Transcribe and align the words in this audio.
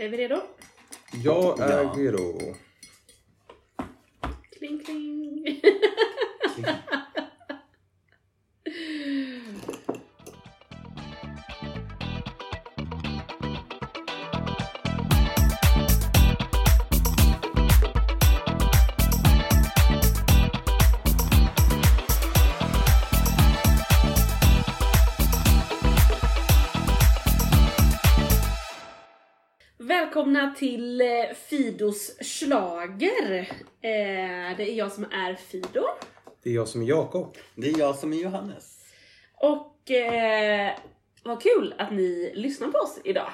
Är 0.00 0.08
vi 0.08 0.16
redo? 0.16 0.42
Jag 1.24 1.60
är 1.60 1.82
Ja. 1.82 1.94
redo. 1.96 2.54
Kling 4.58 4.84
kling. 4.84 5.44
Välkomna 30.40 30.58
till 30.58 31.00
eh, 31.00 31.06
Fidos 31.48 32.16
slager. 32.20 33.40
Eh, 33.80 34.56
det 34.56 34.70
är 34.70 34.74
jag 34.74 34.92
som 34.92 35.04
är 35.04 35.34
Fido. 35.34 35.84
Det 36.42 36.50
är 36.50 36.54
jag 36.54 36.68
som 36.68 36.82
är 36.82 36.86
Jakob. 36.86 37.36
Det 37.54 37.68
är 37.68 37.78
jag 37.78 37.96
som 37.96 38.12
är 38.12 38.16
Johannes. 38.16 38.78
Och 39.34 39.90
eh, 39.90 40.72
vad 41.22 41.42
kul 41.42 41.74
att 41.78 41.92
ni 41.92 42.32
lyssnar 42.34 42.68
på 42.68 42.78
oss 42.78 42.98
idag. 43.04 43.30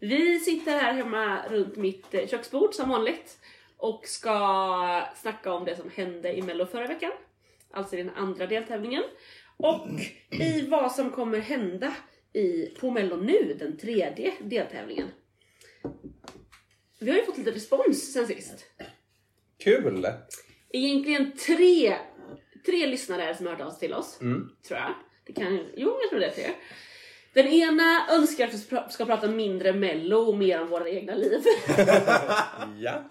Vi 0.00 0.38
sitter 0.38 0.78
här 0.78 0.92
hemma 0.92 1.48
runt 1.48 1.76
mitt 1.76 2.30
köksbord 2.30 2.74
som 2.74 2.88
vanligt 2.88 3.38
och 3.76 4.06
ska 4.06 5.02
snacka 5.16 5.52
om 5.52 5.64
det 5.64 5.76
som 5.76 5.90
hände 5.94 6.38
i 6.38 6.42
Mello 6.42 6.66
förra 6.66 6.86
veckan. 6.86 7.12
Alltså 7.70 7.96
den 7.96 8.10
andra 8.10 8.46
deltävlingen. 8.46 9.02
Och 9.56 9.88
i 10.30 10.66
vad 10.66 10.92
som 10.92 11.10
kommer 11.10 11.38
hända 11.38 11.94
i, 12.32 12.66
på 12.80 12.90
Mello 12.90 13.16
nu, 13.16 13.56
den 13.58 13.76
tredje 13.76 14.32
deltävlingen. 14.40 15.08
Vi 16.98 17.10
har 17.10 17.18
ju 17.18 17.24
fått 17.24 17.38
lite 17.38 17.50
respons 17.50 18.12
sen 18.12 18.26
sist. 18.26 18.64
Kul! 19.64 20.06
Egentligen 20.72 21.32
tre, 21.36 21.96
tre 22.66 22.86
lyssnare 22.86 23.34
som 23.34 23.46
har 23.46 23.52
hört 23.54 23.66
av 23.66 23.70
sig 23.70 23.78
till 23.80 23.94
oss. 23.94 24.18
Mm. 24.20 24.48
Tror 24.68 24.80
jag. 24.80 24.94
Det 25.26 25.32
kan, 25.32 25.66
jo, 25.76 25.98
jag 26.02 26.10
tror 26.10 26.20
det 26.20 26.26
är 26.26 26.30
tre. 26.30 26.50
Den 27.32 27.46
ena 27.46 28.06
önskar 28.10 28.46
att 28.46 28.54
vi 28.54 28.58
ska- 28.90 29.04
prata 29.06 29.28
mindre 29.28 29.72
mello 29.72 30.16
och 30.18 30.36
mer 30.38 30.60
om 30.62 30.68
våra 30.68 30.88
egna 30.88 31.14
liv. 31.14 31.40
Ja. 32.78 33.08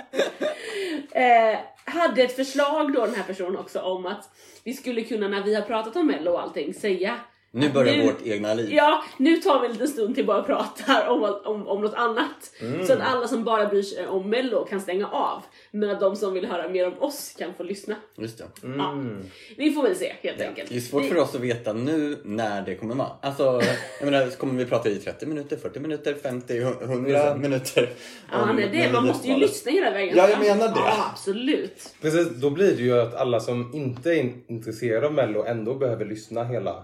eh, 1.21 1.59
hade 1.85 2.21
ett 2.23 2.35
förslag 2.35 2.93
då 2.93 3.05
den 3.05 3.15
här 3.15 3.23
personen 3.23 3.57
också 3.57 3.79
om 3.79 4.05
att 4.05 4.29
vi 4.63 4.73
skulle 4.73 5.03
kunna 5.03 5.27
när 5.27 5.43
vi 5.43 5.55
har 5.55 5.61
pratat 5.61 5.95
om 5.95 6.07
mello 6.07 6.31
och 6.31 6.41
allting 6.41 6.73
säga 6.73 7.19
Nu 7.57 7.69
börjar 7.69 7.97
Nu- 7.97 8.03
vårt 8.05 8.25
egna 8.25 8.53
liv. 8.53 8.69
Ja, 8.73 9.03
nu 9.17 9.37
tar 9.37 9.59
vi 9.61 9.65
en 9.65 9.71
liten 9.71 9.87
stund 9.87 10.15
till 10.15 10.25
bara 10.25 10.39
och 10.39 10.45
pratar 10.45 11.07
om, 11.09 11.23
om, 11.45 11.67
om 11.67 11.81
något 11.81 11.93
annat. 11.93 12.51
Så 12.87 12.93
att 12.93 12.99
alla 13.01 13.27
som 13.27 13.43
bara 13.43 13.65
bryr 13.65 13.81
sig 13.81 14.07
om 14.07 14.29
mello 14.29 14.65
kan 14.65 14.81
stänga 14.81 15.07
av. 15.07 15.41
Men 15.71 15.89
att 15.89 15.99
de 15.99 16.15
som 16.15 16.33
vill 16.33 16.45
höra 16.45 16.69
mer 16.69 16.87
om 16.87 16.93
oss 16.99 17.35
kan 17.39 17.53
få 17.53 17.63
lyssna. 17.63 17.95
Just 18.17 18.37
det. 18.37 18.67
Mm. 18.67 19.17
Vi 19.57 19.71
får 19.71 19.83
väl 19.83 19.95
se 19.95 20.13
helt 20.21 20.39
Ja. 20.39 20.45
enkelt. 20.47 20.69
Det 20.69 20.75
är 20.75 20.79
svårt 20.79 21.03
Vi- 21.03 21.09
för 21.09 21.17
oss 21.17 21.35
att 21.35 21.41
veta 21.41 21.73
nu 21.73 22.17
när 22.23 22.61
det 22.61 22.75
kommer 22.75 22.95
vara. 22.95 23.11
Alltså, 23.21 23.61
jag 23.99 24.11
menar, 24.11 24.29
kommer 24.37 24.53
vi 24.53 24.65
prata 24.69 24.89
i 24.89 24.95
30 24.95 25.25
minuter, 25.25 25.57
40 25.57 25.79
minuter, 25.79 26.13
50, 26.23 26.57
100 26.61 27.35
minuter? 27.35 27.89
Ja, 28.31 28.49
om 28.49 28.55
nej, 28.55 28.69
det, 28.73 28.91
man 28.93 29.05
måste 29.07 29.27
ju 29.27 29.37
lyssna 29.37 29.71
hela 29.71 29.91
vägen. 29.91 30.17
Ja, 30.17 30.29
jag 30.29 30.39
menar 30.39 30.67
det. 30.67 30.79
Ja, 30.85 31.09
absolut. 31.11 31.95
Precis, 32.01 32.27
då 32.29 32.49
blir 32.49 32.71
det 32.77 32.83
ju 32.83 32.99
att 33.01 33.15
alla 33.15 33.39
som 33.39 33.71
inte 33.73 34.09
är 34.11 34.15
in- 34.19 34.43
intresserade 34.47 35.07
av 35.07 35.13
Mello 35.13 35.43
ändå 35.45 35.73
behöver 35.75 36.05
lyssna 36.05 36.43
hela 36.43 36.83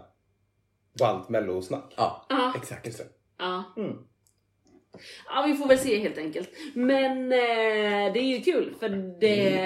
på 0.99 1.05
allt 1.05 1.29
Mello-snack. 1.29 1.93
Ja, 1.97 2.25
Ja. 2.29 2.53
exakt. 2.61 2.85
Just 2.85 2.97
det. 2.97 3.05
Ja. 3.39 3.73
Mm. 3.77 3.93
ja, 5.29 5.45
vi 5.47 5.53
får 5.55 5.67
väl 5.67 5.79
se 5.79 5.99
helt 5.99 6.17
enkelt. 6.17 6.49
Men 6.73 7.31
eh, 7.31 8.13
det 8.13 8.19
är 8.19 8.37
ju 8.37 8.41
kul 8.41 8.73
för 8.79 8.89
det... 9.19 9.57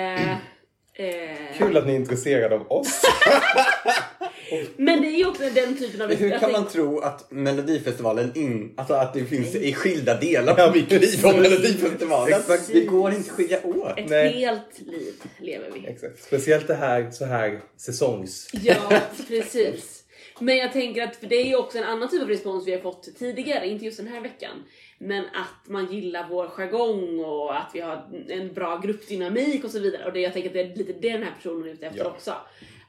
Eh, 1.00 1.58
Kul 1.58 1.78
att 1.78 1.86
ni 1.88 1.92
är 1.92 1.96
intresserade 1.96 2.56
av 2.56 2.72
oss. 2.72 3.02
Men 4.78 5.02
det 5.02 5.08
är 5.08 5.18
ju 5.18 5.28
också 5.28 5.44
den 5.56 5.78
typen 5.78 6.02
av... 6.02 6.10
Hur 6.10 6.40
kan 6.40 6.52
man 6.52 6.68
tro 6.68 7.00
att 7.00 7.32
Melodifestivalen 7.32 8.32
in, 8.38 8.74
alltså 8.78 8.94
att 8.94 9.14
det 9.14 9.26
finns 9.26 9.56
i 9.56 9.74
skilda 9.74 10.20
delar 10.20 10.68
av 10.68 10.76
mitt 10.76 10.92
liv 10.92 11.08
från 11.08 11.36
Melodifestivalen? 11.42 12.40
Exakt. 12.40 12.68
Det 12.74 12.86
går 12.86 13.12
inte 13.14 13.32
att 13.32 13.38
skilja 13.38 13.60
åt. 13.66 13.98
Ett 14.00 14.10
Nej. 14.10 14.34
helt 14.34 14.80
liv 14.80 15.14
lever 15.40 15.72
vi. 15.72 15.88
Exakt. 15.88 16.24
Speciellt 16.24 16.68
det 16.68 16.76
här 16.76 17.12
så 17.12 17.26
här 17.26 17.62
säsongs... 17.78 18.50
Ja, 18.62 19.02
precis. 19.28 19.97
Men 20.40 20.58
jag 20.58 20.74
tänker 20.74 21.04
att 21.04 21.16
för 21.16 21.28
det 21.28 21.36
är 21.36 21.46
ju 21.46 21.56
också 21.56 21.78
en 21.78 21.84
annan 21.84 22.10
typ 22.10 22.22
av 22.22 22.28
respons 22.28 22.68
vi 22.68 22.72
har 22.72 22.80
fått 22.80 23.16
tidigare, 23.20 23.68
inte 23.68 23.86
just 23.86 23.98
den 23.98 24.08
här 24.08 24.22
veckan. 24.22 24.64
Men 24.98 25.26
att 25.26 25.70
man 25.70 25.92
gillar 25.92 26.28
vår 26.30 26.48
jargong 26.48 27.20
och 27.20 27.58
att 27.58 27.72
vi 27.74 27.80
har 27.80 28.10
en 28.30 28.54
bra 28.54 28.78
gruppdynamik 28.78 29.64
och 29.64 29.70
så 29.72 29.80
vidare. 29.80 30.06
Och 30.06 30.14
det, 30.14 30.20
jag 30.20 30.34
tänker 30.34 30.50
att 30.50 30.54
det 30.54 30.62
är 30.62 30.76
lite 30.76 30.94
det 30.94 31.12
den 31.12 31.24
här 31.24 31.34
personen 31.38 31.68
är 31.68 31.72
ute 31.74 31.86
efter 31.88 32.00
Ja. 32.00 32.10
också. 32.10 32.32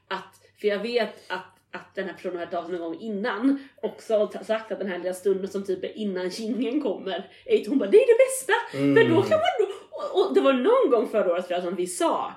Att, 0.09 0.41
för 0.61 0.69
jag 0.69 0.79
vet 0.79 1.31
att, 1.31 1.45
att 1.73 1.95
den 1.95 2.07
här 2.07 2.15
personen 2.15 2.37
har 2.39 2.45
hört 2.45 2.55
av 2.55 2.63
sig 2.63 2.73
någon 2.79 2.93
gång 2.93 3.01
innan 3.01 3.69
också 3.83 4.17
och 4.17 4.47
sagt 4.47 4.73
att 4.73 4.79
den 4.79 4.89
här 4.89 4.99
lilla 4.99 5.15
stunden 5.15 5.49
som 5.49 5.65
typ 5.65 5.85
är 5.85 5.99
innan 5.99 6.31
kingen 6.31 6.81
kommer, 6.81 7.31
är 7.45 7.69
hon 7.69 7.79
bara 7.79 7.91
det 7.91 7.97
är 8.03 8.07
det 8.07 8.25
bästa! 8.25 8.53
För 8.71 9.09
då 9.15 9.23
kan 9.23 9.39
man 9.39 9.49
då, 9.59 9.67
och, 9.91 10.27
och 10.29 10.35
det 10.35 10.41
var 10.41 10.53
någon 10.53 10.91
gång 10.91 11.09
förra 11.09 11.33
året 11.33 11.47
tror 11.47 11.57
jag 11.57 11.65
som 11.65 11.75
vi 11.77 11.87
sa 11.87 12.33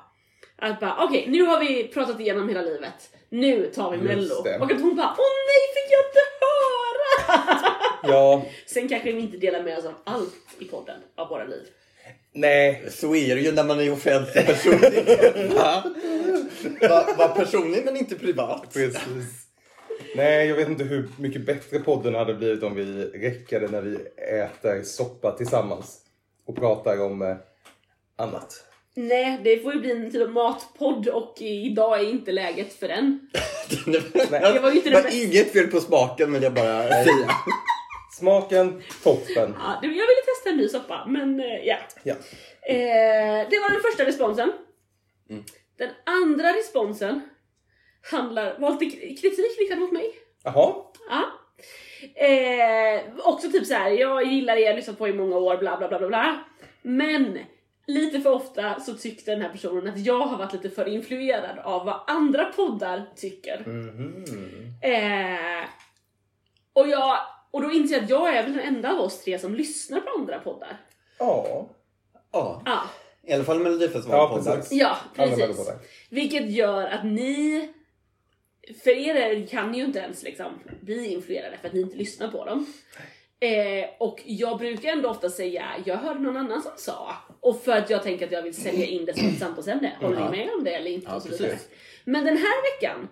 att 0.55 0.79
bara 0.79 1.03
okej 1.03 1.25
nu 1.27 1.41
har 1.43 1.59
vi 1.59 1.87
pratat 1.87 2.19
igenom 2.19 2.49
hela 2.49 2.61
livet, 2.61 3.09
nu 3.31 3.65
tar 3.75 3.91
vi 3.91 3.97
Just 3.97 4.07
mello. 4.07 4.41
det. 4.43 4.59
Och 4.59 4.71
att 4.71 4.81
hon 4.81 4.95
bara 4.95 5.15
åh 5.17 5.25
nej 5.47 5.63
fick 5.75 5.91
jag 5.91 6.01
inte 6.09 6.19
höra! 6.41 7.71
Ja, 8.13 8.45
Sen 8.65 8.87
kanske 8.89 9.11
vi 9.11 9.21
inte 9.21 9.37
delar 9.37 9.63
med 9.63 9.77
oss 9.77 9.85
av 9.85 9.93
allt 10.03 10.33
i 10.59 10.65
podden 10.65 10.99
av 11.15 11.29
våra 11.29 11.43
liv. 11.45 11.67
nej. 12.33 12.85
Så 12.91 13.15
är 13.15 13.35
det 13.35 13.41
ju 13.41 13.51
när 13.51 13.63
man 13.63 13.79
är 13.79 13.91
offentlig 13.93 14.45
person. 14.45 14.73
Va? 15.55 15.83
Va, 16.89 17.07
va 17.17 17.27
personlig 17.27 17.85
men 17.85 17.97
inte 17.97 18.15
privat. 18.15 18.73
Precis. 18.73 19.01
Nej, 20.15 20.47
jag 20.47 20.55
vet 20.55 20.67
inte 20.69 20.83
hur 20.83 21.09
mycket 21.19 21.45
bättre 21.45 21.79
podden 21.79 22.15
hade 22.15 22.33
blivit 22.33 22.63
om 22.63 22.75
vi 22.75 23.05
räckade 23.05 23.67
när 23.67 23.81
vi 23.81 23.95
äter 24.41 24.83
soppa 24.83 25.31
tillsammans 25.31 25.97
och 26.45 26.55
pratar 26.55 27.01
om 27.01 27.21
eh, 27.21 27.35
annat. 28.15 28.65
Nej, 28.95 29.39
det 29.43 29.59
får 29.63 29.73
ju 29.73 29.79
bli 29.79 29.91
en 29.91 30.11
typ 30.11 30.21
av 30.21 30.29
matpodd 30.31 31.07
och 31.07 31.35
idag 31.41 31.99
är 31.99 32.09
inte 32.09 32.31
läget 32.31 32.73
för 32.79 32.87
den. 32.87 33.29
Det 33.85 34.59
var 34.59 34.69
ju 34.71 34.75
inte 34.77 34.89
det 34.89 34.95
bästa. 35.03 35.09
inget 35.17 35.51
fel 35.53 35.67
på 35.67 35.79
smaken 35.79 36.33
vill 36.33 36.43
jag 36.43 36.53
bara 36.53 36.83
säga. 36.89 37.29
Smaken, 38.19 38.81
toppen. 39.03 39.55
Ja, 39.59 39.79
det- 39.81 39.87
jag 39.87 39.93
ville 39.93 40.21
testa 40.35 40.49
en 40.49 40.57
ny 40.57 40.67
soppa, 40.67 41.05
men 41.07 41.39
eh, 41.39 41.45
ja. 41.65 41.77
Ja. 42.03 42.13
Eh, 42.69 43.49
det 43.49 43.59
var 43.59 43.69
den 43.71 43.81
första 43.81 44.05
responsen. 44.05 44.51
Mm. 45.29 45.43
Den 45.77 45.89
andra 46.05 46.49
responsen 46.53 47.21
handlar, 48.11 48.59
var 48.59 48.79
lite 48.79 48.97
kritik 49.21 49.59
riktad 49.59 49.75
mot 49.75 49.91
mig. 49.91 50.05
Jaha. 50.43 50.73
Ja. 51.09 51.23
Eh, 52.25 53.01
också 53.23 53.51
typ 53.51 53.65
så 53.65 53.73
här, 53.73 53.89
jag 53.91 54.27
gillar 54.27 54.55
er, 54.55 54.61
jag 54.61 54.69
har 54.71 54.75
lyssnat 54.75 54.97
på 54.97 55.07
er 55.07 55.11
i 55.13 55.17
många 55.17 55.37
år, 55.37 55.57
bla 55.57 55.77
bla 55.77 55.87
bla 55.87 55.99
bla 55.99 56.07
bla. 56.07 56.43
Men 56.81 57.39
lite 57.87 58.21
för 58.21 58.31
ofta 58.31 58.79
så 58.79 58.93
tyckte 58.93 59.31
den 59.31 59.41
här 59.41 59.49
personen 59.49 59.93
att 59.93 59.99
jag 59.99 60.19
har 60.27 60.37
varit 60.37 60.53
lite 60.53 60.69
för 60.69 60.87
influerad 60.87 61.59
av 61.59 61.85
vad 61.85 62.01
andra 62.07 62.45
poddar 62.45 63.03
tycker. 63.15 63.63
Mhm. 63.65 64.25
Eh, 64.81 65.65
och, 66.73 66.87
jag, 66.87 67.17
och 67.51 67.61
då 67.61 67.71
inser 67.71 67.95
jag 67.95 68.03
att 68.03 68.09
jag 68.09 68.35
är 68.35 68.43
väl 68.43 68.53
den 68.53 68.61
enda 68.75 68.91
av 68.91 68.99
oss 68.99 69.23
tre 69.23 69.39
som 69.39 69.55
lyssnar 69.55 69.99
på 69.99 70.09
andra 70.19 70.39
poddar. 70.39 70.77
Ja. 71.19 71.67
Ja, 72.31 72.61
Ja, 72.65 72.81
i 73.23 73.33
alla 73.33 73.43
fall 73.43 73.57
Ja, 73.57 73.63
Melodifestivalen-podden. 73.63 74.55
precis. 74.55 74.79
ja 74.79 74.97
precis. 75.15 75.69
Vilket 76.09 76.49
gör 76.51 76.87
att 76.87 77.03
ni, 77.05 77.69
för 78.83 78.91
er 78.91 79.47
kan 79.47 79.73
ju 79.73 79.83
inte 79.85 79.99
ens 79.99 80.23
liksom 80.23 80.51
bli 80.81 81.13
influerade 81.13 81.57
för 81.57 81.67
att 81.67 81.73
ni 81.73 81.81
inte 81.81 81.97
lyssnar 81.97 82.27
på 82.27 82.45
dem. 82.45 82.65
Eh, 83.39 83.89
och 83.99 84.21
jag 84.25 84.57
brukar 84.57 84.89
ändå 84.89 85.09
ofta 85.09 85.29
säga, 85.29 85.65
jag 85.85 85.97
hörde 85.97 86.19
någon 86.19 86.37
annan 86.37 86.61
som 86.61 86.71
sa. 86.77 87.15
Och 87.41 87.61
för 87.63 87.71
att 87.71 87.89
jag 87.89 88.03
tänker 88.03 88.25
att 88.25 88.31
jag 88.31 88.41
vill 88.41 88.53
sälja 88.55 88.85
in 88.85 89.05
det 89.05 89.17
som 89.17 89.27
ett 89.27 89.39
samtalsämne. 89.39 89.91
Håller 90.01 90.19
Ja. 90.19 90.31
ni 90.31 90.37
med 90.37 90.49
om 90.57 90.63
det 90.63 90.71
eller 90.75 90.91
inte? 90.91 91.07
Ja, 91.09 91.15
och 91.15 91.21
så 91.21 91.29
vidare. 91.29 91.49
precis. 91.51 91.69
Men 92.05 92.25
den 92.25 92.37
här 92.37 92.75
veckan 92.75 93.07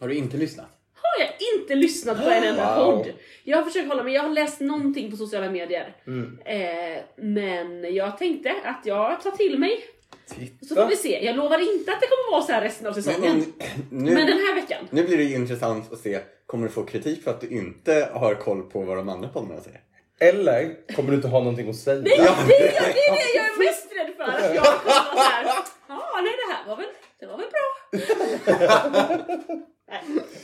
Har 0.00 0.08
du 0.08 0.14
inte 0.14 0.36
lyssnat? 0.36 0.66
har 0.94 1.24
jag 1.24 1.30
inte 1.60 1.74
lyssnat 1.74 2.24
på 2.24 2.30
en 2.30 2.44
enda 2.44 2.84
Wow. 2.84 2.96
podd. 2.96 3.12
Jag 3.44 3.56
har 3.58 3.64
försökt 3.64 3.88
hålla 3.88 4.02
mig, 4.02 4.14
jag 4.14 4.22
har 4.22 4.30
läst 4.30 4.60
någonting 4.60 5.10
på 5.10 5.16
sociala 5.16 5.50
medier. 5.50 5.96
Mm. 6.06 6.38
Eh, 6.44 7.02
men 7.16 7.94
jag 7.94 8.18
tänkte 8.18 8.54
att 8.64 8.86
jag 8.86 9.20
tar 9.22 9.30
till 9.30 9.58
mig. 9.58 9.84
Så 10.26 10.34
får 10.34 10.44
Titta. 10.68 10.86
vi 10.86 10.96
se. 10.96 11.24
Jag 11.24 11.36
lovar 11.36 11.58
inte 11.78 11.92
att 11.92 12.00
det 12.00 12.06
kommer 12.06 12.30
vara 12.30 12.42
så 12.42 12.52
här 12.52 12.62
resten 12.62 12.86
av 12.86 12.92
säsongen. 12.92 13.44
Men, 13.90 14.04
nu, 14.04 14.14
Men 14.14 14.26
den 14.26 14.38
här 14.38 14.54
veckan. 14.54 14.88
nu 14.90 15.04
blir 15.06 15.16
det 15.16 15.22
ju 15.24 15.34
intressant 15.34 15.92
att 15.92 15.98
se, 15.98 16.18
kommer 16.46 16.66
du 16.66 16.72
få 16.72 16.82
kritik 16.84 17.22
för 17.24 17.30
att 17.30 17.40
du 17.40 17.48
inte 17.48 18.08
har 18.12 18.34
koll 18.34 18.62
på 18.62 18.80
vad 18.80 18.96
de 18.96 19.08
andra 19.08 19.28
poddarna 19.28 19.60
säger? 19.60 19.80
Eller 20.20 20.92
kommer 20.96 21.10
du 21.10 21.16
inte 21.16 21.28
ha 21.28 21.38
någonting 21.38 21.70
att 21.70 21.76
säga? 21.76 22.00
Nej, 22.02 22.18
det, 22.18 22.22
är, 22.22 22.46
det 22.46 23.00
är 23.00 23.12
det 23.14 23.36
jag 23.36 23.46
är 23.46 23.58
mest 23.66 23.86
rädd 23.96 24.14
för. 24.16 24.24
Att 24.24 24.54
jag 24.54 24.64
kommer 24.64 24.84
vara 24.84 25.16
såhär, 25.16 25.44
ja 25.88 26.20
nej 26.22 26.32
det 26.46 26.54
här 26.54 26.66
var 26.68 26.76
väl, 26.76 26.86
det 27.20 27.26
var 27.26 27.36
väl 27.38 27.46
bra. 27.50 27.68
nej. 29.88 30.02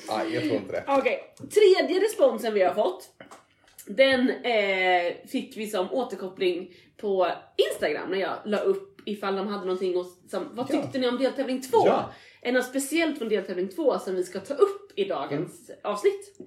Nej, 0.09 0.35
jag 0.35 0.43
tror 0.43 0.55
inte 0.57 0.73
det. 0.73 0.85
Okej, 0.89 1.35
tredje 1.55 2.01
responsen 2.05 2.55
vi 2.55 2.63
har 2.63 2.75
fått 2.75 3.09
Den 3.87 4.31
eh, 4.31 5.13
fick 5.29 5.57
vi 5.57 5.67
som 5.67 5.93
återkoppling 5.93 6.71
på 6.97 7.29
Instagram 7.73 8.11
när 8.11 8.19
jag 8.19 8.35
la 8.45 8.59
upp 8.59 9.01
ifall 9.07 9.37
de 9.37 9.47
hade 9.49 9.65
någonting 9.67 9.97
och 9.97 10.07
som, 10.31 10.49
vad 10.53 10.67
Ja. 10.71 10.83
tyckte 10.83 10.99
ni 10.99 11.09
om 11.09 11.19
deltävling 11.19 11.63
2? 11.63 11.79
Ja. 11.87 12.13
Är 12.43 12.53
något 12.53 12.65
speciellt 12.67 13.19
från 13.19 13.29
deltävling 13.29 13.69
2 13.69 13.99
som 13.99 14.15
vi 14.15 14.25
ska 14.25 14.41
ta 14.41 14.55
upp 14.55 14.93
i 14.99 15.05
dagens 15.05 15.71
avsnitt? 15.83 16.39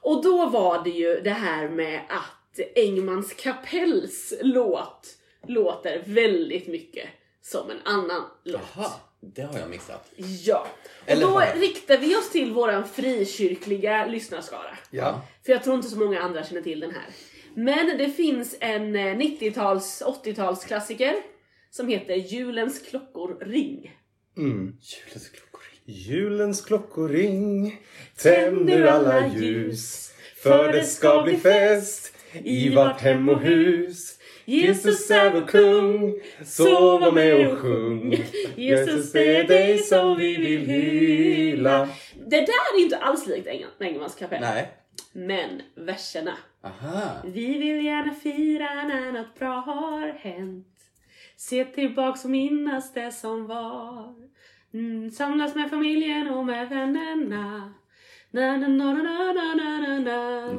Och 0.00 0.22
då 0.24 0.46
var 0.46 0.84
det 0.84 0.90
ju 0.90 1.20
det 1.20 1.30
här 1.30 1.68
med 1.68 2.00
att 2.08 2.39
Engmans 2.74 3.34
kapells 3.34 4.34
låt 4.40 5.16
låter 5.46 6.02
väldigt 6.06 6.68
mycket 6.68 7.08
som 7.42 7.70
en 7.70 7.78
annan 7.84 8.22
låt. 8.44 8.60
Jaha, 8.76 8.90
det 9.20 9.42
har 9.42 9.58
jag 9.58 9.70
missat. 9.70 10.12
Ja. 10.16 10.66
Och 11.02 11.10
Eller 11.10 11.22
då 11.22 11.28
har 11.28 11.42
jag? 11.42 11.62
riktar 11.62 11.98
vi 11.98 12.16
oss 12.16 12.30
till 12.30 12.52
våran 12.52 12.88
frikyrkliga 12.88 14.06
lyssnarskara. 14.06 14.78
Ja. 14.90 15.22
För 15.44 15.52
jag 15.52 15.64
tror 15.64 15.76
inte 15.76 15.88
så 15.88 15.98
många 15.98 16.20
andra 16.20 16.44
känner 16.44 16.62
till 16.62 16.80
den 16.80 16.90
här. 16.90 17.06
Men 17.54 17.98
det 17.98 18.08
finns 18.10 18.56
en 18.60 18.96
eh, 18.96 19.16
90-tals, 19.16 20.02
80-tals 20.24 20.64
klassiker 20.64 21.16
som 21.70 21.88
heter 21.88 22.14
Julens 22.14 22.78
klockor 22.78 23.38
ring. 23.40 23.96
Mm. 24.36 24.76
Julens 24.80 25.28
klockor. 25.28 25.60
Julens 25.84 26.64
klockor 26.64 27.08
ring 27.08 27.80
Tänder 28.16 28.82
alla 28.82 29.28
ljus 29.28 30.12
För 30.36 30.72
det 30.72 30.84
ska 30.84 31.22
bli 31.22 31.36
fest 31.36 32.12
I 32.44 32.74
vart 32.74 33.00
hem 33.00 33.28
och 33.28 33.40
hus 33.40 34.18
Jesus 34.44 35.10
är 35.10 35.30
vår 35.32 35.46
kung 35.46 36.14
Så 36.44 36.98
var 36.98 37.12
med 37.12 37.48
och 37.52 37.58
sjung 37.58 38.16
Jesus 38.56 39.12
det 39.12 39.36
är 39.36 39.44
dig 39.44 39.78
som 39.78 40.16
vi 40.18 40.36
vill 40.36 40.66
hylla 40.66 41.88
Det 42.26 42.40
där 42.40 42.76
är 42.76 42.82
inte 42.82 42.96
alls 42.96 43.26
likt 43.26 43.46
Eng- 43.48 43.64
Engelmans 43.84 44.14
kapell. 44.14 44.40
Nej. 44.40 44.68
Men 45.12 45.62
verserna. 45.74 46.36
Aha. 46.64 47.12
Vi 47.24 47.58
vill 47.58 47.84
gärna 47.84 48.14
fira 48.14 48.74
när 48.74 49.12
något 49.12 49.38
bra 49.38 49.60
har 49.60 50.08
hänt. 50.18 50.66
Se 51.36 51.64
tillbaks 51.64 52.24
och 52.24 52.30
minnas 52.30 52.92
det 52.94 53.12
som 53.12 53.46
var. 53.46 54.14
Mm, 54.74 55.10
samlas 55.10 55.54
med 55.54 55.70
familjen 55.70 56.28
och 56.28 56.44
med 56.46 56.68
vännerna. 56.68 57.74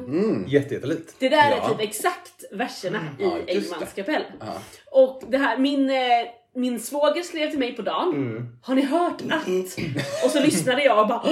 Mm. 0.06 0.44
Jätte, 0.48 0.74
jättelikt 0.74 1.14
Det 1.18 1.28
där 1.28 1.50
Ja. 1.50 1.56
är 1.56 1.68
typ 1.68 1.80
exakt 1.80 2.44
verserna 2.52 2.98
Ja, 3.18 3.38
i 3.46 3.54
just 3.54 3.72
Engmans 3.72 3.92
kapell. 3.92 4.22
Ja. 4.40 4.46
Och 4.90 5.22
det 5.28 5.38
här, 5.38 5.58
min, 5.58 5.90
eh, 5.90 5.96
min 6.54 6.80
svåger 6.80 7.22
skrev 7.22 7.50
till 7.50 7.58
mig 7.58 7.76
på 7.76 7.82
dagen. 7.82 8.08
Mm. 8.14 8.48
Har 8.62 8.74
ni 8.74 8.82
hört 8.82 9.20
att? 9.30 9.46
Och 10.24 10.30
så 10.30 10.40
lyssnade 10.40 10.84
jag 10.84 11.00
och 11.00 11.08
bara 11.08 11.22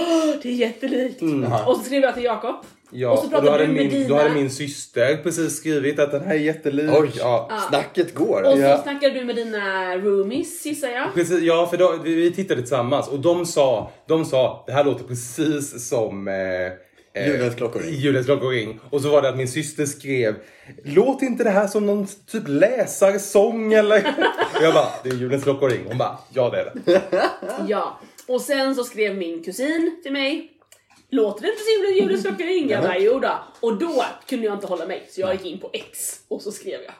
det 0.42 0.48
är 0.48 0.52
jättelikt. 0.52 1.22
Ja. 1.22 1.66
Och 1.66 1.76
så 1.76 1.82
skrev 1.82 2.02
jag 2.02 2.14
till 2.14 2.24
Jakob. 2.24 2.64
Ja, 2.92 3.10
Och 3.10 3.18
så 3.18 3.36
och 3.36 3.42
då 3.44 3.50
hade, 3.50 3.66
min, 3.68 3.90
dina- 3.90 4.08
då 4.08 4.14
hade 4.14 4.30
min 4.30 4.50
syster 4.50 5.16
precis 5.16 5.56
skrivit 5.56 5.98
att 5.98 6.12
den 6.12 6.22
här 6.24 6.34
är 6.34 6.38
jättelik 6.38 6.90
Oj, 7.00 7.10
ja. 7.18 7.50
snacket 7.68 8.14
går. 8.14 8.42
Och 8.42 8.52
så 8.52 8.58
Ja. 8.58 8.82
snackade 8.82 9.14
du 9.14 9.24
med 9.24 9.36
dina 9.36 9.96
roomies 9.96 10.66
gissar 10.66 10.88
jag. 10.88 11.14
Precis, 11.14 11.42
ja, 11.42 11.66
för 11.66 11.76
då, 11.76 11.94
vi, 12.04 12.14
vi 12.14 12.32
tittade 12.32 12.60
tillsammans 12.60 13.08
och 13.08 13.18
de 13.20 13.46
sa, 13.46 13.90
de 14.06 14.24
sa 14.24 14.64
det 14.66 14.72
här 14.72 14.84
låter 14.84 15.04
precis 15.04 15.88
som 15.88 16.28
eh, 16.28 16.34
eh, 17.22 17.26
Julens 17.28 17.54
klockor 17.54 17.80
ring. 17.80 17.94
Julens 17.94 18.26
klockor 18.26 18.50
ring. 18.50 18.80
Och 18.90 19.00
så 19.00 19.08
var 19.10 19.22
det 19.22 19.28
att 19.28 19.36
min 19.36 19.48
syster 19.48 19.86
skrev 19.86 20.34
Låt 20.84 21.22
inte 21.22 21.44
det 21.44 21.50
här 21.50 21.66
som 21.66 21.86
någon 21.86 22.06
typ 22.32 22.42
läsarsång 22.46 23.72
eller? 23.72 23.98
och 24.56 24.62
jag 24.62 24.74
bara, 24.74 24.88
det 25.02 25.08
är 25.08 25.14
julens 25.14 25.42
klockor 25.42 25.68
ring. 25.70 25.80
Hon 25.88 25.98
bara, 25.98 26.18
ja 26.34 26.50
det 26.50 26.58
är 26.60 26.72
det. 26.84 27.00
Ja. 27.68 28.00
Och 28.28 28.40
sen 28.40 28.74
så 28.74 28.84
skrev 28.84 29.16
min 29.16 29.42
kusin 29.44 30.00
till 30.02 30.12
mig. 30.12 30.50
Låter 31.10 31.42
det 31.42 31.48
inte 31.48 31.62
som 31.62 31.94
julens 31.94 32.22
klocka 32.22 32.44
ring? 32.44 32.70
Jag 32.70 32.82
bara, 32.82 32.98
jo 32.98 33.18
då. 33.20 33.38
Och 33.60 33.76
då 33.78 34.04
kunde 34.28 34.46
jag 34.46 34.54
inte 34.54 34.66
hålla 34.66 34.86
mig 34.86 35.06
så 35.10 35.20
jag 35.20 35.32
gick 35.32 35.44
in 35.46 35.58
på 35.58 35.70
X 35.72 36.20
och 36.28 36.42
så 36.42 36.52
skrev 36.52 36.80
jag. 36.82 36.94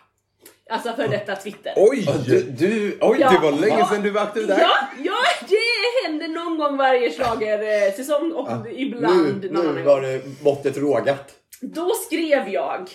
Alltså 0.70 0.92
för 0.92 1.08
detta 1.08 1.36
Twitter. 1.36 1.72
Oj! 1.76 2.06
Du, 2.26 2.42
du, 2.42 2.98
oj, 3.00 3.16
Ja. 3.20 3.30
Det 3.30 3.38
var 3.38 3.52
länge 3.52 3.78
Ja. 3.78 3.88
sedan 3.88 4.02
du 4.02 4.10
var 4.10 4.22
aktiv 4.22 4.46
där. 4.46 4.58
Ja, 4.60 4.70
ja, 5.04 5.16
det 5.48 6.06
händer 6.08 6.28
någon 6.28 6.58
gång 6.58 6.76
varje 6.76 7.10
slager 7.10 7.90
säsong 7.90 8.32
och 8.32 8.48
ibland 8.72 9.40
nu, 9.42 9.50
någon 9.50 9.64
nu 9.64 9.70
annan 9.70 9.84
var 9.84 10.00
gång. 10.00 10.02
det 10.10 10.22
måttet 10.42 10.76
rågat. 10.76 11.34
Då 11.60 11.90
skrev 12.06 12.48
jag 12.48 12.88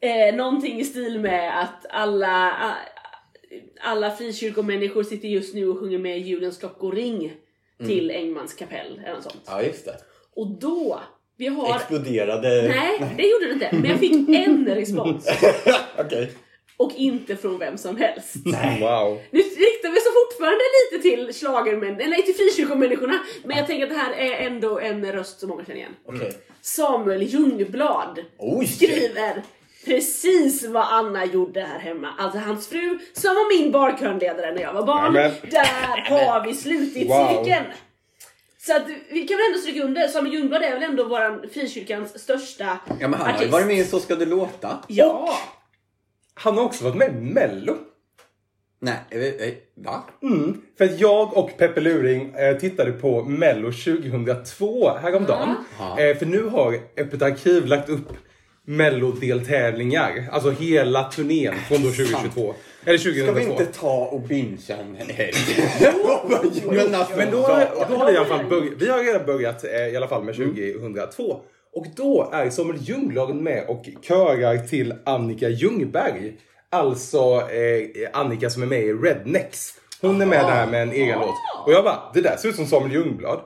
eh, 0.00 0.34
någonting 0.34 0.80
i 0.80 0.84
stil 0.84 1.20
med 1.20 1.60
att 1.60 1.86
alla, 1.90 2.52
alla 3.80 4.10
frikyrkomänniskor 4.10 5.02
sitter 5.02 5.28
just 5.28 5.54
nu 5.54 5.68
och 5.68 5.78
sjunger 5.80 5.98
med 5.98 6.18
julens 6.20 6.58
klockor 6.58 6.92
ring 6.92 7.32
till 7.86 8.10
Engmans 8.10 8.54
kapell 8.54 9.00
eller 9.04 9.14
något 9.14 9.22
sånt. 9.22 9.42
Ja, 9.46 9.62
just 9.62 9.84
det. 9.84 9.96
Och 10.36 10.58
då, 10.60 11.00
vi 11.38 11.46
har... 11.46 11.76
Exploderade... 11.76 12.48
Nej, 12.68 13.14
det 13.16 13.22
gjorde 13.26 13.46
det 13.46 13.52
inte. 13.52 13.68
Men 13.72 13.90
jag 13.90 13.98
fick 13.98 14.12
en 14.28 14.66
respons. 14.74 15.28
Okej. 15.98 16.32
Och 16.78 16.92
inte 16.96 17.36
från 17.36 17.58
vem 17.58 17.78
som 17.78 17.96
helst. 17.96 18.36
Wow. 18.80 19.18
Nu 19.30 19.38
riktar 19.38 19.90
vi 19.90 20.00
så 20.00 20.10
fortfarande 20.24 20.60
lite 20.92 21.02
till 21.02 21.34
schlagermän, 21.40 22.00
eller 22.00 22.16
till 22.16 22.34
frikyrkomänniskorna. 22.34 23.18
Men 23.44 23.56
jag 23.56 23.66
tänker 23.66 23.84
att 23.84 23.90
det 23.92 23.98
här 23.98 24.12
är 24.12 24.46
ändå 24.46 24.78
en 24.78 25.12
röst 25.12 25.40
som 25.40 25.48
många 25.48 25.64
känner 25.64 25.78
igen. 25.78 25.94
Okej. 26.08 26.32
Samuel 26.62 27.22
Ljungblad 27.22 28.18
Oj! 28.38 28.66
skriver 28.66 29.42
precis 29.84 30.66
vad 30.66 30.84
Anna 30.90 31.24
gjorde 31.24 31.60
här 31.60 31.78
hemma. 31.78 32.08
Alltså 32.18 32.38
hans 32.38 32.68
fru 32.68 32.98
som 33.12 33.34
var 33.34 33.58
min 33.62 33.72
barkörnledare 33.72 34.52
när 34.54 34.62
jag 34.62 34.72
var 34.72 34.86
barn. 34.86 35.12
Nämen. 35.12 35.32
Där 35.50 36.10
har 36.10 36.46
vi 36.46 36.54
slutit 36.54 37.08
Wow. 37.08 37.28
cirkeln. 37.44 37.64
Så 38.66 38.76
att 38.76 38.88
vi 39.10 39.28
kan 39.28 39.36
väl 39.36 39.46
ändå 39.46 39.58
stryka 39.58 39.82
under, 39.82 40.08
Samuel 40.08 40.34
Ljungblad 40.34 40.62
är 40.62 40.72
väl 40.72 40.82
ändå 40.82 41.04
våran 41.04 41.44
frikyrkans 41.52 42.22
största 42.22 42.78
Ja, 43.00 43.08
men 43.08 43.14
han 43.14 43.20
har 43.20 43.28
ju 43.28 43.34
artist. 43.34 43.52
varit 43.52 43.66
med 43.66 43.78
i 43.78 43.84
Så 43.84 44.00
ska 44.00 44.16
det 44.16 44.26
låta. 44.26 44.78
Ja! 44.88 45.38
Han 46.34 46.56
har 46.56 46.64
också 46.64 46.84
varit 46.84 46.96
med 46.96 47.08
i 47.08 47.20
Mello. 47.20 47.76
Nej, 48.80 48.96
eh, 49.10 49.48
eh, 49.48 49.54
va? 49.74 50.04
Mm, 50.22 50.62
för 50.78 50.84
att 50.84 51.00
jag 51.00 51.36
och 51.36 51.58
Peppe 51.58 51.80
Luring 51.80 52.34
eh, 52.34 52.56
tittade 52.56 52.92
på 52.92 53.22
Mello 53.24 53.72
2002 53.72 54.90
häromdagen. 55.02 55.54
Ja. 55.78 56.00
Eh, 56.00 56.16
för 56.16 56.26
nu 56.26 56.42
har 56.42 56.78
Öppet 56.96 57.22
arkiv 57.22 57.66
lagt 57.66 57.88
upp 57.88 58.12
Mello-deltävlingar. 58.64 60.28
Alltså 60.32 60.50
hela 60.50 61.04
turnén 61.04 61.54
från 61.68 61.82
då 61.82 61.90
2022. 61.90 62.54
Eller 62.86 62.98
2002. 62.98 63.22
Ska 63.22 63.32
vi 63.32 63.44
inte 63.44 63.66
ta 63.66 64.04
och 64.04 64.20
bingea 64.20 64.76
en 64.76 64.96
helg? 64.96 65.34
men 66.70 66.94
alltså, 66.94 67.16
Men 67.16 67.30
då, 67.30 67.38
då 67.88 67.96
har 67.96 68.06
vi 68.06 68.12
i 68.12 68.16
alla 68.16 68.26
fall 68.26 68.46
börjat, 68.46 68.72
vi 68.78 68.88
har 68.88 68.98
redan 68.98 69.26
börjat 69.26 69.64
eh, 69.64 69.86
i 69.86 69.96
alla 69.96 70.08
fall 70.08 70.24
med 70.24 70.34
2002. 70.34 71.40
Och 71.74 71.86
då 71.96 72.30
är 72.32 72.50
Samuel 72.50 72.78
Ljungblad 72.80 73.36
med 73.36 73.64
och 73.68 73.84
körar 74.02 74.58
till 74.58 74.94
Annika 75.04 75.48
Ljungberg. 75.48 76.32
Alltså 76.70 77.50
eh, 77.50 78.08
Annika 78.12 78.50
som 78.50 78.62
är 78.62 78.66
med 78.66 78.82
i 78.82 78.92
Rednecks. 78.92 79.74
Hon 80.00 80.22
är 80.22 80.26
med 80.26 80.44
där 80.44 80.66
med 80.66 80.82
en 80.82 80.92
egen 80.92 81.18
låt. 81.18 81.34
Och 81.66 81.72
jag 81.72 81.84
bara, 81.84 82.10
det 82.14 82.20
där 82.20 82.36
ser 82.36 82.48
ut 82.48 82.56
som 82.56 82.66
Samuel 82.66 82.92
Ljungblad. 82.92 83.40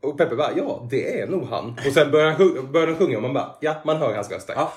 Och 0.00 0.18
Peppe 0.18 0.36
bara, 0.36 0.56
ja 0.56 0.86
det 0.90 1.20
är 1.20 1.26
nog 1.26 1.46
han. 1.48 1.76
Och 1.86 1.92
sen 1.92 2.10
börjar 2.10 2.30
han, 2.30 2.72
börjar 2.72 2.86
han 2.86 2.96
sjunga 2.96 3.16
och 3.16 3.22
man 3.22 3.32
bara, 3.34 3.56
ja 3.60 3.76
man 3.84 3.96
hör 3.96 4.14
hans 4.14 4.30
röst 4.30 4.46
där. 4.46 4.54
Ah. 4.56 4.68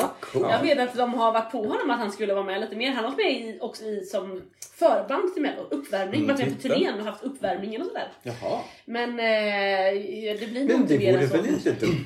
vad 0.00 0.08
coolt. 0.20 0.46
Jag 0.50 0.62
vet 0.62 0.78
att 0.88 0.96
de 0.96 1.14
har 1.14 1.32
varit 1.32 1.52
på 1.52 1.58
honom 1.58 1.90
att 1.90 1.98
han 1.98 2.12
skulle 2.12 2.34
vara 2.34 2.44
med 2.44 2.60
lite 2.60 2.76
mer. 2.76 2.92
Han 2.92 3.04
har 3.04 3.10
varit 3.10 3.16
med 3.26 3.32
i, 3.32 3.58
också 3.60 3.84
i 3.84 4.04
som 4.04 4.42
förband 4.78 5.32
till 5.34 5.42
Mello, 5.42 5.62
uppvärmning. 5.70 6.22
Mm, 6.24 6.36
varit 6.36 6.46
med 6.46 6.56
på 6.62 6.68
turnén 6.68 7.00
och 7.00 7.06
haft 7.06 7.22
uppvärmningen 7.24 7.80
och 7.82 7.86
sådär. 7.88 8.08
Jaha. 8.22 8.58
Men 8.84 9.10
eh, 9.10 10.40
det 10.40 10.46
blir 10.50 10.60
nog 10.60 10.68
Men 10.70 10.76
inte 10.76 10.92
det 10.96 10.98
mer 10.98 11.12
vore 11.12 11.22
än 11.22 11.28
så. 11.28 11.36
väl 11.36 11.46
inte 11.46 11.72
dumt? 11.72 12.04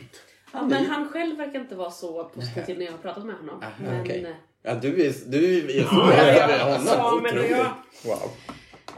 Ja, 0.53 0.63
men 0.63 0.87
han 0.87 1.09
själv 1.09 1.37
verkar 1.39 1.61
inte 1.61 1.75
vara 1.75 1.91
så 1.91 2.25
positiv 2.25 2.79
när 2.79 2.85
jag 2.85 2.93
har 2.93 2.99
pratat 2.99 3.25
med 3.25 3.35
honom. 3.37 3.63
Aha, 3.63 3.73
men, 3.79 4.01
okej. 4.01 4.25
eh, 4.25 4.31
Ja, 4.63 4.75
du 4.75 4.89
är, 5.07 5.13
du 5.27 5.59
är 5.79 5.83
så 5.85 6.13
ja, 6.17 6.65
honom. 6.65 6.87
Samuel 6.87 7.39
och 7.39 7.45
jag. 7.51 7.67
Wow. 8.05 8.31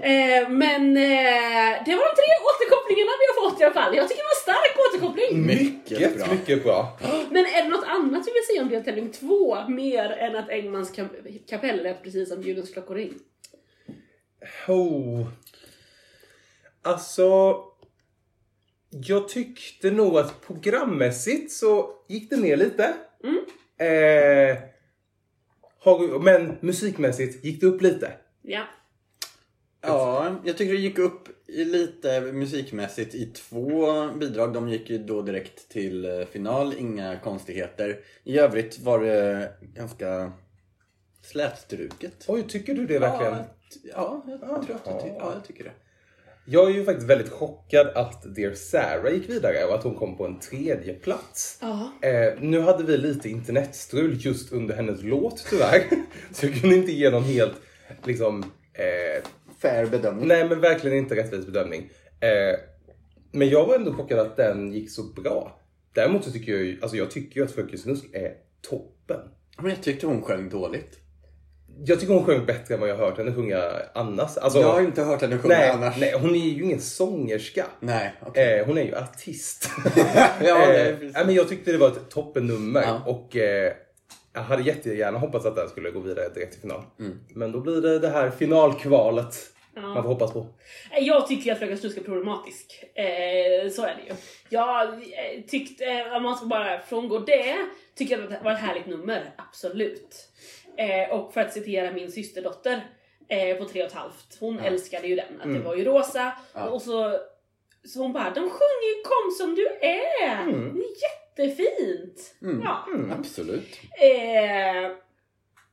Eh, 0.00 0.48
men 0.48 0.96
eh, 0.96 1.72
det 1.86 1.94
var 1.98 2.04
de 2.10 2.14
tre 2.20 2.30
återkopplingarna 2.48 3.12
vi 3.20 3.26
har 3.30 3.50
fått 3.50 3.60
i 3.60 3.64
alla 3.64 3.74
fall. 3.74 3.96
Jag 3.96 4.08
tycker 4.08 4.22
det 4.22 4.30
var 4.32 4.38
en 4.40 4.46
stark 4.48 4.74
återkoppling. 4.84 5.46
Mycket 5.46 5.90
Mycket, 5.90 6.16
bra. 6.18 6.32
mycket 6.34 6.64
bra. 6.64 6.98
Men 7.30 7.44
är 7.46 7.62
det 7.62 7.68
något 7.68 7.84
annat 7.86 8.26
vi 8.26 8.32
vill 8.32 8.46
säga 8.50 8.62
om 8.62 8.68
deltävling 8.68 9.12
två? 9.12 9.68
Mer 9.68 10.10
än 10.10 10.36
att 10.36 10.48
Engmans 10.50 10.92
kap- 10.96 11.46
kapell 11.48 11.82
lät 11.82 12.02
precis 12.02 12.28
som 12.28 12.42
julens 12.42 12.72
klockor 12.72 12.94
ring? 12.94 13.14
Oh. 14.68 15.26
Alltså... 16.82 17.56
Jag 18.94 19.28
tyckte 19.28 19.90
nog 19.90 20.18
att 20.18 20.46
programmässigt 20.46 21.52
så 21.52 21.90
gick 22.08 22.30
det 22.30 22.36
ner 22.36 22.56
lite. 22.56 22.94
Mm. 23.24 23.38
Eh, 23.78 24.58
men 26.20 26.58
musikmässigt 26.60 27.44
gick 27.44 27.60
det 27.60 27.66
upp 27.66 27.82
lite. 27.82 28.12
Ja. 28.42 28.62
Ja, 29.82 30.36
jag 30.44 30.56
tycker 30.56 30.72
det 30.72 30.78
gick 30.80 30.98
upp 30.98 31.28
i 31.48 31.64
lite 31.64 32.20
musikmässigt 32.20 33.14
i 33.14 33.26
två 33.26 34.08
bidrag. 34.20 34.52
De 34.54 34.68
gick 34.68 34.90
ju 34.90 34.98
då 34.98 35.22
direkt 35.22 35.68
till 35.68 36.04
eh, 36.04 36.26
final, 36.26 36.74
inga 36.78 37.18
konstigheter. 37.20 37.98
I 38.24 38.38
övrigt 38.38 38.78
var 38.78 39.00
det 39.00 39.52
ganska 39.74 40.32
slätstruket. 41.22 42.24
Oj, 42.28 42.44
tycker 42.48 42.74
du 42.74 42.86
det 42.86 42.98
verkligen? 42.98 43.32
Ja, 43.34 43.42
ja 43.94 44.24
jag 44.28 44.40
tror 44.40 44.56
att 44.56 44.68
jag, 44.86 45.02
ty- 45.02 45.08
ja, 45.18 45.32
jag 45.34 45.44
tycker 45.44 45.64
det. 45.64 45.72
Jag 46.46 46.70
är 46.70 46.74
ju 46.74 46.84
faktiskt 46.84 47.08
väldigt 47.08 47.32
chockad 47.32 47.86
att 47.86 48.34
Dear 48.34 48.54
Sarah 48.54 49.12
gick 49.14 49.28
vidare 49.30 49.64
och 49.64 49.74
att 49.74 49.82
hon 49.84 49.94
kom 49.94 50.16
på 50.16 50.26
en 50.26 50.38
tredje 50.40 50.94
plats. 50.94 51.58
Eh, 52.02 52.40
nu 52.40 52.60
hade 52.60 52.84
vi 52.84 52.96
lite 52.96 53.28
internetstrul 53.28 54.16
just 54.26 54.52
under 54.52 54.74
hennes 54.74 55.02
låt 55.02 55.46
tyvärr. 55.50 55.82
Så 56.32 56.46
jag 56.46 56.54
kunde 56.60 56.76
inte 56.76 56.92
ge 56.92 57.10
någon 57.10 57.24
helt, 57.24 57.54
liksom, 58.04 58.42
eh, 58.74 59.22
Fair 59.62 59.86
bedömning. 59.86 60.28
nej 60.28 60.48
men 60.48 60.60
verkligen 60.60 60.96
inte 60.98 61.16
rättvis 61.16 61.46
bedömning. 61.46 61.90
Eh, 62.20 62.58
men 63.32 63.48
jag 63.48 63.66
var 63.66 63.74
ändå 63.74 63.92
chockad 63.92 64.18
att 64.18 64.36
den 64.36 64.72
gick 64.72 64.90
så 64.90 65.02
bra. 65.02 65.60
Däremot 65.94 66.24
så 66.24 66.30
tycker 66.30 66.52
jag 66.52 66.62
ju, 66.64 66.78
alltså 66.82 66.96
jag 66.96 67.10
tycker 67.10 67.40
ju 67.40 67.44
att 67.44 67.52
Fröken 67.52 67.78
Snusk 67.78 68.04
är 68.12 68.32
toppen. 68.68 69.20
Men 69.58 69.70
jag 69.70 69.82
tyckte 69.82 70.06
hon 70.06 70.22
sjöng 70.22 70.48
dåligt. 70.48 70.98
Jag 71.84 72.00
tycker 72.00 72.14
hon 72.14 72.24
sjöng 72.24 72.46
bättre 72.46 72.74
än 72.74 72.80
vad 72.80 72.88
jag 72.88 72.96
har 72.96 73.04
hört 73.06 73.18
henne 73.18 73.34
sjunga 73.34 73.62
annars. 73.94 74.36
Alltså, 74.36 74.60
Jag 74.60 74.72
har 74.72 74.80
inte 74.80 75.02
hört 75.02 75.20
henne 75.22 75.38
sjunga 75.38 75.54
nej, 75.54 75.70
annars. 75.70 75.96
nej, 76.00 76.14
hon 76.20 76.34
är 76.34 76.38
ju 76.38 76.62
ingen 76.64 76.80
sångerska. 76.80 77.66
Nej, 77.80 78.14
okej. 78.26 78.58
Eh, 78.60 78.66
hon 78.66 78.78
är 78.78 78.82
ju 78.84 78.94
artist. 78.96 79.70
Ja, 80.44 80.72
eh, 80.72 80.96
nej, 81.00 81.24
men 81.26 81.34
jag 81.34 81.48
tyckte 81.48 81.72
det 81.72 81.78
var 81.78 81.88
ett 81.88 82.10
toppennummer 82.10 82.82
Ja. 82.82 83.02
och 83.06 83.36
eh, 83.36 83.72
jag 84.34 84.40
hade 84.42 84.62
jättegärna 84.62 85.18
hoppats 85.18 85.46
att 85.46 85.56
den 85.56 85.68
skulle 85.68 85.90
gå 85.90 86.00
vidare 86.00 86.28
direkt 86.34 86.52
till 86.52 86.60
final. 86.60 86.82
Mm. 87.00 87.18
Men 87.34 87.52
då 87.52 87.60
blir 87.60 87.80
det 87.80 87.98
det 87.98 88.08
här 88.08 88.30
finalkvalet 88.30 89.34
Ja. 89.74 89.80
man 89.82 90.02
får 90.02 90.10
hoppas 90.10 90.32
på. 90.32 90.46
Jag 91.00 91.26
tycker 91.28 91.52
att 91.52 91.58
Fröken 91.58 91.78
Snusk 91.78 91.98
är 91.98 92.02
problematisk. 92.02 92.84
Eh, 92.94 93.70
så 93.70 93.82
är 93.82 93.94
det 93.96 94.02
ju. 94.08 94.14
Jag 94.48 94.88
eh, 94.92 95.42
tyckte, 95.48 95.84
eh, 95.84 96.16
om 96.16 96.22
man 96.22 96.36
ska 96.36 96.46
bara 96.46 96.80
frångå 96.80 97.18
det, 97.18 97.56
tycker 97.94 98.14
jag 98.16 98.24
att 98.24 98.30
det 98.30 98.40
var 98.44 98.52
ett 98.52 98.58
härligt 98.58 98.86
nummer. 98.86 99.34
Absolut. 99.36 100.28
Eh, 100.76 101.10
och 101.14 101.32
för 101.34 101.40
att 101.40 101.52
citera 101.52 101.92
min 101.92 102.12
systerdotter 102.12 102.80
eh, 103.28 103.56
på 103.56 103.64
tre 103.64 103.82
och 103.82 103.88
ett 103.88 103.94
halvt. 103.94 104.36
Hon 104.40 104.58
älskade 104.58 105.06
ju 105.08 105.16
den. 105.16 105.40
Att 105.40 105.54
det 105.54 105.60
var 105.60 105.76
ju 105.76 105.84
rosa. 105.84 106.32
Ja. 106.54 106.68
Och 106.68 106.82
så, 106.82 107.18
så 107.84 108.02
hon 108.02 108.12
bara, 108.12 108.30
de 108.30 108.40
sjunger 108.40 108.96
ju 108.96 109.02
Kom 109.02 109.30
som 109.38 109.54
du 109.54 109.66
är! 109.66 110.46
Det 111.36 111.42
är 111.42 111.48
jättefint! 111.48 112.34
Ja. 112.64 112.86
Absolut. 113.18 113.80
Eh, 114.00 114.90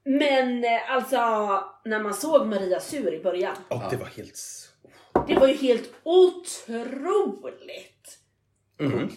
men 0.05 0.63
eh, 0.63 0.91
alltså, 0.95 1.17
när 1.85 1.99
man 1.99 2.13
såg 2.13 2.47
Maria 2.47 2.79
Sur 2.79 3.13
i 3.13 3.23
början. 3.23 3.55
Och 3.67 3.81
det 3.89 3.95
var 3.97 4.05
helt... 4.05 4.39
Det 5.27 5.35
var 5.35 5.47
ju 5.47 5.53
helt 5.53 5.89
otroligt! 6.03 8.17
Mhm. 8.79 9.11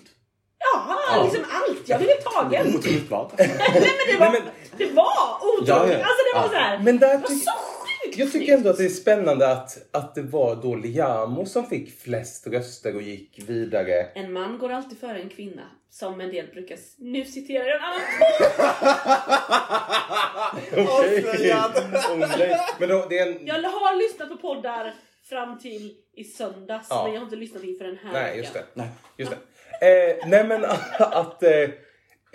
Ja, 0.74 1.22
liksom 1.24 1.44
allt. 1.50 1.88
Jag 1.88 1.98
ville 1.98 2.12
tagen. 2.12 2.66
Otroligt 2.76 3.10
vad? 3.10 3.32
Nej 3.38 3.48
men 3.70 4.14
det 4.14 4.18
var, 4.20 4.42
det 4.76 4.86
var 4.92 5.36
otroligt. 5.42 5.68
Ja, 5.68 5.86
ja. 5.88 5.96
Alltså 5.96 6.22
det 6.32 6.38
var 6.38 6.42
Ja. 6.44 6.48
såhär. 6.48 6.78
Men 6.78 6.98
där 6.98 7.08
det 7.08 7.16
var 7.18 7.28
så 7.28 7.50
jag 8.18 8.32
tycker 8.32 8.54
ändå 8.56 8.70
att 8.70 8.76
det 8.78 8.84
är 8.84 8.88
spännande 8.88 9.52
att, 9.52 9.78
att 9.90 10.14
det 10.14 10.22
var 10.22 10.56
då 10.56 10.74
Liamo 10.74 11.46
som 11.46 11.66
fick 11.66 12.00
flest 12.00 12.46
röster 12.46 12.96
och 12.96 13.02
gick 13.02 13.40
vidare. 13.46 14.06
En 14.14 14.32
man 14.32 14.58
går 14.58 14.72
alltid 14.72 14.98
före 14.98 15.20
en 15.20 15.28
kvinna. 15.28 15.62
Som 15.90 16.20
en 16.20 16.30
del 16.30 16.46
brukar... 16.46 16.74
s- 16.74 16.94
Nu 16.98 17.24
citerar 17.24 17.64
jag 17.66 17.76
en 17.76 17.82
annan 17.82 18.00
Avslöjad. 20.88 21.72
Åh, 22.10 22.18
nej. 22.38 22.56
Men 22.80 22.88
då, 22.88 23.06
det 23.10 23.18
är 23.18 23.26
en... 23.26 23.46
Jag 23.46 23.54
har 23.54 24.08
lyssnat 24.08 24.28
på 24.28 24.36
poddar 24.36 24.94
fram 25.28 25.58
till 25.58 25.94
i 26.16 26.24
söndags. 26.24 26.86
Ja. 26.90 27.02
Men 27.04 27.12
jag 27.12 27.20
har 27.20 27.24
inte 27.24 27.36
lyssnat 27.36 27.62
inför 27.64 27.84
den 27.84 27.98
här 28.04 28.12
Nej, 28.12 28.22
veckan. 28.24 28.38
just 28.38 28.54
det. 28.54 28.64
Nej. 28.74 28.88
Just 29.16 29.32
det. 29.80 30.10
Eh, 30.20 30.28
nej 30.28 30.44
men 30.44 30.64
att... 30.98 31.42
Eh, 31.42 31.50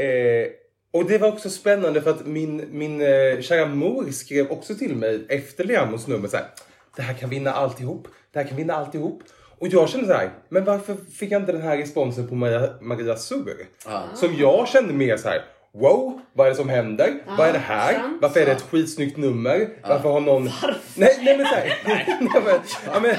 eh, 0.06 0.48
och 0.94 1.06
det 1.06 1.18
var 1.18 1.28
också 1.28 1.50
spännande 1.50 2.02
för 2.02 2.10
att 2.10 2.26
min, 2.26 2.68
min 2.72 3.02
eh, 3.02 3.42
kära 3.42 3.66
mor 3.66 4.12
skrev 4.12 4.52
också 4.52 4.76
till 4.76 4.96
mig 4.96 5.26
efter 5.30 5.64
Liamos 5.64 6.08
nummer 6.08 6.28
så 6.28 6.38
här. 6.38 6.46
Det 6.96 7.02
här 7.02 7.14
kan 7.14 7.30
vinna 7.30 7.52
alltihop. 7.52 8.08
Det 8.34 8.40
här 8.40 8.48
kan 8.48 8.58
vinna 8.58 8.74
alltihop. 8.74 9.24
Och 9.60 9.68
jag 9.68 9.90
kände 9.90 10.08
så 10.08 10.14
här, 10.14 10.30
men 10.50 10.66
varför 10.66 10.96
fick 11.14 11.32
jag 11.32 11.42
inte 11.42 11.52
den 11.52 11.62
här 11.62 11.78
responsen 11.78 12.28
på 12.28 12.36
Maria, 12.36 12.70
Maria 12.82 13.16
Sur? 13.16 13.68
Ja. 13.86 14.04
Som 14.16 14.36
jag 14.36 14.68
kände 14.68 14.94
mer 14.94 15.18
så 15.18 15.28
här. 15.28 15.46
Wow, 15.74 16.22
vad 16.34 16.48
är 16.48 16.52
det 16.52 16.56
som 16.56 16.70
händer? 16.70 17.14
vad 17.38 17.48
är 17.48 17.54
det 17.54 17.60
här? 17.60 17.94
sant. 17.94 18.18
Varför 18.22 18.40
är 18.40 18.46
det 18.46 18.52
ett 18.52 18.62
skitsnyggt 18.62 19.18
nummer? 19.18 19.70
Varför 19.84 20.10
har 20.10 20.20
någon... 20.20 20.50
Nej, 20.96 21.20
nej 21.22 21.38
men 21.38 21.46
såhär. 21.46 21.78
nej, 21.86 23.02
men, 23.02 23.16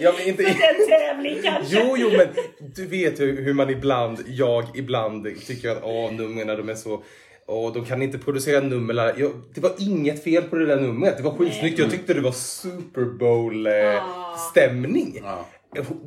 ja, 0.00 0.12
men, 0.12 0.20
jag 0.20 0.28
inte... 0.28 0.42
Är 0.42 0.48
en 0.48 0.88
tävling 0.88 1.38
kanske. 1.44 1.82
Jo, 1.84 1.96
jo, 1.98 2.10
men 2.16 2.28
du 2.74 2.86
vet 2.86 3.20
ju 3.20 3.40
hur 3.40 3.54
man 3.54 3.70
ibland, 3.70 4.24
jag 4.26 4.64
ibland 4.74 5.26
tycker 5.46 5.70
att 5.70 5.82
åh, 5.84 6.12
numren 6.12 6.46
de 6.56 6.68
är 6.68 6.74
så, 6.74 7.02
åh, 7.46 7.72
de 7.72 7.84
kan 7.84 8.02
inte 8.02 8.18
producera 8.18 8.60
nummer. 8.60 9.14
Jag, 9.18 9.32
det 9.54 9.60
var 9.60 9.72
inget 9.78 10.24
fel 10.24 10.42
på 10.42 10.56
det 10.56 10.66
där 10.66 10.80
numret. 10.80 11.16
Det 11.16 11.22
var 11.22 11.34
skitsnyggt. 11.36 11.78
Jag 11.78 11.90
tyckte 11.90 12.14
det 12.14 12.20
var 12.20 12.32
Super 12.32 13.04
Bowl 13.04 13.66
eh, 13.66 13.72
Ah. 13.72 14.36
stämning. 14.36 15.20
Ja. 15.24 15.46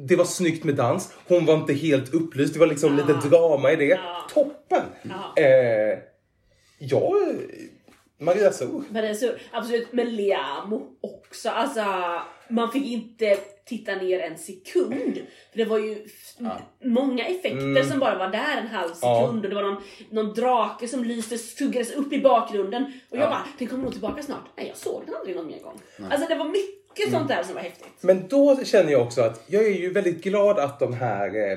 Det 0.07 0.15
var 0.15 0.25
snyggt 0.25 0.63
med 0.63 0.75
dans. 0.75 1.13
Hon 1.27 1.45
var 1.45 1.53
inte 1.53 1.73
helt 1.73 2.13
upplyst. 2.13 2.53
Det 2.53 2.59
var 2.59 2.67
liksom 2.67 2.95
lite 2.95 3.13
drama 3.13 3.71
i 3.71 3.75
det. 3.75 3.85
Ja. 3.85 4.27
Toppen! 4.33 4.83
Ja. 5.03 5.43
Eh, 5.43 5.99
ja, 6.79 7.11
Maria 8.19 8.51
det 8.89 9.09
är 9.09 9.13
så, 9.13 9.31
absolut, 9.51 9.87
men 9.93 10.15
Liamo 10.15 10.81
också. 11.01 11.49
Alltså, 11.49 11.83
man 12.49 12.71
fick 12.71 12.85
inte 12.85 13.37
titta 13.65 13.95
ner 13.95 14.19
en 14.19 14.37
sekund. 14.37 15.15
För 15.51 15.57
det 15.57 15.65
var 15.65 15.77
ju 15.77 16.05
f- 16.05 16.61
många 16.83 17.25
effekter 17.25 17.83
som 17.83 17.99
bara 17.99 18.17
var 18.17 18.27
där 18.27 18.57
en 18.61 18.67
halv 18.67 18.91
Ja. 19.01 19.21
sekund. 19.21 19.43
Och 19.45 19.49
det 19.49 19.55
var 19.55 19.61
någon, 19.63 19.81
någon 20.11 20.33
drake 20.33 20.87
som 20.87 21.03
lyste, 21.03 21.37
skuggades 21.37 21.91
upp 21.91 22.13
i 22.13 22.21
bakgrunden. 22.21 22.83
Och 23.09 23.17
jag 23.17 23.29
bara, 23.29 23.43
den 23.59 23.67
kommer 23.67 23.83
nog 23.83 23.91
tillbaka 23.91 24.23
snart. 24.23 24.43
Nej, 24.57 24.67
jag 24.67 24.77
såg 24.77 25.03
den 25.05 25.15
aldrig 25.15 25.35
någon 25.35 25.47
mer 25.47 25.59
gång. 25.59 25.79
Alltså 26.11 26.27
det 26.29 26.35
var 26.35 26.45
mycket 26.45 27.11
sånt 27.11 27.27
där 27.27 27.43
som 27.43 27.55
var 27.55 27.61
häftigt. 27.61 27.87
Men 28.01 28.27
då 28.27 28.59
känner 28.63 28.91
jag 28.91 29.01
också 29.01 29.21
att 29.21 29.43
jag 29.47 29.63
är 29.65 29.69
ju 29.79 29.93
väldigt 29.93 30.23
glad 30.23 30.59
att 30.59 30.79
de 30.79 30.93
här 30.93 31.27
eh, 31.35 31.51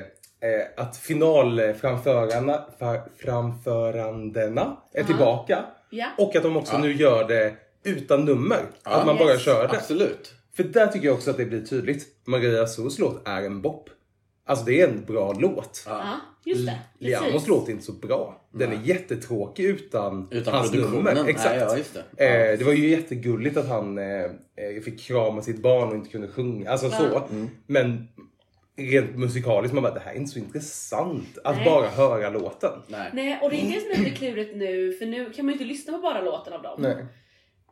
eh, 0.49 0.67
att 0.77 0.97
finalframförarna 0.97 2.65
för, 2.79 3.01
framförandena 3.17 4.77
är 4.93 5.03
tillbaka. 5.03 5.65
Ja. 5.89 6.05
Och 6.17 6.35
att 6.35 6.43
de 6.43 6.57
också 6.57 6.77
nu 6.77 6.93
gör 6.93 7.27
det 7.27 7.53
utan 7.83 8.25
nummer. 8.25 8.59
att 8.83 9.05
man 9.05 9.17
bara 9.17 9.31
Yes. 9.33 9.41
kör 9.43 9.67
det. 9.67 9.77
Absolut. 9.77 10.33
För 10.57 10.63
där 10.63 10.87
tycker 10.87 11.05
jag 11.05 11.15
också 11.15 11.31
att 11.31 11.37
det 11.37 11.45
blir 11.45 11.65
tydligt. 11.65 12.07
Maria 12.25 12.67
Sos 12.67 12.99
låt 12.99 13.27
är 13.27 13.41
en 13.43 13.61
bop. 13.61 13.89
Alltså 14.45 14.65
det 14.65 14.81
är 14.81 14.87
en 14.87 15.05
bra 15.05 15.33
låt. 15.39 15.83
Ja, 15.87 16.19
just 16.45 16.65
det. 16.65 16.79
Liamos 16.99 17.31
Precis. 17.31 17.47
låt 17.47 17.67
är 17.67 17.71
inte 17.71 17.85
så 17.85 17.91
bra. 17.91 18.47
Den 18.53 18.71
är 18.71 18.81
jättetråkig 18.83 19.65
utan, 19.65 20.27
Utan 20.31 20.53
hans 20.53 20.71
produktionen. 20.71 21.15
nummer. 21.15 21.29
Exakt. 21.29 21.55
Nej, 21.55 21.65
ja, 21.69 21.77
just 21.77 21.97
det. 22.17 22.25
Eh, 22.51 22.59
det 22.59 22.65
var 22.65 22.73
ju 22.73 22.89
jättegulligt 22.89 23.57
att 23.57 23.67
han 23.67 23.97
eh, 23.97 24.05
eh, 24.05 24.81
fick 24.85 24.99
krama 24.99 25.41
sitt 25.41 25.61
barn 25.61 25.89
och 25.89 25.95
inte 25.95 26.09
kunde 26.09 26.27
sjunga. 26.27 26.69
Alltså 26.71 26.89
så. 26.89 27.27
Men 27.67 28.07
rent 28.77 29.15
musikaliskt, 29.17 29.73
man 29.73 29.83
bara 29.83 29.93
det 29.93 29.99
här 29.99 30.11
är 30.11 30.15
inte 30.17 30.31
så 30.31 30.39
intressant 30.39 31.37
att 31.43 31.55
Nej. 31.55 31.65
bara 31.65 31.87
höra 31.87 32.29
låten. 32.29 32.71
Nej. 32.87 33.09
Nej, 33.13 33.39
och 33.43 33.49
det 33.49 33.55
är 33.55 33.65
det 33.75 33.81
som 33.81 33.91
är 33.91 33.97
lite 34.05 34.17
klurigt 34.17 34.55
nu, 34.55 34.93
för 34.93 35.05
nu 35.05 35.29
kan 35.29 35.45
man 35.45 35.53
ju 35.53 35.53
inte 35.53 35.65
lyssna 35.65 35.93
på 35.93 35.99
bara 35.99 36.21
låten 36.21 36.53
av 36.53 36.61
dem. 36.61 36.81
Nej. 36.81 37.05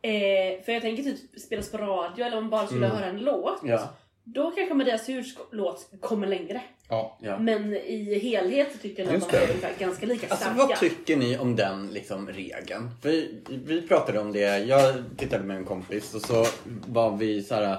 Eh, 0.06 0.62
för 0.64 0.72
jag 0.72 0.82
tänker 0.82 1.02
typ 1.02 1.40
spelas 1.40 1.70
på 1.70 1.78
radio 1.78 2.24
eller 2.26 2.36
om 2.36 2.44
man 2.44 2.50
bara 2.50 2.66
skulle 2.66 2.86
höra 2.86 3.06
en 3.06 3.18
låt. 3.20 3.60
Ja. 3.64 3.88
Då 4.24 4.50
kanske 4.50 4.74
Maria 4.74 4.98
Surs 4.98 5.36
låt 5.52 5.88
kommer 6.00 6.26
längre. 6.26 6.60
Ja. 6.88 7.18
Ja. 7.20 7.38
Men 7.38 7.74
i 7.74 8.18
helhet 8.18 8.68
så 8.72 8.78
tycker 8.78 9.04
jag 9.04 9.14
att 9.16 9.30
de 9.30 9.36
är 9.36 9.78
ganska 9.78 10.06
lika 10.06 10.26
Alltså 10.28 10.44
starka. 10.44 10.66
vad 10.66 10.76
tycker 10.76 11.16
ni 11.16 11.38
om 11.38 11.56
den 11.56 11.86
liksom 11.92 12.28
regeln? 12.28 12.90
Vi, 13.02 13.34
vi 13.66 13.82
pratade 13.82 14.18
om 14.18 14.32
det, 14.32 14.58
jag 14.58 14.94
tittade 15.16 15.44
med 15.44 15.56
en 15.56 15.64
kompis 15.64 16.14
och 16.14 16.20
så 16.22 16.46
var 16.86 17.16
vi 17.16 17.42
så 17.42 17.54
här. 17.54 17.78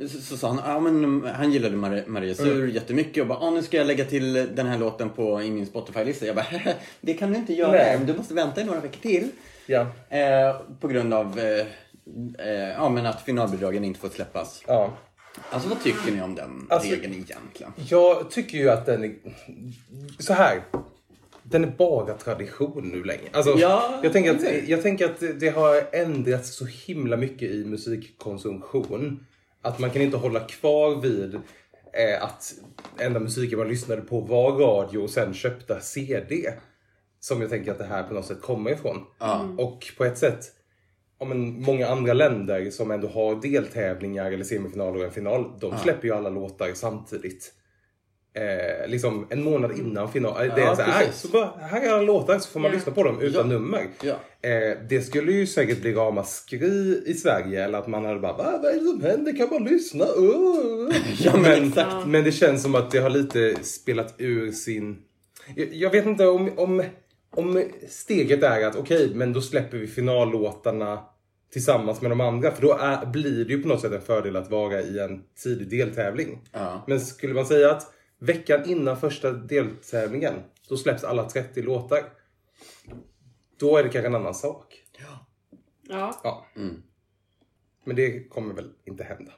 Så, 0.00 0.20
så 0.20 0.36
sa 0.36 0.48
han, 0.48 0.60
ja 0.64 0.80
men 0.80 1.24
han 1.34 1.52
gillade 1.52 1.76
Maria, 1.76 2.04
Maria 2.06 2.34
Sur 2.34 2.68
jättemycket 2.68 3.20
och 3.20 3.26
bara, 3.26 3.38
ah, 3.38 3.50
nu 3.50 3.62
ska 3.62 3.76
jag 3.76 3.86
lägga 3.86 4.04
till 4.04 4.32
den 4.32 4.66
här 4.66 4.78
låten 4.78 5.10
på, 5.10 5.42
i 5.42 5.50
min 5.50 5.66
Spotify-lista. 5.66 6.26
Jag 6.26 6.36
bara, 6.36 6.46
det 7.00 7.14
kan 7.14 7.32
du 7.32 7.38
inte 7.38 7.52
göra, 7.52 7.72
Nej. 7.72 7.98
du 8.06 8.14
måste 8.14 8.34
vänta 8.34 8.60
i 8.60 8.64
några 8.64 8.80
veckor 8.80 9.00
till. 9.00 9.28
Ja. 9.66 9.86
Eh, 10.08 10.56
på 10.80 10.88
grund 10.88 11.14
av 11.14 11.38
eh, 11.38 11.66
eh, 12.46 12.68
ja, 12.76 12.88
men 12.88 13.06
att 13.06 13.22
finalbidragen 13.22 13.84
inte 13.84 14.00
får 14.00 14.08
släppas. 14.08 14.62
ja. 14.66 14.92
Alltså 15.50 15.68
vad 15.68 15.82
tycker 15.82 16.12
ni 16.12 16.22
om 16.22 16.34
den 16.34 16.66
Alltså- 16.70 16.90
regeln 16.90 17.12
egentligen? 17.14 17.72
Jag 17.76 18.30
tycker 18.30 18.58
ju 18.58 18.70
att 18.70 18.86
den 18.86 19.04
är... 19.04 19.14
Så 20.18 20.32
här. 20.32 20.62
Den 21.42 21.64
är 21.64 21.68
bara 21.68 22.14
tradition 22.14 22.88
nu 22.88 23.04
länge. 23.04 23.28
Alltså, 23.32 23.54
Ja, 23.58 24.00
jag, 24.02 24.12
tänker 24.12 24.34
att, 24.34 24.68
jag 24.68 24.82
tänker 24.82 25.04
att 25.04 25.20
det- 25.20 25.32
det 25.32 25.48
har 25.48 25.82
ändrats 25.92 26.56
så 26.56 26.64
himla 26.66 27.16
mycket 27.16 27.50
i 27.50 27.64
musikkonsumtion. 27.64 29.26
Att 29.62 29.78
man 29.78 29.90
kan 29.90 30.02
inte 30.02 30.16
hålla 30.16 30.40
kvar 30.40 31.00
vid 31.00 31.34
eh, 31.34 32.22
att 32.24 32.52
enda 32.98 33.20
musiken 33.20 33.58
man 33.58 33.68
lyssnade 33.68 34.02
på 34.02 34.20
var 34.20 34.52
radio 34.52 34.98
och 34.98 35.10
sen 35.10 35.34
köpta 35.34 35.80
CD. 35.80 36.52
Som 37.24 37.40
jag 37.40 37.50
tänker 37.50 37.72
att 37.72 37.78
det 37.78 37.84
här 37.84 38.02
på 38.02 38.14
något 38.14 38.26
sätt 38.26 38.40
kommer 38.42 38.70
ifrån. 38.70 38.98
Och 39.58 39.86
på 39.98 40.04
ett 40.04 40.18
sätt, 40.18 40.44
ja, 41.20 41.26
men 41.26 41.62
många 41.62 41.88
andra 41.88 42.12
länder 42.12 42.70
som 42.70 42.90
ändå 42.90 43.08
har 43.08 43.34
deltävlingar 43.42 44.32
eller 44.32 44.44
semifinaler 44.44 44.98
och 44.98 45.04
en 45.04 45.10
final, 45.10 45.52
de 45.60 45.78
släpper 45.78 46.08
ju 46.08 46.14
alla 46.14 46.30
låtar 46.30 46.70
samtidigt. 46.74 47.52
Eh, 48.34 48.88
liksom 48.88 49.26
en 49.30 49.42
månad 49.44 49.78
innan 49.78 50.12
final. 50.12 50.34
Det 50.38 50.60
Ja, 50.60 50.70
är 50.72 50.74
så 50.74 50.82
här, 50.82 51.06
så 51.12 51.28
bara, 51.28 51.50
här 51.60 51.80
är 51.86 51.92
alla 51.92 52.02
låtar 52.02 52.38
så 52.38 52.50
får 52.50 52.60
man 52.60 52.70
Ja. 52.70 52.74
lyssna 52.76 52.92
på 52.92 53.02
dem 53.02 53.20
utan 53.20 53.50
Ja. 53.50 53.58
nummer. 53.58 53.86
Ja. 54.02 54.14
Eh, 54.50 54.78
det 54.88 55.00
skulle 55.06 55.32
ju 55.32 55.46
säkert 55.46 55.80
bli 55.80 55.92
ramaskri 55.94 57.02
i 57.06 57.14
Sverige 57.14 57.64
eller 57.64 57.78
att 57.78 57.86
man 57.86 58.04
hade 58.04 58.20
bara 58.20 58.32
Va, 58.36 58.58
vad 58.62 58.70
är 58.70 58.74
det 58.74 58.84
som 58.84 59.00
händer? 59.02 59.36
Kan 59.36 59.48
man 59.50 59.64
lyssna? 59.64 60.04
Uh. 60.04 60.92
Ja, 61.18 61.36
men 61.36 61.72
men 62.10 62.24
det 62.24 62.32
känns 62.32 62.62
som 62.62 62.74
att 62.74 62.90
det 62.90 62.98
har 62.98 63.10
lite 63.10 63.54
spelat 63.64 64.14
ur 64.18 64.52
sin... 64.52 64.98
Jag, 65.56 65.74
jag 65.74 65.90
vet 65.90 66.06
inte 66.06 66.26
om, 66.26 66.50
om, 66.58 66.82
om 67.36 67.70
steget 67.88 68.42
är 68.42 68.66
att 68.66 68.76
okej, 68.76 69.14
men 69.14 69.32
då 69.32 69.40
släpper 69.40 69.78
vi 69.78 69.86
finallåtarna 69.86 71.04
tillsammans 71.52 72.00
med 72.00 72.10
de 72.10 72.20
andra. 72.20 72.50
För 72.50 72.62
då 72.62 72.78
är, 72.78 73.06
blir 73.06 73.44
det 73.44 73.52
ju 73.52 73.62
på 73.62 73.68
något 73.68 73.80
sätt 73.80 73.92
en 73.92 74.00
fördel 74.00 74.36
att 74.36 74.50
vara 74.50 74.80
i 74.80 74.98
en 74.98 75.24
tidig 75.42 75.70
deltävling. 75.70 76.40
Ja. 76.52 76.84
Men 76.86 77.00
skulle 77.00 77.34
man 77.34 77.46
säga 77.46 77.70
att 77.70 77.94
veckan 78.18 78.70
innan 78.70 79.00
första 79.00 79.30
deltävlingen, 79.32 80.34
då 80.68 80.76
släpps 80.76 81.04
alla 81.04 81.28
30 81.28 81.62
låtar. 81.62 82.02
Då 83.58 83.76
är 83.76 83.82
det 83.82 83.88
kanske 83.88 84.08
en 84.08 84.14
annan 84.14 84.34
sak. 84.34 84.82
Ja. 85.88 86.20
Ja. 86.24 86.46
Mm. 86.56 86.82
Men 87.84 87.96
det 87.96 88.28
kommer 88.28 88.54
väl 88.54 88.70
inte 88.84 89.04
hända. 89.04 89.32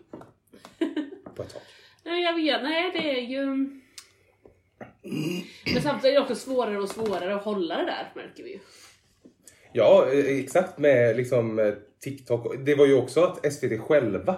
På 1.34 1.42
ett 1.42 1.52
tag. 1.52 1.62
Nej, 2.04 2.22
jag 2.22 2.34
vet. 2.34 2.62
Nej, 2.62 2.90
det 2.92 3.18
är 3.18 3.22
ju... 3.22 3.70
Men 5.74 5.82
samtidigt 5.82 6.04
är 6.04 6.12
det 6.12 6.20
också 6.20 6.34
svårare 6.34 6.78
och 6.78 6.88
svårare 6.88 7.34
att 7.34 7.42
hålla 7.44 7.76
det 7.76 7.84
där, 7.84 8.12
märker 8.14 8.42
vi 8.44 8.52
ju. 8.52 8.58
Ja, 9.72 10.06
eh, 10.12 10.38
exakt 10.38 10.78
med 10.78 11.16
liksom 11.16 11.58
eh, 11.58 11.72
TikTok. 12.04 12.54
Det 12.64 12.74
var 12.74 12.86
ju 12.86 12.94
också 12.94 13.20
att 13.24 13.52
SVT 13.52 13.80
själva 13.80 14.36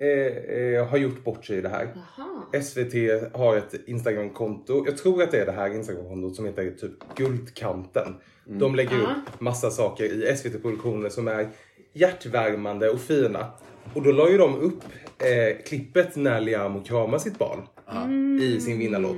eh, 0.00 0.08
eh, 0.08 0.86
har 0.86 0.98
gjort 0.98 1.24
bort 1.24 1.44
sig 1.44 1.58
i 1.58 1.60
det 1.60 1.68
här. 1.68 1.88
Jaha. 2.16 2.62
SVT 2.62 2.94
har 3.34 3.56
ett 3.56 3.74
Instagramkonto. 3.86 4.84
Jag 4.86 4.98
tror 4.98 5.22
att 5.22 5.30
det 5.30 5.40
är 5.40 5.46
det 5.46 5.52
här 5.52 5.74
Instagramkontot 5.74 6.36
som 6.36 6.44
heter 6.44 6.70
typ 6.70 6.92
Guldkanten. 7.16 8.14
De 8.44 8.74
lägger 8.74 8.96
Ja. 8.96 9.02
upp 9.02 9.40
massa 9.40 9.70
saker 9.70 10.04
i 10.04 10.36
SVT-produktioner 10.36 11.08
som 11.08 11.28
är 11.28 11.48
hjärtvärmande 11.92 12.90
och 12.90 13.00
fina. 13.00 13.46
Och 13.94 14.02
då 14.02 14.12
la 14.12 14.30
ju 14.30 14.38
de 14.38 14.58
upp 14.58 14.82
eh, 15.18 15.62
klippet 15.66 16.16
när 16.16 16.40
Liam 16.40 16.82
kramar 16.84 17.18
sitt 17.18 17.38
barn 17.38 17.66
i 18.40 18.60
sin 18.60 18.78
vinnarlåt. 18.78 19.16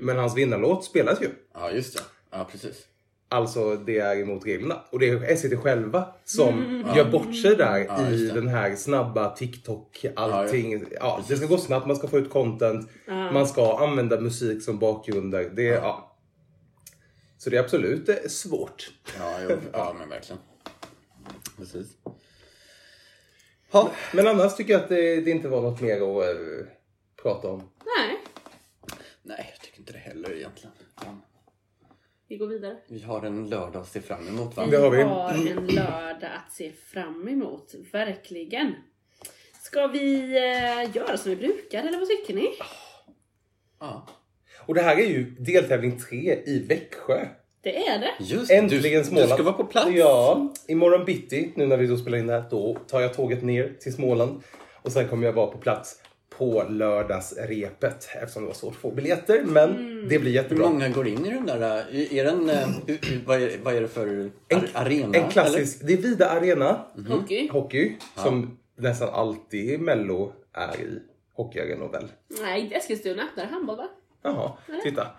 Men 0.00 0.18
hans 0.18 0.36
vinnarlåt 0.36 0.84
spelas 0.84 1.22
ju. 1.22 1.28
ja, 1.54 1.70
just 1.70 1.94
det. 1.96 2.02
Ja, 2.30 2.48
precis. 2.50 2.86
Alltså 3.28 3.76
det 3.76 3.98
är 3.98 4.16
emot 4.20 4.46
reglerna. 4.46 4.82
Och 4.90 4.98
det 4.98 5.08
är 5.08 5.36
SVT 5.36 5.58
själva 5.58 6.06
som 6.24 6.84
gör 6.96 7.10
bort 7.10 7.36
sig 7.42 7.56
där 7.56 7.78
Ja, 7.88 8.08
i 8.08 8.16
det. 8.26 8.34
den 8.34 8.48
här 8.48 8.76
snabba 8.76 9.34
TikTok, 9.36 10.04
allting. 10.16 10.84
Ja, 11.00 11.24
det 11.28 11.36
ska 11.36 11.46
gå 11.46 11.58
snabbt, 11.58 11.86
man 11.86 11.96
ska 11.96 12.08
få 12.08 12.18
ut 12.18 12.30
content, 12.30 12.90
man 13.06 13.46
ska 13.46 13.78
använda 13.78 14.20
musik 14.20 14.62
som 14.62 14.78
bakgrunder. 14.78 15.50
Det, 15.54 15.62
ja. 15.62 16.16
Så 17.38 17.50
det 17.50 17.56
är 17.56 17.60
absolut 17.60 18.08
eh, 18.08 18.14
svårt. 18.28 18.90
Ja, 19.18 19.36
jo, 19.48 19.56
ja 19.72 19.94
men 19.98 20.08
verkligen. 20.08 20.40
Precis. 21.58 21.86
Ha. 23.72 23.90
Men 24.12 24.26
annars 24.26 24.56
tycker 24.56 24.72
jag 24.72 24.82
att 24.82 24.88
det, 24.88 25.20
det 25.20 25.30
inte 25.30 25.48
var 25.48 25.62
något 25.62 25.80
mer 25.80 25.94
att 25.96 26.28
eh, 26.28 26.66
prata 27.22 27.48
om. 27.48 27.62
Nej, 29.26 29.50
jag 29.50 29.60
tycker 29.60 29.78
inte 29.78 29.92
det 29.92 29.98
heller 29.98 30.36
egentligen. 30.36 30.72
Ja. 30.96 31.20
vi 32.28 32.36
går 32.36 32.46
vidare. 32.46 32.76
Vi 32.88 33.02
har 33.02 33.22
en 33.22 33.48
lördag 33.48 33.82
att 33.82 33.88
se 33.88 34.00
fram 34.00 34.28
emot 34.28 34.56
va? 34.56 34.66
Det 34.66 34.76
har 34.76 34.90
vi. 34.90 35.02
har 35.02 35.30
en 35.30 35.66
lördag 35.66 36.30
att 36.46 36.52
se 36.52 36.72
fram 36.72 37.28
emot. 37.28 37.74
Verkligen. 37.92 38.74
Ska 39.62 39.86
vi 39.86 40.22
eh, 40.22 40.96
göra 40.96 41.16
som 41.16 41.30
vi 41.30 41.36
brukar, 41.36 41.78
eller 41.78 41.98
vad 41.98 42.08
tycker 42.08 42.34
ni? 42.34 42.48
Ja. 43.80 44.06
Och 44.58 44.74
det 44.74 44.82
här 44.82 44.96
är 44.96 45.06
ju 45.06 45.30
deltävling 45.30 46.00
tre 46.00 46.42
i 46.46 46.58
Växjö. 46.68 47.28
Det 47.60 47.86
är 47.86 47.98
det. 47.98 48.12
Just 48.20 48.50
Äntligen 48.50 49.02
du, 49.02 49.08
Småland. 49.08 49.30
Du 49.30 49.34
ska 49.34 49.42
vara 49.42 49.54
på 49.54 49.64
plats. 49.64 49.90
Ja, 49.94 50.52
imorgon 50.68 51.04
bitti, 51.04 51.52
nu 51.56 51.66
när 51.66 51.76
vi 51.76 51.86
då 51.86 51.96
spelar 51.96 52.18
in 52.18 52.26
det 52.26 52.32
här, 52.32 52.44
då 52.50 52.78
tar 52.88 53.00
jag 53.00 53.14
tåget 53.14 53.42
ner 53.42 53.76
till 53.80 53.94
Småland. 53.94 54.42
Och 54.82 54.92
sen 54.92 55.08
kommer 55.08 55.26
jag 55.26 55.32
vara 55.32 55.46
på 55.46 55.58
plats 55.58 56.00
på 56.38 56.64
lördagsrepet 56.68 58.08
eftersom 58.22 58.42
det 58.42 58.46
var 58.46 58.54
svårt 58.54 58.74
att 58.74 58.80
få 58.80 58.90
biljetter. 58.90 59.42
Men 59.44 59.70
det 60.08 60.18
blir 60.18 60.20
Hur 60.20 60.28
jättebra. 60.30 60.68
många 60.68 60.88
går 60.88 61.08
in 61.08 61.26
i 61.26 61.30
den 61.30 61.46
där? 61.46 61.84
Är 62.14 62.24
den, 62.24 62.50
äh, 62.50 62.68
hur- 62.86 62.98
hur- 63.02 63.22
vad, 63.26 63.42
är, 63.42 63.58
vad 63.62 63.74
är 63.74 63.80
det 63.80 63.88
för 63.88 64.06
En, 64.48 64.58
ar- 64.58 64.68
arena? 64.74 65.18
en 65.18 65.30
klassisk, 65.30 65.78
det 65.86 65.92
är 65.92 65.96
Vida 65.96 66.30
Arena 66.30 66.84
Hockey. 67.08 67.48
hockey 67.48 67.92
som 68.16 68.58
nästan 68.78 69.08
alltid 69.08 69.80
Mello 69.80 70.32
är 70.52 70.80
i. 70.80 70.98
Hockeyarenor 71.36 71.88
väl? 71.88 72.08
Nej, 72.42 72.60
inte 72.60 72.74
Eskilstuna. 72.74 73.22
Där 73.36 73.42
är 73.42 73.46
handboll 73.46 73.76
va? 73.76 73.88
Jaha, 74.22 74.52
titta. 74.82 75.00
Eller? 75.02 75.10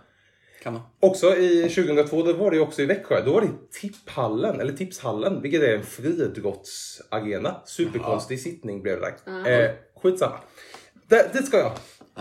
Kan 0.64 0.74
man? 0.74 0.82
Också 1.00 1.36
i 1.36 1.62
2002, 1.70 2.24
då 2.24 2.34
var 2.34 2.52
det 2.52 2.60
också 2.60 2.82
i 2.82 2.86
Växjö. 2.86 3.22
Då 3.26 3.34
var 3.34 3.42
det 3.42 3.48
Tipphallen, 3.82 4.60
eller 4.60 4.74
Tipshallen, 4.74 5.42
vilket 5.42 5.62
är 5.64 5.76
en 5.76 5.84
friidrottsarena. 5.84 7.56
Superkonstig 7.66 8.40
sittning 8.40 8.82
blev 8.82 9.02
det 9.02 9.14
där. 9.26 9.64
Eh, 9.66 9.72
skitsamma. 10.02 10.40
Det, 11.08 11.34
dit 11.34 11.46
ska 11.46 11.58
jag. 11.58 11.72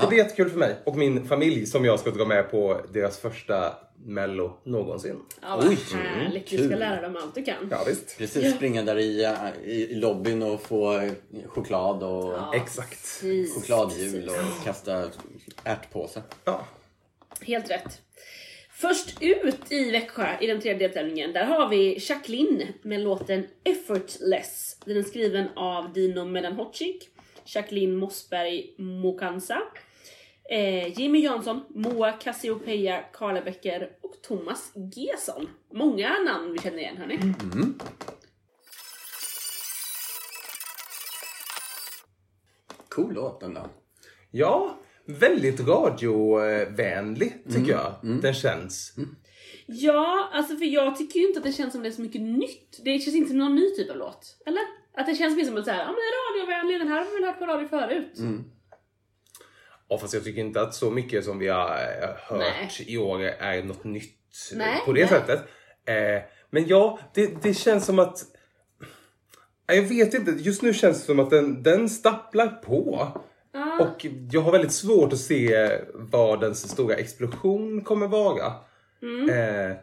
Det 0.00 0.06
blir 0.06 0.18
jättekul 0.18 0.50
för 0.50 0.58
mig 0.58 0.76
och 0.84 0.96
min 0.96 1.28
familj 1.28 1.66
som 1.66 1.84
jag 1.84 2.00
ska 2.00 2.10
dra 2.10 2.24
med 2.24 2.50
på 2.50 2.80
deras 2.92 3.18
första 3.18 3.74
mello 4.06 4.60
någonsin. 4.64 5.20
Ja, 5.42 5.56
vad 5.56 5.68
Oj, 5.68 5.78
härligt. 5.92 6.50
Du 6.50 6.56
kul. 6.56 6.66
ska 6.68 6.76
lära 6.76 7.00
dem 7.00 7.16
allt 7.22 7.34
du 7.34 7.44
kan. 7.44 7.68
Ja 7.70 7.84
visst. 7.86 8.18
Precis, 8.18 8.54
springa 8.54 8.82
där 8.82 8.98
i, 8.98 9.36
i, 9.64 9.94
lobbyn 9.94 10.42
och 10.42 10.62
få 10.62 10.98
äh, 11.00 11.12
choklad 11.46 12.02
och 12.02 12.32
Ja, 12.32 12.52
Exakt. 12.54 13.22
chokladhjul 13.54 14.28
och 14.28 14.64
kasta 14.64 15.10
ärtpåse. 15.64 16.22
Ja. 16.44 16.66
Helt 17.40 17.70
rätt. 17.70 18.00
Först 18.76 19.22
ut 19.22 19.72
i 19.72 19.90
Växjö 19.90 20.26
i 20.40 20.46
den 20.46 20.60
tredje 20.60 20.88
deltävlingen, 20.88 21.32
där 21.32 21.44
har 21.44 21.68
vi 21.68 21.98
Jacqueline 22.08 22.66
med 22.82 23.00
låten 23.00 23.46
Effortless. 23.64 24.76
Den 24.84 24.96
är 24.96 25.02
skriven 25.02 25.48
av 25.56 25.92
Dino 25.92 26.24
Medanhodzic, 26.24 27.08
Jacqueline 27.46 27.96
Mossberg 27.96 28.74
Mokansa, 28.78 29.62
eh, 30.50 31.00
Jimmy 31.00 31.20
Jansson, 31.20 31.64
Moa 31.68 32.12
Cassiopeia 32.12 33.02
Karlebecker 33.12 33.90
och 34.02 34.22
Thomas 34.22 34.72
Gesson. 34.96 35.48
Många 35.72 36.18
namn 36.18 36.52
vi 36.52 36.58
känner 36.58 36.78
igen 36.78 36.96
hörni. 36.96 37.18
Cool 42.88 43.14
låt 43.14 43.40
den 43.40 43.54
då. 43.54 43.66
Ja, 44.30 44.78
väldigt 45.06 45.60
radiovänlig 45.60 47.44
tycker 47.52 47.72
jag. 47.72 47.94
Den 48.22 48.34
känns. 48.34 48.94
Ja, 49.66 50.30
alltså 50.32 50.56
för 50.56 50.64
jag 50.64 50.96
tycker 50.96 51.20
ju 51.20 51.26
inte 51.26 51.38
att 51.38 51.44
det 51.46 51.52
känns 51.52 51.72
som 51.72 51.82
det 51.82 51.88
är 51.88 51.92
så 51.92 52.02
mycket 52.02 52.20
nytt. 52.20 52.80
Det 52.84 52.98
känns 52.98 53.16
inte 53.16 53.28
som 53.28 53.38
någon 53.38 53.54
ny 53.54 53.70
typ 53.70 53.90
av 53.90 53.96
låt. 53.96 54.36
Eller? 54.46 54.83
Att 54.96 55.06
det 55.06 55.14
känns 55.14 55.36
mer 55.36 55.44
som 55.44 55.56
att 55.56 55.64
säga, 55.64 55.76
ja 55.76 55.86
men 55.86 56.40
radiovänlig, 56.40 56.80
den 56.80 56.88
här 56.88 56.98
har 56.98 57.04
vi 57.04 57.14
väl 57.14 57.24
hört 57.24 57.38
på 57.38 57.46
radio 57.46 57.68
förut. 57.68 58.18
Ja, 59.88 59.98
fast 59.98 60.14
jag 60.14 60.24
tycker 60.24 60.40
inte 60.40 60.60
att 60.60 60.74
så 60.74 60.90
mycket 60.90 61.24
som 61.24 61.38
vi 61.38 61.48
har 61.48 61.68
eh, 61.68 62.08
hört 62.16 62.38
Nej. 62.38 62.70
i 62.86 62.98
år 62.98 63.22
är 63.22 63.62
något 63.62 63.84
nytt 63.84 64.50
eh, 64.52 64.58
Nej, 64.58 64.80
på 64.84 64.92
det 64.92 65.00
nej. 65.00 65.08
sättet. 65.08 65.40
Eh, 65.86 66.22
men 66.50 66.66
ja, 66.66 66.98
det, 67.14 67.42
det 67.42 67.54
känns 67.54 67.84
som 67.84 67.98
att... 67.98 68.24
Jag 69.66 69.82
vet 69.82 70.14
inte, 70.14 70.30
just 70.30 70.62
nu 70.62 70.74
känns 70.74 71.00
det 71.00 71.06
som 71.06 71.20
att 71.20 71.30
den, 71.30 71.62
den 71.62 71.88
stapplar 71.88 72.48
på. 72.48 73.08
Ja. 73.52 73.78
Och 73.80 74.06
jag 74.30 74.40
har 74.40 74.52
väldigt 74.52 74.72
svårt 74.72 75.12
att 75.12 75.18
se 75.18 75.70
vad 75.94 76.40
den 76.40 76.54
stora 76.54 76.94
explosion 76.94 77.84
kommer 77.84 78.06
vara. 78.06 78.52
Mm. 79.02 79.30
Eh, 79.30 79.76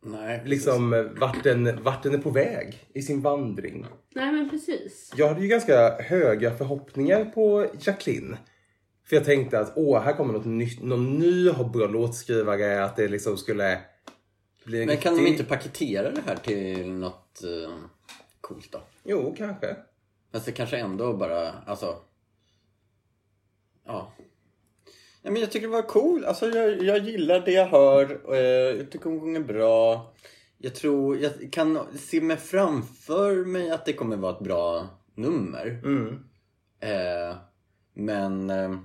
Nej, 0.00 0.38
precis. 0.38 0.50
liksom 0.50 0.92
eh, 0.92 1.02
vart 1.02 1.42
den, 1.42 1.82
vart 1.82 2.02
den 2.02 2.14
är 2.14 2.18
på 2.18 2.30
väg 2.30 2.88
i 2.94 3.02
sin 3.02 3.20
vandring. 3.20 3.86
Nej 4.14 4.32
men 4.32 4.50
precis. 4.50 5.12
Jag 5.16 5.28
hade 5.28 5.40
ju 5.40 5.48
ganska 5.48 6.02
höga 6.02 6.56
förhoppningar 6.56 7.24
på 7.24 7.66
Jacqueline. 7.80 8.36
För 9.08 9.16
jag 9.16 9.24
tänkte 9.24 9.60
att 9.60 9.72
åh, 9.76 10.00
här 10.00 10.12
kommer 10.12 10.32
något 10.32 10.44
nytt, 10.44 10.82
någon 10.82 11.18
ny 11.18 11.50
har 11.50 11.64
bra 11.64 11.86
låtskrivare, 11.86 12.84
att 12.84 12.96
det 12.96 13.08
liksom 13.08 13.36
skulle 13.36 13.80
bli 14.64 14.80
en 14.80 14.86
Men 14.86 14.96
kan 14.96 15.16
de 15.16 15.26
inte 15.26 15.44
paketera 15.44 16.10
det 16.10 16.22
här 16.26 16.36
till 16.36 16.90
något 16.90 17.40
uh, 17.44 17.74
coolt 18.40 18.72
då? 18.72 18.80
Jo, 19.04 19.34
kanske. 19.38 19.76
Fast 20.32 20.46
det 20.46 20.52
kanske 20.52 20.76
ändå 20.76 21.12
bara, 21.12 21.52
alltså... 21.52 21.96
Ja. 23.86 24.12
Ja 25.22 25.30
men 25.30 25.40
jag 25.40 25.50
tycker 25.50 25.66
det 25.66 25.72
var 25.72 25.82
cool. 25.82 26.24
Alltså 26.24 26.48
jag, 26.48 26.82
jag 26.82 26.98
gillar 26.98 27.40
det 27.40 27.52
jag 27.52 27.66
hör. 27.66 28.26
Och 28.26 28.36
jag, 28.36 28.76
jag 28.76 28.90
tycker 28.90 29.10
hon 29.10 29.20
sjunger 29.20 29.40
bra. 29.40 30.12
Jag 30.58 30.74
tror, 30.74 31.18
jag 31.18 31.32
kan 31.52 31.78
se 31.98 32.20
mig 32.20 32.36
framför 32.36 33.44
mig 33.44 33.70
att 33.70 33.86
det 33.86 33.92
kommer 33.92 34.16
vara 34.16 34.36
ett 34.36 34.44
bra 34.44 34.88
nummer. 35.14 35.80
Mm. 35.84 36.24
Eh, 36.80 37.36
men... 37.94 38.50
Eh, 38.50 38.76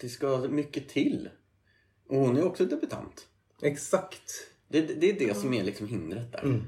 det 0.00 0.08
ska 0.08 0.38
mycket 0.38 0.88
till. 0.88 1.28
Och 2.08 2.16
hon 2.16 2.36
är 2.36 2.44
också 2.44 2.64
debutant. 2.64 3.26
Exakt. 3.62 4.50
Det, 4.68 4.80
det 4.80 5.10
är 5.10 5.26
det 5.26 5.36
som 5.36 5.54
är 5.54 5.64
liksom 5.64 5.88
hindret 5.88 6.32
där. 6.32 6.42
Mm. 6.42 6.62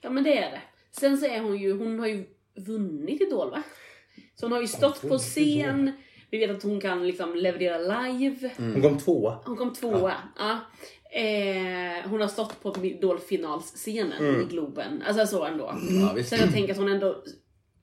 Ja 0.00 0.10
men 0.10 0.24
det 0.24 0.38
är 0.38 0.50
det. 0.50 0.62
Sen 0.90 1.18
så 1.18 1.26
är 1.26 1.40
hon 1.40 1.58
ju, 1.58 1.72
hon 1.72 1.98
har 1.98 2.06
ju 2.06 2.26
vunnit 2.54 3.20
Idol 3.20 3.50
va? 3.50 3.62
Så 4.34 4.46
hon 4.46 4.52
har 4.52 4.60
ju 4.60 4.66
stått 4.66 5.00
på 5.00 5.18
scen 5.18 5.92
Vi 6.30 6.38
vet 6.38 6.56
att 6.56 6.62
hon 6.62 6.80
kan 6.80 7.06
liksom 7.06 7.34
leverera 7.34 7.78
live. 7.78 8.50
Hon 8.56 8.82
kom 8.82 8.98
tvåa. 8.98 9.38
Hon 9.44 9.56
kom 9.56 9.72
tvåa. 9.72 10.14
Ja. 10.38 10.58
Eh, 11.20 12.08
hon 12.08 12.20
har 12.20 12.28
stått 12.28 12.62
på 12.62 12.84
Idol-finalscenen 12.84 14.42
i 14.42 14.44
Globen. 14.44 15.02
Alltså 15.06 15.26
så 15.26 15.44
ändå. 15.44 15.74
Ja, 16.00 16.12
visst. 16.16 16.28
Så 16.28 16.36
jag 16.36 16.52
tänker 16.52 16.72
att 16.72 16.78
hon 16.78 16.88
ändå... 16.88 17.24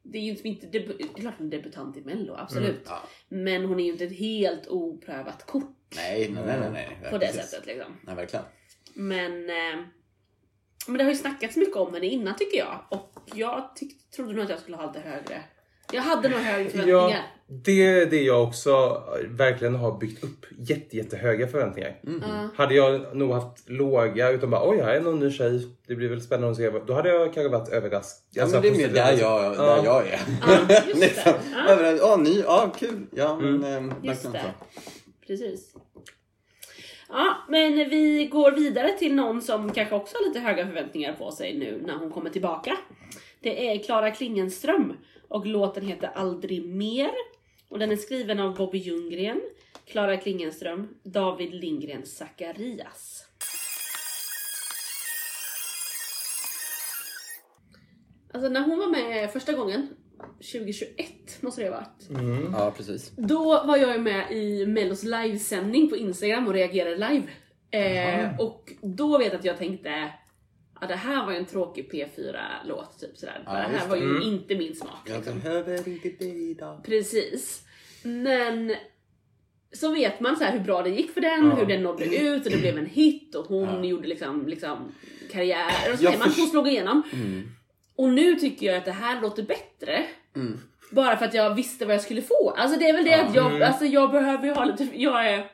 Det 0.04 0.18
är 0.18 0.22
ju 0.22 0.38
inte 0.44 0.68
det 0.68 0.78
är 0.78 1.22
klart 1.22 1.34
hon 1.38 1.48
är 1.48 1.52
debutant 1.52 1.98
i 1.98 2.02
mello, 2.02 2.36
absolut. 2.38 2.82
Ja. 2.86 3.02
Men 3.30 3.66
hon 3.66 3.80
är 3.80 3.84
ju 3.84 3.92
inte 3.92 4.04
ett 4.06 4.18
helt 4.20 4.68
oprövat 4.68 5.46
kort 5.46 5.78
Nej, 5.96 6.32
nej, 6.32 6.44
nej. 6.46 6.60
nej, 6.60 6.98
nej. 7.02 7.12
på 7.12 7.18
det 7.18 7.26
Precis. 7.28 7.50
sättet 7.52 7.66
liksom. 7.66 7.98
Nej, 8.02 8.16
verkligen. 8.16 8.46
Men, 8.94 9.50
eh, 9.50 9.86
men 10.88 10.98
det 10.98 11.04
har 11.04 11.12
ju 11.12 11.18
snackats 11.18 11.56
mycket 11.56 11.76
om 11.76 11.94
henne 11.94 12.06
innan 12.06 12.36
tycker 12.36 12.58
jag. 12.58 12.80
Och 12.90 13.14
jag 13.36 13.76
tyck, 13.76 14.10
trodde 14.12 14.34
nog 14.34 14.44
att 14.44 14.50
jag 14.50 14.60
skulle 14.60 14.78
ha 14.78 14.88
lite 14.88 15.00
högre. 15.00 15.44
Jag 15.92 16.02
hade 16.02 16.30
nog 16.30 16.40
högre 16.40 16.70
förväntningar. 16.70 17.10
Ja, 17.10 17.16
det 17.48 17.86
är 17.86 18.06
det 18.06 18.22
jag 18.22 18.44
också 18.44 19.04
verkligen 19.28 19.76
har 19.76 19.98
byggt 19.98 20.24
upp. 20.24 20.46
Jätte, 20.58 20.98
jättehöga 20.98 21.48
förväntningar. 21.48 21.96
Ja. 22.02 22.50
Hade 22.56 22.76
jag 22.76 23.16
nog 23.16 23.32
haft 23.32 23.70
låga 23.70 24.30
utan 24.30 24.50
bara 24.50 24.70
oj, 24.70 24.78
här 24.82 24.96
är 24.96 25.02
någon 25.02 25.20
ny 25.20 25.32
tjej. 25.32 25.68
Det 25.88 25.96
blir 25.96 26.10
väl 26.10 26.22
spännande 26.22 26.52
att 26.52 26.58
se. 26.58 26.70
Då 26.88 26.94
hade 26.94 27.10
jag 27.10 27.34
kanske 27.34 27.50
varit 27.50 27.70
överraskad. 27.70 28.24
Ja, 28.32 28.48
men 28.48 28.62
det 28.62 28.68
är 28.68 28.72
mer 28.78 28.88
där 28.88 29.18
jag, 29.20 29.58
där 29.58 29.64
Ja. 29.66 29.82
jag 29.86 30.08
är. 30.08 30.20
Ja, 30.48 30.82
just 30.88 30.96
liksom. 31.02 31.34
det. 31.34 31.40
Ja. 31.68 31.68
Överallt. 31.72 32.02
Ja, 32.02 32.16
ny. 32.16 32.42
Ja, 32.42 32.74
kul. 32.80 33.06
Ja, 33.12 33.36
men 33.38 33.64
mm. 33.64 33.94
Just 34.04 34.26
verkligen 34.26 34.46
det. 34.46 35.28
Precis. 35.28 35.74
Ja, 37.10 37.38
men 37.50 37.90
vi 37.90 38.30
går 38.32 38.52
vidare 38.52 38.92
till 39.00 39.16
någon 39.16 39.42
som 39.42 39.72
kanske 39.72 39.96
också 39.96 40.18
har 40.18 40.28
lite 40.28 40.40
höga 40.40 40.66
förväntningar 40.68 41.14
på 41.14 41.32
sig 41.32 41.58
nu 41.58 41.82
när 41.86 41.94
hon 41.94 42.12
kommer 42.12 42.30
tillbaka. 42.30 42.78
Det 43.44 43.68
är 43.68 43.84
Klara 43.84 44.12
Klingenström 44.12 44.98
och 45.28 45.46
låten 45.46 45.88
heter 45.88 46.12
Aldrig 46.16 46.66
mer. 46.66 47.12
Och 47.70 47.80
den 47.80 47.92
är 47.92 47.96
skriven 47.96 48.40
av 48.40 48.56
Bobby 48.56 48.78
Ljunggren, 48.78 49.42
Klara 49.86 50.18
Klingenström, 50.18 50.88
David 51.04 51.54
Lindgren 51.54 52.06
Zacharias. 52.06 53.26
Alltså 58.34 58.50
när 58.50 58.62
hon 58.62 58.80
var 58.80 58.88
med 58.88 59.32
första 59.32 59.54
gången, 59.54 59.88
2021 60.38 61.42
måste 61.42 61.62
det 61.62 61.70
ha 61.70 61.76
varit. 61.76 62.24
Ja, 62.52 62.74
precis. 62.78 63.12
Då 63.16 63.64
var 63.66 63.78
jag 63.78 64.02
med 64.02 64.32
i 64.32 64.66
Mellos 64.66 65.04
livesändning 65.04 65.90
på 65.90 65.98
Instagram 65.98 66.48
och 66.48 66.54
reagerade 66.54 67.10
live. 67.10 67.28
Eh, 67.72 68.40
och 68.40 68.72
då 68.82 69.18
vet 69.18 69.28
jag 69.28 69.40
att 69.40 69.46
jag 69.46 69.58
tänkte 69.58 70.14
Ja 70.82 70.88
det 70.88 70.96
här 70.96 71.26
var 71.26 71.32
ju 71.32 71.38
en 71.38 71.46
tråkig 71.46 71.90
P4-låt 71.94 73.00
typ 73.00 73.18
sådär. 73.18 73.44
Ja, 73.46 73.52
det 73.54 73.60
här 73.78 73.88
var 73.88 73.96
det. 73.98 74.04
ju 74.04 74.22
inte 74.22 74.56
min 74.56 74.76
smak. 74.76 74.90
Jag 75.06 75.16
Liksom. 75.18 75.40
behöver 75.40 75.88
inte 75.88 76.10
dig 76.10 76.50
idag. 76.52 76.84
Precis. 76.86 77.62
Men 78.04 78.76
så 79.74 79.94
vet 79.94 80.20
man 80.20 80.36
så 80.38 80.44
hur 80.46 80.60
bra 80.60 80.82
det 80.82 80.90
gick 80.90 81.14
för 81.14 81.22
den, 81.22 81.46
Ja. 81.50 81.56
hur 81.56 81.66
den 81.66 81.84
nådde 81.84 82.06
ut 82.18 82.46
och 82.46 82.52
det 82.52 82.58
blev 82.58 82.78
en 82.78 82.86
hit 82.86 83.36
och 83.36 83.46
hon 83.46 83.64
Ja. 83.70 83.84
gjorde 83.86 84.08
liksom, 84.08 84.48
liksom 84.48 84.92
karriär. 85.32 85.72
Och 85.94 85.98
så 86.00 86.04
man 86.04 86.14
att 86.14 86.20
hon 86.20 86.32
först- 86.32 86.50
slog 86.52 86.68
igenom. 86.68 87.04
Mm. 87.14 87.44
Och 87.96 88.10
nu 88.10 88.36
tycker 88.36 88.66
jag 88.68 88.76
att 88.78 88.86
det 88.86 88.92
här 88.92 89.22
låter 89.22 89.44
bättre. 89.44 90.04
Mm. 90.36 90.60
Bara 90.92 91.18
för 91.18 91.26
att 91.26 91.34
jag 91.34 91.56
visste 91.56 91.86
vad 91.86 91.96
jag 91.96 92.02
skulle 92.02 92.22
få. 92.22 92.50
Alltså 92.58 92.80
det 92.80 92.90
är 92.90 92.94
väl 92.94 93.06
det 93.06 93.14
att 93.22 93.36
jag, 93.36 93.52
Mm. 93.52 93.62
alltså 93.68 93.86
jag 93.86 94.12
behöver 94.12 94.46
ju 94.46 94.54
ha 94.54 94.66
lite, 94.66 94.90
jag 94.94 95.30
är 95.30 95.52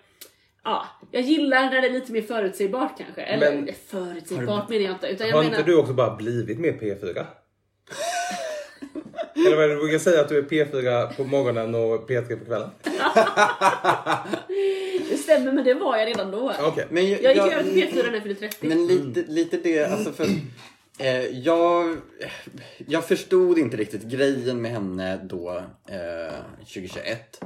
Ja, 0.70 0.86
jag 1.12 1.22
gillar 1.22 1.62
när 1.70 1.82
det 1.82 1.88
är 1.88 1.92
lite 1.92 2.12
mer 2.12 2.22
förutsägbart 2.22 2.98
kanske. 2.98 3.22
Eller 3.22 3.52
Men- 3.56 3.70
förutsägbart 3.88 4.70
menar 4.70 4.84
jag 4.86 4.94
inte. 4.94 5.08
Utan 5.08 5.28
jag 5.28 5.36
Har 5.36 5.44
menar, 5.44 5.58
inte 5.60 5.72
du 5.72 5.78
också 5.78 5.94
bara 5.94 6.16
blivit 6.16 6.60
med 6.60 6.80
P4? 6.80 7.26
Eller 9.36 9.56
vad 9.56 9.66
är 9.66 9.68
det 9.68 9.74
du 9.76 9.80
brukar 9.80 10.00
säga 10.00 10.22
att 10.22 10.30
du 10.30 10.38
är 10.38 10.42
P4 10.42 11.16
på 11.16 11.24
morgonen 11.24 11.76
och 11.76 12.10
P3 12.10 12.36
på 12.40 12.46
kvällen? 12.46 12.70
Det 15.10 15.18
stämmer 15.18 15.52
men 15.52 15.64
det 15.64 15.74
var 15.74 15.98
jag 15.98 16.08
redan 16.08 16.32
då. 16.32 16.54
Okej. 16.62 16.86
Men 16.90 17.10
Jag 17.10 17.22
gick 17.36 17.54
över 17.54 17.64
till 17.64 17.88
P4 17.88 18.06
när 18.06 18.14
jag 18.14 18.24
fyllde 18.24 18.40
30. 18.40 18.68
Men 18.68 18.88
lite, 18.88 19.32
lite 19.32 19.58
det, 19.58 19.86
alltså 19.86 20.12
för... 20.12 20.26
Eh, 21.00 21.26
jag, 21.40 21.98
jag 22.88 23.06
förstod 23.08 23.58
inte 23.58 23.78
riktigt 23.78 24.04
grejen 24.04 24.62
med 24.62 24.72
henne 24.72 25.20
då, 25.24 25.64
eh, 25.90 26.34
2021. 26.60 27.42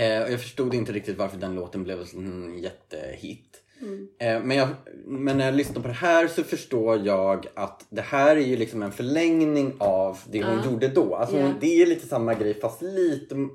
Eh, 0.00 0.22
och 0.22 0.30
jag 0.32 0.40
förstod 0.40 0.74
inte 0.74 0.92
riktigt 0.92 1.18
varför 1.18 1.38
den 1.38 1.54
låten 1.54 1.84
blev 1.84 1.98
en 2.14 2.58
jättehit. 2.58 3.56
Eh, 4.18 4.42
men, 4.42 4.56
jag, 4.56 4.68
men 5.06 5.38
när 5.38 5.44
jag 5.44 5.54
lyssnar 5.54 5.82
på 5.82 5.88
det 5.88 5.94
här 5.94 6.28
så 6.28 6.42
förstår 6.44 7.06
jag 7.06 7.46
att 7.54 7.86
det 7.90 8.02
här 8.02 8.36
är 8.36 8.40
ju 8.40 8.56
liksom 8.56 8.82
en 8.82 8.92
förlängning 8.92 9.74
av 9.78 10.18
det 10.30 10.42
hon 10.44 10.58
Ja. 10.64 10.70
gjorde 10.70 10.88
då. 10.88 11.14
Alltså 11.14 11.36
hon, 11.36 11.46
Ja. 11.46 11.54
det 11.60 11.82
är 11.82 11.86
lite 11.86 12.06
samma 12.06 12.34
grej 12.34 12.60
fast 12.60 12.82
lite 12.82 13.48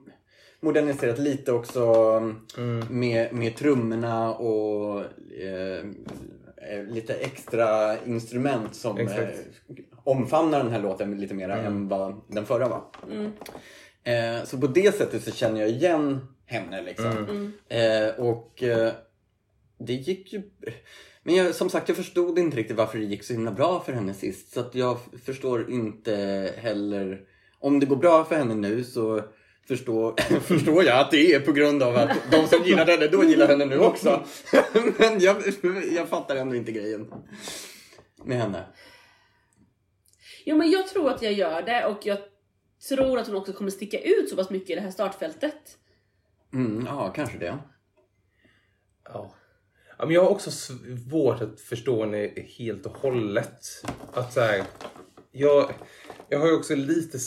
moderniserat 0.59 1.19
lite 1.19 1.51
också 1.51 1.83
med, 2.89 3.33
med 3.33 3.55
trummorna 3.55 4.33
och 4.33 4.99
eh, 5.41 5.77
eh, 6.71 6.83
lite 6.89 7.13
extra 7.13 7.97
instrument 8.05 8.75
som 8.75 8.97
eh, 8.97 9.07
omfamnar 10.03 10.63
den 10.63 10.71
här 10.71 10.79
låten 10.81 11.19
lite 11.19 11.33
mer 11.33 11.49
än 11.49 11.87
vad 11.87 12.21
den 12.27 12.45
förra 12.45 12.67
var. 12.67 12.83
Mm. 13.11 13.31
Eh, 14.03 14.43
så 14.45 14.57
på 14.57 14.67
det 14.67 14.95
sättet 14.95 15.23
så 15.23 15.31
känner 15.31 15.59
jag 15.61 15.69
igen 15.69 16.27
henne 16.45 16.81
liksom. 16.81 17.11
Mm. 17.11 17.53
Eh, 17.69 18.15
och 18.19 18.63
eh, 18.63 18.93
det 19.79 19.93
gick 19.93 20.33
ju... 20.33 20.41
Men 21.23 21.35
jag, 21.35 21.55
som 21.55 21.69
sagt, 21.69 21.89
jag 21.89 21.97
förstod 21.97 22.39
inte 22.39 22.57
riktigt 22.57 22.77
varför 22.77 22.97
det 22.97 23.05
gick 23.05 23.23
så 23.23 23.33
himla 23.33 23.51
bra 23.51 23.83
för 23.83 23.93
henne 23.93 24.13
sist. 24.13 24.53
Så 24.53 24.59
att 24.59 24.75
jag 24.75 24.97
förstår 25.25 25.71
inte 25.71 26.15
heller... 26.57 27.21
Om 27.59 27.79
det 27.79 27.85
går 27.85 27.95
bra 27.95 28.25
för 28.25 28.35
henne 28.35 28.55
nu 28.55 28.83
så 28.83 29.21
förstår, 29.67 30.15
förstår 30.39 30.83
jag 30.83 30.99
att 30.99 31.11
det 31.11 31.33
är 31.33 31.39
på 31.39 31.51
grund 31.51 31.83
av 31.83 31.95
att 31.95 32.17
de 32.31 32.47
som 32.47 32.63
gillar 32.63 32.85
henne 32.85 33.07
då 33.07 33.23
gillar 33.23 33.47
henne 33.47 33.65
nu 33.65 33.79
också. 33.79 34.25
Men 34.97 35.19
jag, 35.19 35.35
jag 35.95 36.09
fattar 36.09 36.35
ändå 36.35 36.55
inte 36.55 36.71
grejen 36.71 37.13
med 38.25 38.37
henne. 38.37 38.63
Jo 40.45 40.57
men 40.57 40.71
jag 40.71 40.87
tror 40.87 41.09
att 41.09 41.21
jag 41.21 41.33
gör 41.33 41.61
det 41.61 41.85
och 41.85 42.05
jag 42.05 42.17
tror 42.89 43.19
att 43.19 43.27
hon 43.27 43.35
också 43.35 43.53
kommer 43.53 43.71
sticka 43.71 43.99
ut 43.99 44.29
så 44.29 44.35
pass 44.35 44.49
mycket 44.49 44.69
i 44.69 44.75
det 44.75 44.81
här 44.81 44.91
startfältet. 44.91 45.77
Mm, 46.53 46.85
ja, 46.85 47.13
kanske 47.15 47.37
det. 47.37 47.57
Ja. 49.03 49.35
Ja, 49.97 50.05
men 50.05 50.13
jag 50.13 50.23
har 50.23 50.29
också 50.29 50.51
svårt 50.51 51.41
att 51.41 51.61
förstå 51.61 52.03
henne 52.03 52.31
helt 52.57 52.85
och 52.85 52.97
hållet. 52.97 53.85
Att 54.13 54.33
så 54.33 54.39
här, 54.41 54.63
jag, 55.31 55.73
jag 56.29 56.39
har 56.39 56.47
ju 56.47 56.55
också 56.55 56.75
lite, 56.75 57.17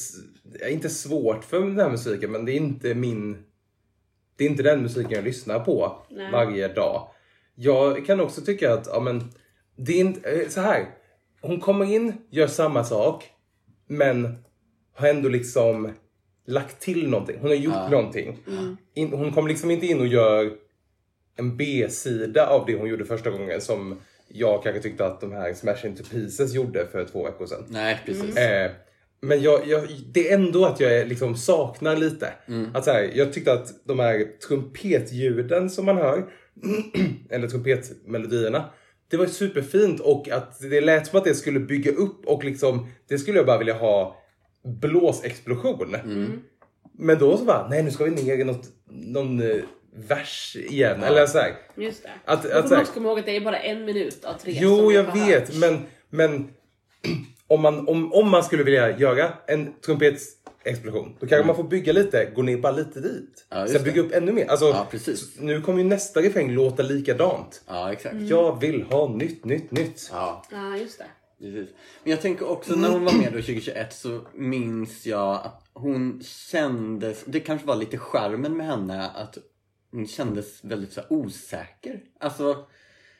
inte 0.70 0.88
svårt 0.88 1.44
för 1.44 1.60
den 1.60 1.78
här 1.78 1.90
musiken, 1.90 2.32
men 2.32 2.44
det 2.44 2.52
är 2.52 2.56
inte 2.56 2.94
min... 2.94 3.44
Det 4.36 4.44
är 4.44 4.48
inte 4.48 4.62
den 4.62 4.82
musiken 4.82 5.12
jag 5.12 5.24
lyssnar 5.24 5.60
på 5.60 6.06
Nej. 6.10 6.32
varje 6.32 6.68
dag. 6.68 7.10
Jag 7.54 8.06
kan 8.06 8.20
också 8.20 8.40
tycka 8.40 8.74
att, 8.74 8.86
ja 8.86 9.00
men, 9.00 9.32
det 9.76 9.92
är 9.92 10.00
inte, 10.00 10.30
eh, 10.30 10.48
så 10.48 10.60
här. 10.60 10.94
Hon 11.40 11.60
kommer 11.60 11.84
in, 11.84 12.12
gör 12.30 12.46
samma 12.46 12.84
sak, 12.84 13.30
men 13.86 14.38
har 14.92 15.08
ändå 15.08 15.28
liksom 15.28 15.92
lagt 16.48 16.80
till 16.80 17.08
någonting. 17.08 17.36
Hon 17.40 17.48
har 17.50 17.56
gjort 17.56 17.74
Ja. 17.74 17.88
någonting. 17.90 18.38
In, 18.94 19.12
hon 19.12 19.32
kommer 19.32 19.48
liksom 19.48 19.70
inte 19.70 19.86
in 19.86 20.00
och 20.00 20.06
gör 20.06 20.50
en 21.36 21.56
B-sida 21.56 22.46
av 22.48 22.66
det 22.66 22.74
hon 22.76 22.88
gjorde 22.88 23.04
första 23.04 23.30
gången 23.30 23.60
som 23.60 23.96
jag 24.28 24.62
kanske 24.62 24.82
tyckte 24.82 25.06
att 25.06 25.20
de 25.20 25.32
här 25.32 25.54
Smash 25.54 25.86
Into 25.86 26.02
Pieces 26.10 26.54
gjorde 26.54 26.86
för 26.86 27.04
två 27.04 27.24
veckor 27.24 27.46
sedan. 27.46 27.64
Nej, 27.68 27.98
precis. 28.06 28.36
Eh, 28.36 28.70
men 29.20 29.42
jag, 29.42 29.66
jag, 29.66 29.82
det 30.12 30.28
är 30.30 30.34
ändå 30.34 30.64
att 30.64 30.80
jag 30.80 31.08
liksom 31.08 31.36
saknar 31.36 31.96
lite. 31.96 32.32
Att 32.74 32.84
så 32.84 32.90
här, 32.90 33.10
jag 33.14 33.32
tyckte 33.32 33.52
att 33.52 33.68
de 33.84 33.98
här 33.98 34.26
trumpetljuden 34.48 35.70
som 35.70 35.84
man 35.86 35.96
hör, 35.96 36.24
eller 37.30 37.48
trumpetmelodierna, 37.48 38.64
det 39.10 39.16
var 39.16 39.26
superfint 39.26 40.00
och 40.00 40.28
att 40.28 40.60
det 40.70 40.80
lät 40.80 41.06
som 41.06 41.18
att 41.18 41.24
det 41.24 41.34
skulle 41.34 41.60
bygga 41.60 41.92
upp 41.92 42.26
och 42.26 42.44
liksom, 42.44 42.86
det 43.08 43.18
skulle 43.18 43.36
jag 43.38 43.46
bara 43.46 43.58
vilja 43.58 43.74
ha 43.74 44.16
blåsexplosion. 44.64 45.96
Men 46.92 47.18
då 47.18 47.36
så 47.36 47.44
bara, 47.44 47.68
nej 47.68 47.82
nu 47.82 47.90
ska 47.90 48.04
vi 48.04 48.10
ner 48.10 48.38
i 48.38 48.44
något, 48.44 48.64
någon 48.90 49.50
eh, 49.50 49.56
vers 50.08 50.56
igen. 50.60 51.02
Eller 51.02 51.26
så 51.26 51.38
här. 51.38 51.54
Just 51.76 52.02
det. 52.02 52.10
Att- 52.24 52.44
att 52.44 52.50
så 52.52 52.68
man 52.68 52.70
här- 52.70 52.80
också 52.80 52.92
komma 52.92 53.08
ihåg 53.08 53.18
att 53.18 53.26
det 53.26 53.36
är 53.36 53.40
bara 53.40 53.58
en 53.58 53.84
minut 53.84 54.24
av 54.24 54.32
tre 54.34 54.58
Jo, 54.60 54.92
jag 54.92 55.04
vet, 55.14 55.48
hört. 55.48 55.56
men, 55.56 55.78
men 56.10 56.48
om, 57.46 57.60
man, 57.62 57.88
om, 57.88 58.12
om 58.12 58.30
man 58.30 58.44
skulle 58.44 58.62
vilja 58.62 58.98
göra 58.98 59.32
en 59.46 59.72
trumpetexplosion, 59.84 61.16
då 61.20 61.26
kanske 61.26 61.46
man 61.46 61.56
får 61.56 61.64
bygga 61.64 61.92
lite, 61.92 62.30
gå 62.34 62.42
ner 62.42 62.56
bara 62.56 62.72
lite 62.72 63.00
dit. 63.00 63.46
Ja, 63.50 63.66
Sen 63.66 63.76
det. 63.76 63.82
bygga 63.84 64.00
upp 64.00 64.12
ännu 64.14 64.32
mer. 64.32 64.46
Alltså, 64.50 64.64
Ja. 64.66 64.86
Nu 65.38 65.60
kommer 65.60 65.78
ju 65.78 65.84
nästa 65.84 66.20
refräng 66.20 66.50
låta 66.52 66.82
likadant. 66.82 67.62
Ja, 67.68 67.92
exakt. 67.92 68.16
Jag 68.20 68.60
vill 68.60 68.82
ha 68.82 69.08
nytt, 69.08 69.44
nytt, 69.44 69.70
nytt. 69.70 70.08
Ja. 70.12 70.44
Ja, 70.50 70.76
just 70.76 70.98
det. 70.98 71.04
Precis. 71.38 71.68
Men 72.02 72.10
jag 72.10 72.20
tänker 72.22 72.48
också 72.48 72.74
när 72.76 72.88
hon 72.88 73.04
var 73.04 73.12
med 73.12 73.32
då 73.32 73.38
2021 73.38 73.92
så 73.92 74.20
minns 74.34 75.06
jag 75.06 75.34
att 75.34 75.68
hon 75.72 76.20
kändes, 76.22 77.24
det 77.24 77.40
kanske 77.40 77.66
var 77.66 77.76
lite 77.76 77.98
charmen 77.98 78.56
med 78.56 78.66
henne 78.66 79.08
att 79.10 79.38
hon 79.92 80.06
kändes 80.06 80.64
väldigt 80.64 80.92
så 80.92 81.00
osäker. 81.10 82.00
Alltså 82.20 82.66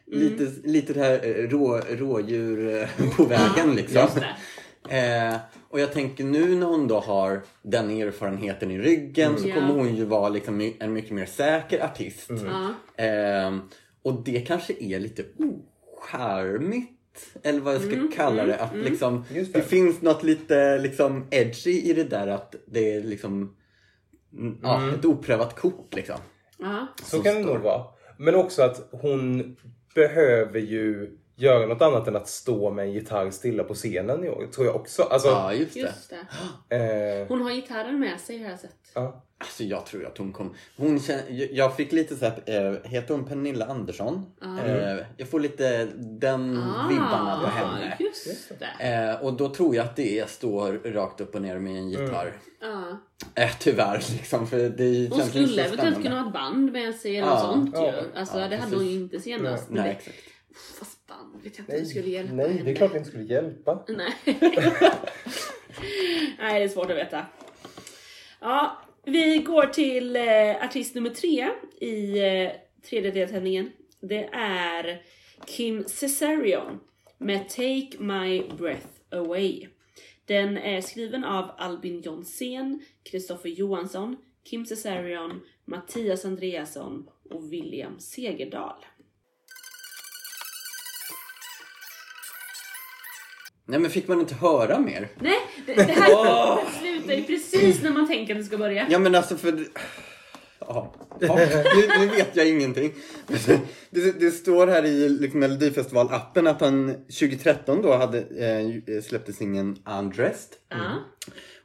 lite, 0.06 0.68
lite 0.68 0.92
det 0.92 1.00
här 1.00 1.26
eh, 1.26 1.48
rå, 1.48 1.78
rådjur 1.78 2.76
eh, 2.82 2.88
på 3.16 3.24
vägen 3.24 3.74
liksom. 3.74 4.08
Eh, 4.88 5.36
och 5.68 5.80
jag 5.80 5.92
tänker 5.92 6.24
nu 6.24 6.54
när 6.54 6.66
hon 6.66 6.88
då 6.88 7.00
har 7.00 7.42
den 7.62 7.90
erfarenheten 7.90 8.70
i 8.70 8.78
ryggen 8.78 9.38
så 9.38 9.48
Ja. 9.48 9.54
kommer 9.54 9.74
hon 9.74 9.96
ju 9.96 10.04
vara 10.04 10.28
liksom 10.28 10.72
en 10.80 10.92
mycket 10.92 11.10
mer 11.10 11.26
säker 11.26 11.84
artist. 11.84 12.30
Ja. 12.30 13.04
Eh, 13.04 13.58
och 14.02 14.22
det 14.24 14.40
kanske 14.40 14.74
är 14.80 14.98
lite 15.00 15.24
ocharmigt. 15.38 16.97
Eller 17.42 17.60
vad 17.60 17.74
jag 17.74 17.82
ska 17.82 18.08
kalla 18.16 18.44
det. 18.44 18.58
Att 18.58 18.76
liksom, 18.76 19.24
Just 19.30 19.52
det. 19.52 19.58
det. 19.58 19.64
finns 19.64 20.02
något 20.02 20.22
lite 20.22 20.78
liksom 20.78 21.26
edgy 21.30 21.82
i 21.90 21.92
det 21.92 22.04
där 22.04 22.26
att 22.26 22.54
det 22.66 22.94
är 22.94 23.02
liksom 23.02 23.56
mm, 24.32 24.58
ja, 24.62 24.94
ett 24.94 25.04
oprövat 25.04 25.56
kort 25.56 25.94
liksom. 25.94 26.16
Ja. 26.58 26.86
Så 27.02 27.22
kan 27.22 27.34
det 27.34 27.40
nog 27.40 27.58
vara. 27.58 27.84
Men 28.18 28.34
också 28.34 28.62
att 28.62 28.88
hon 28.92 29.56
behöver 29.94 30.60
ju 30.60 31.18
göra 31.38 31.66
något 31.66 31.82
annat 31.82 32.08
än 32.08 32.16
att 32.16 32.28
stå 32.28 32.70
med 32.70 32.84
en 32.84 32.92
gitarr 32.92 33.30
stilla 33.30 33.64
på 33.64 33.74
scenen 33.74 34.24
i 34.24 34.28
år. 34.28 34.46
Tror 34.54 34.66
jag 34.66 34.76
också. 34.76 35.02
Alltså, 35.02 35.28
Ja, 35.28 35.52
just 35.54 35.74
det. 35.74 35.80
Just 35.80 36.12
det. 36.68 36.76
eh, 37.22 37.28
Hon 37.28 37.42
har 37.42 37.50
gitarren 37.50 38.00
med 38.00 38.20
sig 38.20 38.42
har 38.42 38.50
jag 38.50 38.60
sett. 38.60 38.76
ja. 38.94 39.24
Alltså 39.40 39.64
jag 39.64 39.86
tror 39.86 40.06
att 40.06 40.18
hon 40.18 40.32
kom... 40.32 40.54
Hon 40.76 41.00
känner, 41.00 41.24
jag- 41.52 41.76
fick 41.76 41.92
lite 41.92 42.16
så 42.16 42.24
här, 42.24 42.42
eh, 42.46 42.90
heter 42.90 43.14
hon 43.14 43.24
Pernilla 43.24 43.64
Andersson? 43.66 44.26
Eh, 44.64 44.96
jag 45.16 45.28
får 45.28 45.40
lite 45.40 45.84
den 45.98 46.48
vibbarna 46.88 47.40
på 47.40 47.46
henne. 47.46 47.96
Ah, 47.98 48.02
Just 48.02 48.52
det. 48.58 49.18
Och 49.22 49.32
då 49.32 49.48
tror 49.48 49.76
jag 49.76 49.84
att 49.84 49.96
det 49.96 50.30
står 50.30 50.72
rakt 50.92 51.20
upp 51.20 51.34
och 51.34 51.42
ner 51.42 51.58
med 51.58 51.76
en 51.76 51.90
gitarr. 51.90 52.32
Ja. 52.60 52.98
Eh, 53.34 53.50
tyvärr 53.60 54.02
liksom, 54.12 54.46
för 54.46 54.56
det 54.68 55.08
Hon 55.08 55.18
känns 55.18 55.28
skulle 55.30 55.44
inte 55.44 55.54
så 55.54 55.60
eventuellt 55.60 56.02
kunna 56.02 56.20
ha 56.20 56.26
ett 56.26 56.32
band 56.32 56.72
med 56.72 56.94
sig 56.94 57.16
eller 57.16 57.28
Ja, 57.28 57.40
sånt 57.40 57.70
ja, 57.74 57.86
ju. 57.92 58.18
Alltså 58.18 58.38
ja, 58.40 58.48
det 58.48 58.56
hade 58.56 58.70
precis. 58.70 58.74
hon 58.78 58.86
ju 58.86 58.94
inte 59.00 59.20
senast. 59.20 59.66
Nej, 59.70 59.90
exakt. 59.90 60.16
Fast 60.54 61.06
band 61.06 61.42
vet 61.42 61.58
jag 61.58 61.62
inte 61.64 61.76
om 61.76 61.82
det 61.82 61.86
skulle 61.86 62.10
hjälpa 62.10 62.34
Nej, 62.34 62.46
det 62.46 62.52
är 62.52 62.58
henne. 62.58 62.74
klart 62.74 62.92
det 62.92 62.98
inte 62.98 63.10
skulle 63.10 63.24
hjälpa. 63.24 63.84
Nej. 63.88 64.14
Nej, 66.38 66.58
det 66.58 66.64
är 66.64 66.68
svårt 66.68 66.90
att 66.90 66.96
veta. 66.96 67.26
Ja, 68.40 68.82
vi 69.04 69.38
går 69.38 69.66
till 69.66 70.16
eh, 70.16 70.64
artist 70.64 70.94
nummer 70.94 71.10
tre 71.10 71.48
i 71.80 72.18
eh, 72.18 72.50
tredje 72.88 73.10
deltävlingen. 73.10 73.72
Det 74.00 74.24
är 74.32 75.02
Kim 75.46 75.84
Cesarion 75.88 76.80
med 77.18 77.48
Take 77.48 77.90
My 77.98 78.42
Breath 78.58 78.86
Away. 79.10 79.66
Den 80.24 80.58
är 80.58 80.80
skriven 80.80 81.24
av 81.24 81.50
Albin 81.58 82.00
Jonsén, 82.00 82.82
Kristoffer 83.02 83.48
Johansson, 83.48 84.16
Kim 84.44 84.66
Cesarion, 84.66 85.40
Mattias 85.64 86.24
Andreasson 86.24 87.08
och 87.30 87.52
William 87.52 88.00
Segerdahl. 88.00 88.84
Nej 93.68 93.80
men 93.80 93.90
fick 93.90 94.08
man 94.08 94.20
inte 94.20 94.34
höra 94.34 94.78
mer? 94.78 95.08
Nej, 95.20 95.38
det, 95.66 95.74
det 95.74 95.82
här 95.82 96.80
slutar 96.80 97.14
ju 97.14 97.24
precis 97.24 97.82
när 97.82 97.90
man 97.90 98.08
tänker 98.08 98.34
att 98.34 98.40
det 98.40 98.44
ska 98.44 98.58
börja. 98.58 98.86
Ja 98.90 98.98
men 98.98 99.14
alltså 99.14 99.36
för... 99.36 99.64
Ja, 100.60 100.94
ja 101.20 101.36
nu, 101.74 101.88
nu 101.98 102.06
vet 102.06 102.36
jag 102.36 102.48
ingenting. 102.48 102.92
Det, 103.90 104.20
det 104.20 104.30
står 104.30 104.66
här 104.66 104.84
i 104.84 105.08
liksom, 105.08 105.42
Melodifestival-appen 105.42 106.50
att 106.50 106.60
han 106.60 106.94
2013 106.94 107.82
då 107.82 107.96
hade 107.96 108.18
eh, 108.18 109.02
släppte 109.02 109.32
singeln 109.32 109.76
Undressed. 109.98 110.56
Ja. 110.68 111.04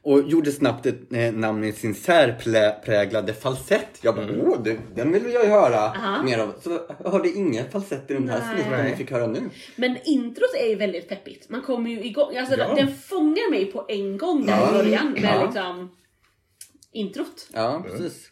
Och 0.04 0.22
gjorde 0.28 0.52
snabbt 0.52 0.86
ett 0.86 1.12
eh, 1.12 1.32
namn 1.32 1.60
med 1.60 1.74
sin 1.74 1.94
särpräglade 1.94 3.34
falsett. 3.34 3.88
Jag 4.00 4.14
bara, 4.14 4.26
åh, 4.42 4.62
det, 4.62 4.78
den 4.94 5.12
vill 5.12 5.32
jag 5.32 5.44
ju 5.44 5.50
höra 5.50 5.78
Aha. 5.78 6.22
mer 6.22 6.38
av. 6.38 6.54
Så 6.62 6.80
jag 7.04 7.10
hörde 7.10 7.28
inga 7.28 7.64
falsett 7.64 8.10
i 8.10 8.14
den 8.14 8.28
här 8.28 8.40
Nej. 8.54 8.62
snutten 8.62 8.86
vi 8.86 8.96
fick 8.96 9.10
höra 9.10 9.26
nu. 9.26 9.50
Men 9.76 9.96
introt 10.04 10.54
är 10.62 10.68
ju 10.68 10.74
väldigt 10.74 11.08
peppigt. 11.08 11.48
Man 11.50 11.62
kommer 11.62 11.90
ju 11.90 12.04
igång. 12.04 12.36
Alltså 12.36 12.56
Ja. 12.58 12.74
den 12.74 12.94
fångar 12.94 13.50
mig 13.50 13.66
på 13.66 13.84
en 13.88 14.18
gång 14.18 14.46
där 14.46 14.52
Ja. 14.52 14.70
i 14.70 14.72
början 14.72 15.12
med 15.12 15.24
Ja. 15.24 15.44
liksom 15.44 15.96
introt. 16.92 17.48
Ja, 17.52 17.84
precis. 17.90 18.30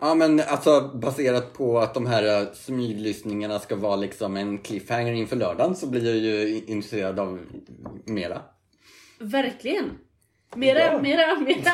Ja 0.00 0.14
men 0.14 0.40
alltså 0.40 0.90
baserat 1.02 1.52
på 1.52 1.78
att 1.78 1.94
de 1.94 2.06
här 2.06 2.42
uh, 2.42 2.48
smyglyssningarna 2.54 3.58
ska 3.58 3.76
vara 3.76 3.96
liksom 3.96 4.36
en 4.36 4.58
cliffhanger 4.58 5.12
inför 5.12 5.36
lördagen 5.36 5.74
så 5.76 5.86
blir 5.86 6.06
jag 6.06 6.16
ju 6.16 6.62
intresserad 6.66 7.18
av 7.20 7.40
mera. 8.04 8.42
Verkligen. 9.20 9.84
Mera, 10.56 10.78
Ja. 10.78 10.98
mera, 11.02 11.40
mera. 11.40 11.72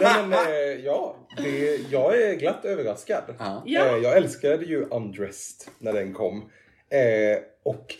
Nej, 0.00 0.26
men 0.26 0.32
eh, 0.32 0.84
ja, 0.84 1.16
det, 1.36 1.76
jag 1.90 2.22
är 2.22 2.34
glatt 2.34 2.64
överraskad. 2.64 3.22
Ja. 3.38 3.62
Ja. 3.66 3.86
Eh, 3.86 3.96
jag 4.02 4.16
älskade 4.16 4.64
ju 4.64 4.84
Undressed 4.90 5.68
när 5.78 5.92
den 5.92 6.14
kom. 6.14 6.36
Eh, 6.90 7.42
och 7.64 7.94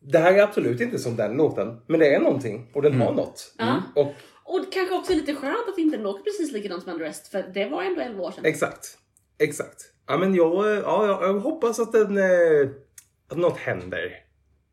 det 0.00 0.18
här 0.18 0.34
är 0.34 0.42
absolut 0.42 0.80
inte 0.80 0.98
som 0.98 1.16
den 1.16 1.36
låten, 1.36 1.82
men 1.86 2.00
det 2.00 2.14
är 2.14 2.20
någonting 2.20 2.70
och 2.74 2.82
den 2.82 3.00
har 3.00 3.12
något. 3.12 3.54
Ja. 3.58 3.82
Och 3.94 4.12
Och 4.44 4.72
kanske 4.72 4.94
också 4.94 5.12
lite 5.12 5.34
skönt 5.34 5.68
att 5.68 5.78
inte 5.78 5.96
den 5.96 6.04
låter 6.04 6.22
precis 6.22 6.52
likadant 6.52 6.82
som 6.82 6.92
Undressed 6.92 7.26
för 7.30 7.50
det 7.54 7.64
var 7.68 7.82
ändå 7.82 8.00
11 8.00 8.22
år 8.22 8.30
sedan. 8.30 8.44
exakt, 8.44 8.98
exakt. 9.38 9.90
Ja, 10.06 10.16
men 10.18 10.34
jag, 10.34 10.66
eh, 10.72 10.78
ja, 10.78 11.06
jag, 11.06 11.22
jag 11.22 11.40
hoppas 11.40 11.78
att, 11.80 11.92
den, 11.92 12.18
eh, 12.18 12.68
att 13.30 13.36
något 13.38 13.58
händer 13.58 14.12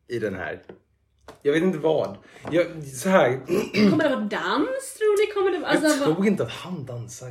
i 0.08 0.20
den 0.20 0.36
här. 0.36 0.62
Jag 1.42 1.54
vet 1.54 1.64
inte 1.64 1.78
vad. 1.78 2.18
Jag, 2.52 2.84
så 2.84 3.10
här, 3.10 3.40
Kommer 3.90 4.04
det 4.04 4.16
vara 4.16 4.20
dans 4.20 4.94
tror 4.98 5.28
ni? 5.28 5.34
Kommer 5.34 5.52
det 5.52 5.58
jag 5.58 5.66
Alltså, 5.66 6.06
vad- 6.06 6.16
tror 6.16 6.28
inte 6.28 6.44
att 6.44 6.52
han 6.52 6.86
dansar. 6.86 7.30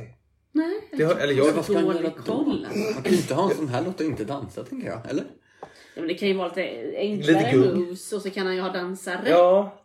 Nej. 0.51 0.89
Det 0.97 1.03
har, 1.03 1.15
eller 1.15 1.33
jag, 1.33 1.53
han 1.53 1.85
Dålig 1.85 2.15
koll. 2.15 2.67
Man 2.93 3.03
kan 3.03 3.11
ju 3.11 3.17
inte 3.17 3.33
ha 3.33 3.49
en 3.49 3.57
sån 3.57 3.67
här 3.67 3.81
låt 3.85 3.99
och 3.99 4.05
inte 4.05 4.23
dansa 4.23 4.63
tänker 4.63 4.87
jag, 4.87 5.09
eller? 5.09 5.23
Ja, 5.61 5.67
men 6.01 6.07
det 6.07 6.13
kan 6.13 6.27
ju 6.27 6.33
vara 6.33 6.47
lite 6.47 6.93
enklare 6.97 7.53
Lite 7.53 7.57
moves 7.75 8.13
och 8.13 8.21
så 8.21 8.29
kan 8.29 8.45
han 8.45 8.55
ju 8.55 8.61
ha 8.61 8.69
dansare. 8.73 9.29
Ja, 9.29 9.81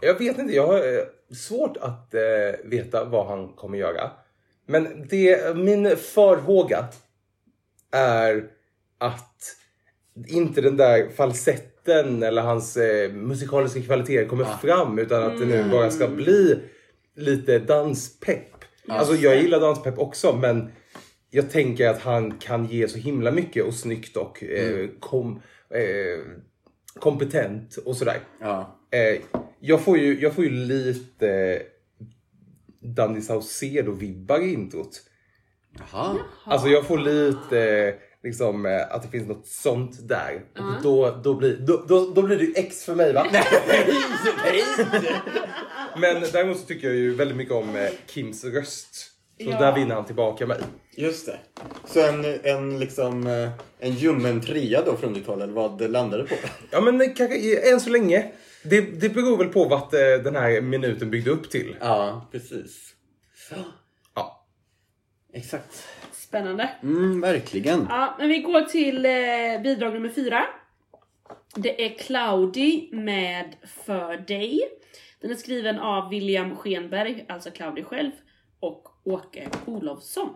jag 0.00 0.18
vet 0.18 0.38
inte. 0.38 0.54
Jag 0.54 0.66
har 0.66 0.78
eh, 0.78 1.34
svårt 1.36 1.76
att 1.76 2.14
eh, 2.14 2.20
veta 2.64 3.04
vad 3.04 3.26
han 3.26 3.48
kommer 3.48 3.78
göra. 3.78 4.10
Men 4.66 5.06
det, 5.10 5.56
min 5.56 5.96
farhåga 5.96 6.88
är 7.92 8.50
att 8.98 9.56
inte 10.28 10.60
den 10.60 10.76
där 10.76 11.08
falsetten 11.84 12.22
eller 12.22 12.42
hans 12.42 12.76
eh, 12.76 13.12
musikaliska 13.12 13.80
kvaliteter 13.80 14.28
kommer 14.28 14.44
fram 14.44 14.98
utan 14.98 15.22
att 15.22 15.38
det 15.38 15.46
nu 15.46 15.70
bara 15.70 15.90
ska 15.90 16.08
bli 16.08 16.58
lite 17.16 17.58
danspepp. 17.58 18.64
Alltså 18.88 19.14
jag 19.14 19.42
gillar 19.42 19.60
danspepp 19.60 19.98
också 19.98 20.36
men 20.36 20.72
jag 21.30 21.50
tänker 21.50 21.88
att 21.88 22.00
han 22.02 22.38
kan 22.38 22.66
ge 22.66 22.88
så 22.88 22.98
himla 22.98 23.30
mycket 23.30 23.64
och 23.64 23.74
snyggt 23.74 24.16
och 24.16 24.42
eh, 24.42 24.88
kom, 25.00 25.42
eh, 25.70 26.20
kompetent 27.00 27.76
och 27.76 27.96
sådär. 27.96 28.18
Ja. 28.40 28.78
Eh, 28.90 29.20
jag, 29.60 29.80
får 29.80 29.98
ju, 29.98 30.20
jag 30.20 30.32
får 30.32 30.44
ju 30.44 30.50
lite 30.50 31.62
Danny 32.80 33.20
Saucedo-vibbar 33.20 34.40
i 34.40 34.52
introt. 34.52 35.02
Jaha. 35.78 36.18
Alltså 36.44 36.68
jag 36.68 36.86
får 36.86 36.98
lite 36.98 37.60
eh, 37.60 37.94
liksom 38.22 38.66
eh, 38.66 38.80
att 38.94 39.02
det 39.02 39.08
finns 39.08 39.28
något 39.28 39.46
sånt 39.46 40.08
där. 40.08 40.42
Och 40.58 40.82
då, 40.82 41.20
då, 41.24 41.34
blir, 41.34 41.56
då, 41.56 41.84
då, 41.88 42.12
då 42.14 42.22
blir 42.22 42.36
det 42.36 42.44
ju 42.44 42.52
X 42.56 42.84
för 42.84 42.94
mig 42.94 43.12
va? 43.12 43.26
Men 46.00 46.22
däremot 46.32 46.58
så 46.58 46.66
tycker 46.66 46.86
jag 46.88 46.96
ju 46.96 47.14
väldigt 47.14 47.36
mycket 47.36 47.54
om 47.54 47.76
eh, 47.76 47.88
Kims 48.06 48.44
röst. 48.44 48.94
Så 48.94 49.50
Ja. 49.50 49.58
där 49.58 49.74
vinner 49.74 49.94
han 49.94 50.04
tillbaka 50.04 50.46
mig. 50.46 50.58
Just 50.96 51.26
det. 51.26 51.38
Så 51.86 52.00
en, 52.08 52.24
en 52.42 52.78
liksom 52.80 53.26
eh, 53.26 53.50
en 53.78 53.92
ljummen 53.94 54.40
trea 54.40 54.82
då 54.84 54.96
från 54.96 55.12
ditt 55.14 55.26
håll, 55.26 55.42
eller 55.42 55.52
vad 55.52 55.90
landade 55.90 56.22
det 56.22 56.28
på? 56.28 56.34
Ja 56.70 56.80
men 56.80 57.00
eh, 57.00 57.06
kanske 57.16 57.70
än 57.72 57.80
så 57.80 57.90
länge. 57.90 58.30
Det, 58.62 58.80
det 58.80 59.08
beror 59.08 59.36
väl 59.38 59.48
på 59.48 59.64
vad 59.64 59.80
eh, 59.94 60.22
den 60.22 60.36
här 60.36 60.60
minuten 60.60 61.10
byggde 61.10 61.30
upp 61.30 61.50
till. 61.50 61.76
Ja, 61.80 62.28
precis. 62.32 62.76
Exakt. 65.32 65.88
Spännande. 66.12 66.70
Mm, 66.82 67.20
verkligen. 67.20 67.86
Ja, 67.88 68.16
men 68.18 68.28
vi 68.28 68.38
går 68.38 68.60
till 68.60 69.06
eh, 69.06 69.62
bidrag 69.62 69.94
nummer 69.94 70.08
fyra. 70.08 70.46
Det 71.54 71.84
är 71.84 71.98
Cloudy 71.98 72.88
med 72.92 73.56
För 73.84 74.16
dig. 74.16 74.60
Den 75.20 75.30
är 75.30 75.34
skriven 75.34 75.78
av 75.78 76.08
William 76.08 76.56
Schenberg, 76.56 77.24
alltså 77.28 77.50
Cloudy 77.50 77.84
själv, 77.84 78.10
och 78.60 78.88
Åke 79.04 79.48
Olofsson. 79.66 80.30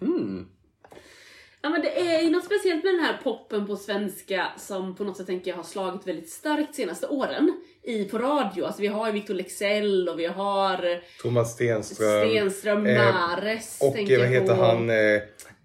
Mm. 0.00 0.48
Ja 1.68 1.72
men 1.72 1.80
det 1.82 2.00
är 2.00 2.20
ju 2.22 2.30
något 2.30 2.44
speciellt 2.44 2.84
med 2.84 2.94
den 2.94 3.00
här 3.04 3.20
poppen 3.24 3.66
på 3.66 3.76
svenska 3.76 4.46
som 4.56 4.94
på 4.96 5.04
något 5.04 5.16
sätt 5.16 5.26
tänker 5.26 5.50
jag 5.50 5.56
har 5.56 5.62
slagit 5.64 6.06
väldigt 6.06 6.28
starkt 6.30 6.74
senaste 6.74 7.06
åren 7.06 7.60
i 7.82 8.04
på 8.04 8.18
radio. 8.18 8.64
Alltså 8.64 8.82
vi 8.82 8.86
har 8.88 9.06
ju 9.06 9.12
Victor 9.12 9.34
Lexell 9.34 10.08
och 10.08 10.18
vi 10.20 10.26
har 10.26 11.00
Thomas 11.22 11.52
Stenström. 11.52 12.28
Stenström, 12.30 12.86
eh, 12.86 13.04
Mares 13.04 13.78
Och 13.82 13.98
eh, 13.98 14.18
vad 14.18 14.28
heter 14.28 14.54
på. 14.56 14.62
han? 14.62 14.90
Eh, 14.90 15.20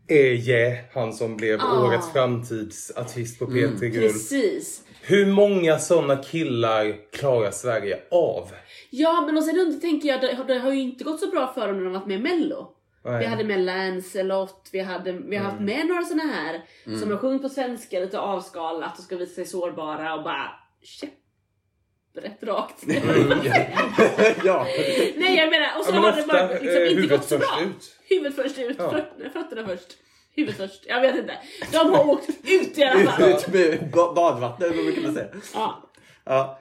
Eje, 0.07 0.77
han 0.93 1.13
som 1.13 1.37
blev 1.37 1.59
Ah. 1.61 1.87
årets 1.87 2.11
framtidsartist 2.13 3.39
på 3.39 3.45
P3 3.45 3.79
Guld. 3.79 4.13
Precis. 4.13 4.81
Hur 5.01 5.25
många 5.25 5.79
sådana 5.79 6.15
killar 6.15 6.95
klarar 7.11 7.51
Sverige 7.51 7.99
av? 8.11 8.49
Ja 8.89 9.23
men 9.25 9.37
och 9.37 9.43
sen 9.43 9.79
tänker 9.81 10.09
jag, 10.09 10.21
det, 10.21 10.35
har- 10.35 10.43
det 10.45 10.59
har 10.59 10.71
ju 10.71 10.81
inte 10.81 11.03
gått 11.03 11.19
så 11.19 11.27
bra 11.27 11.53
för 11.53 11.67
dem 11.67 11.77
när 11.77 11.83
de 11.83 11.93
varit 11.93 12.07
med 12.07 12.17
i 12.19 12.21
mello. 12.21 12.69
Nej. 13.05 13.19
Vi 13.19 13.25
hade 13.25 13.43
med 13.43 13.59
Lancelot, 13.59 14.69
vi, 14.71 14.79
hade, 14.79 15.11
vi 15.11 15.35
har 15.35 15.43
haft 15.43 15.59
Mm. 15.59 15.65
med 15.77 15.87
några 15.87 16.01
såna 16.03 16.23
här 16.23 16.61
som 16.99 17.11
har 17.11 17.17
sjungit 17.17 17.41
på 17.41 17.49
svenska 17.49 17.99
lite 17.99 18.19
avskalat 18.19 18.97
och 18.97 19.03
ska 19.03 19.15
visa 19.15 19.33
sig 19.35 19.45
sårbara 19.45 20.13
och 20.15 20.23
bara 20.23 20.51
käpprätt 20.81 22.43
rakt. 22.43 22.83
ja. 24.43 24.67
Nej 25.15 25.35
jag 25.37 25.49
menar, 25.49 25.77
och 25.79 25.85
så 25.85 25.91
Ja, 25.91 26.01
men 26.01 26.03
har 26.03 26.21
det 26.21 26.27
bara 26.27 26.47
liksom 26.59 26.81
eh, 26.81 26.91
inte 26.91 27.07
gått 27.15 27.23
så 27.25 27.39
först 27.39 27.51
bra. 27.57 27.61
ut. 27.65 27.95
Huvudet 28.09 28.35
först 28.35 28.59
ut, 28.59 28.75
Ja. 28.79 28.91
fötterna, 29.33 29.67
först. 29.67 29.97
Huvudet 30.35 30.57
först, 30.57 30.85
jag 30.87 31.01
vet 31.01 31.15
inte. 31.15 31.37
De 31.71 31.77
har 31.77 32.09
åkt 32.09 32.29
ut 32.43 32.77
i 32.77 32.83
alla 32.83 33.11
fall. 33.11 33.29
Ut 33.29 33.47
med 33.53 33.89
ba- 33.91 34.13
badvattnet, 34.13 34.75
vad 34.75 34.85
brukar 34.85 35.01
man 35.01 35.13
säga. 35.13 35.27
Ja. 35.53 35.89
Ja. 36.25 36.59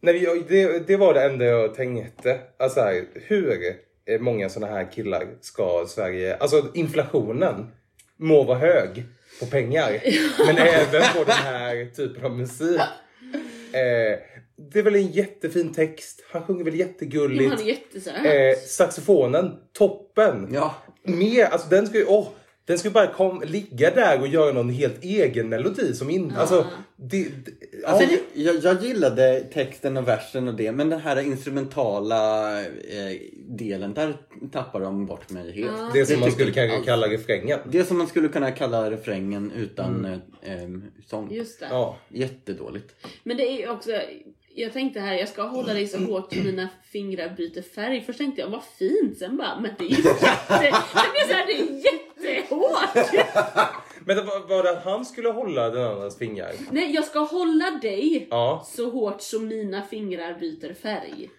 Nej, 0.00 0.44
det, 0.48 0.86
det 0.86 0.96
var 0.96 1.14
det 1.14 1.22
enda 1.24 1.44
jag 1.44 1.74
tänkte. 1.74 2.40
Alltså 2.58 2.80
hur 3.14 3.76
många 4.20 4.48
såna 4.48 4.66
här 4.66 4.92
killar 4.92 5.26
ska 5.40 5.86
Sverige... 5.88 6.36
Alltså 6.36 6.70
inflationen 6.74 7.70
må 8.16 8.42
vara 8.42 8.58
hög 8.58 9.04
på 9.40 9.46
pengar. 9.46 10.00
men 10.46 10.58
även 10.58 11.02
på 11.16 11.24
den 11.24 11.36
här 11.36 11.94
typen 11.96 12.24
av 12.24 12.36
musik. 12.36 12.80
Eh, 13.72 14.18
det 14.70 14.78
är 14.78 14.82
väl 14.82 14.94
en 14.94 15.06
jättefin 15.06 15.74
text. 15.74 16.24
Han 16.30 16.42
sjunger 16.42 16.64
väl 16.64 16.74
jättegulligt. 16.74 17.50
han 17.50 17.60
är 17.60 17.64
jättesöt. 17.64 18.14
Eh, 18.24 18.64
saxofonen, 18.66 19.52
toppen. 19.72 20.48
Ja. 20.52 20.74
Mer, 21.02 21.44
alltså 21.44 21.68
den 21.68 21.86
ska 21.86 21.98
ju, 21.98 22.04
åh, 22.04 22.28
den 22.72 22.84
ju 22.84 22.90
bara 22.90 23.06
kom, 23.06 23.42
ligga 23.46 23.90
där 23.90 24.20
och 24.20 24.28
göra 24.28 24.52
någon 24.52 24.70
helt 24.70 25.04
egen 25.04 25.48
melodi 25.48 25.94
som 25.94 26.10
inte, 26.10 26.36
alltså, 26.36 26.66
det, 26.96 27.24
det, 27.24 27.52
Alltså, 27.86 28.08
ja. 28.12 28.18
jag, 28.34 28.56
jag 28.56 28.82
gillade 28.82 29.40
texten 29.40 29.96
och 29.96 30.08
versen 30.08 30.48
och 30.48 30.54
det, 30.54 30.72
men 30.72 30.88
den 30.90 31.00
här 31.00 31.20
instrumentala 31.20 32.60
eh, 32.60 32.66
delen, 33.48 33.94
där 33.94 34.16
tappar 34.52 34.80
de 34.80 35.06
bort 35.06 35.30
mig 35.30 35.52
helt. 35.52 35.70
Ja. 35.78 35.90
det 35.94 36.06
som 36.06 36.20
man 36.20 36.28
tyckte 36.28 36.42
skulle 36.44 36.52
kanske 36.52 36.76
alls. 36.76 36.86
kalla 36.86 37.08
refrängen. 37.08 37.58
Det 37.70 37.84
som 37.84 37.98
man 37.98 38.06
skulle 38.06 38.28
kunna 38.28 38.50
kalla 38.50 38.90
refrängen 38.90 39.52
utan 39.56 40.04
eh, 40.04 40.52
eh, 40.52 40.68
sång. 41.06 41.30
Just 41.30 41.60
det. 41.60 41.66
Ja. 41.70 41.98
Jättedåligt. 42.08 42.94
Men 43.22 43.36
det 43.36 43.62
är 43.62 43.70
också, 43.70 43.90
jag 44.54 44.72
tänkte 44.72 45.00
här, 45.00 45.14
jag 45.14 45.28
ska 45.28 45.42
hålla 45.42 45.74
dig 45.74 45.86
så 45.86 45.98
hårt 45.98 46.32
så 46.32 46.38
mina 46.38 46.68
fingrar 46.92 47.28
byter 47.36 47.62
färg. 47.74 48.02
Först 48.06 48.18
tänkte 48.18 48.40
jag, 48.40 48.48
vad 48.48 48.62
fint. 48.78 49.18
Sen 49.18 49.36
bara, 49.36 49.60
men 49.60 49.70
det 49.78 49.84
är 49.84 49.88
ju 49.88 49.96
jätte... 50.04 50.76
Sen 51.28 51.46
blev 51.46 51.46
det 51.46 51.52
är 51.52 51.84
jättehårt. 51.84 53.12
Men 54.04 54.16
det 54.16 54.22
var, 54.22 54.48
var 54.48 54.62
det 54.62 54.70
att 54.70 54.84
han 54.84 55.04
skulle 55.04 55.28
hålla 55.28 55.70
den 55.70 55.82
andras 55.86 56.18
fingrar? 56.18 56.50
Nej, 56.70 56.94
jag 56.94 57.04
ska 57.04 57.18
hålla 57.18 57.70
dig 57.82 58.26
Ja. 58.30 58.66
så 58.66 58.90
hårt 58.90 59.20
som 59.22 59.48
mina 59.48 59.82
fingrar 59.82 60.34
byter 60.40 60.74
färg. 60.74 61.30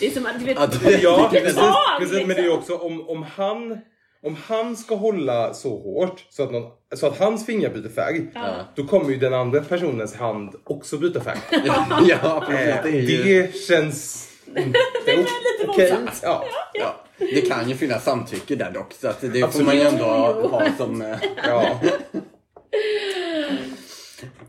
Det 0.00 0.06
är 0.06 0.10
som 0.10 0.26
att, 0.26 0.38
du 0.38 0.44
vet, 0.44 0.56
det- 0.82 0.98
Ja, 1.02 1.28
precis, 1.32 1.58
precis 1.98 2.18
men 2.26 2.28
det 2.28 2.34
är 2.34 2.44
ju 2.44 2.56
liksom. 2.56 2.58
också 2.58 2.86
om, 2.86 3.08
om 3.08 3.22
han 3.22 3.78
om 4.24 4.36
han 4.46 4.76
ska 4.76 4.94
hålla 4.94 5.54
så 5.54 5.78
hårt 5.78 6.24
så 6.30 6.42
att, 6.42 6.52
någon, 6.52 6.70
så 6.94 7.06
att 7.06 7.18
hans 7.18 7.46
fingrar 7.46 7.70
byter 7.70 7.88
färg, 7.88 8.26
Ja. 8.34 8.54
då 8.74 8.84
kommer 8.84 9.10
ju 9.10 9.16
den 9.16 9.34
andra 9.34 9.60
personens 9.62 10.14
hand 10.16 10.54
också 10.64 10.98
byta 10.98 11.20
färg. 11.20 11.38
ja, 12.08 12.44
precis. 12.48 12.66
Eh, 12.68 12.82
Det, 12.82 12.88
är 12.88 13.00
ju, 13.26 13.42
det 13.42 13.56
känns 13.56 14.28
inte 14.46 14.60
lite 15.06 15.68
okej. 15.68 15.90
våldsamt. 15.90 16.20
Ja. 16.22 16.44
ja, 16.72 16.94
det 17.18 17.40
kan 17.48 17.68
ju 17.68 17.74
finnas 17.76 18.04
samtycke 18.04 18.54
där 18.56 18.70
dock, 18.70 18.92
så 18.92 19.08
att 19.08 19.20
det 19.20 19.30
får 19.40 19.44
Absolut. 19.44 19.66
man 19.66 19.76
ju 19.76 19.82
ändå 19.82 20.04
ha, 20.04 20.66
som... 20.78 21.02
Eh, 21.02 21.16
Ja. 21.46 21.80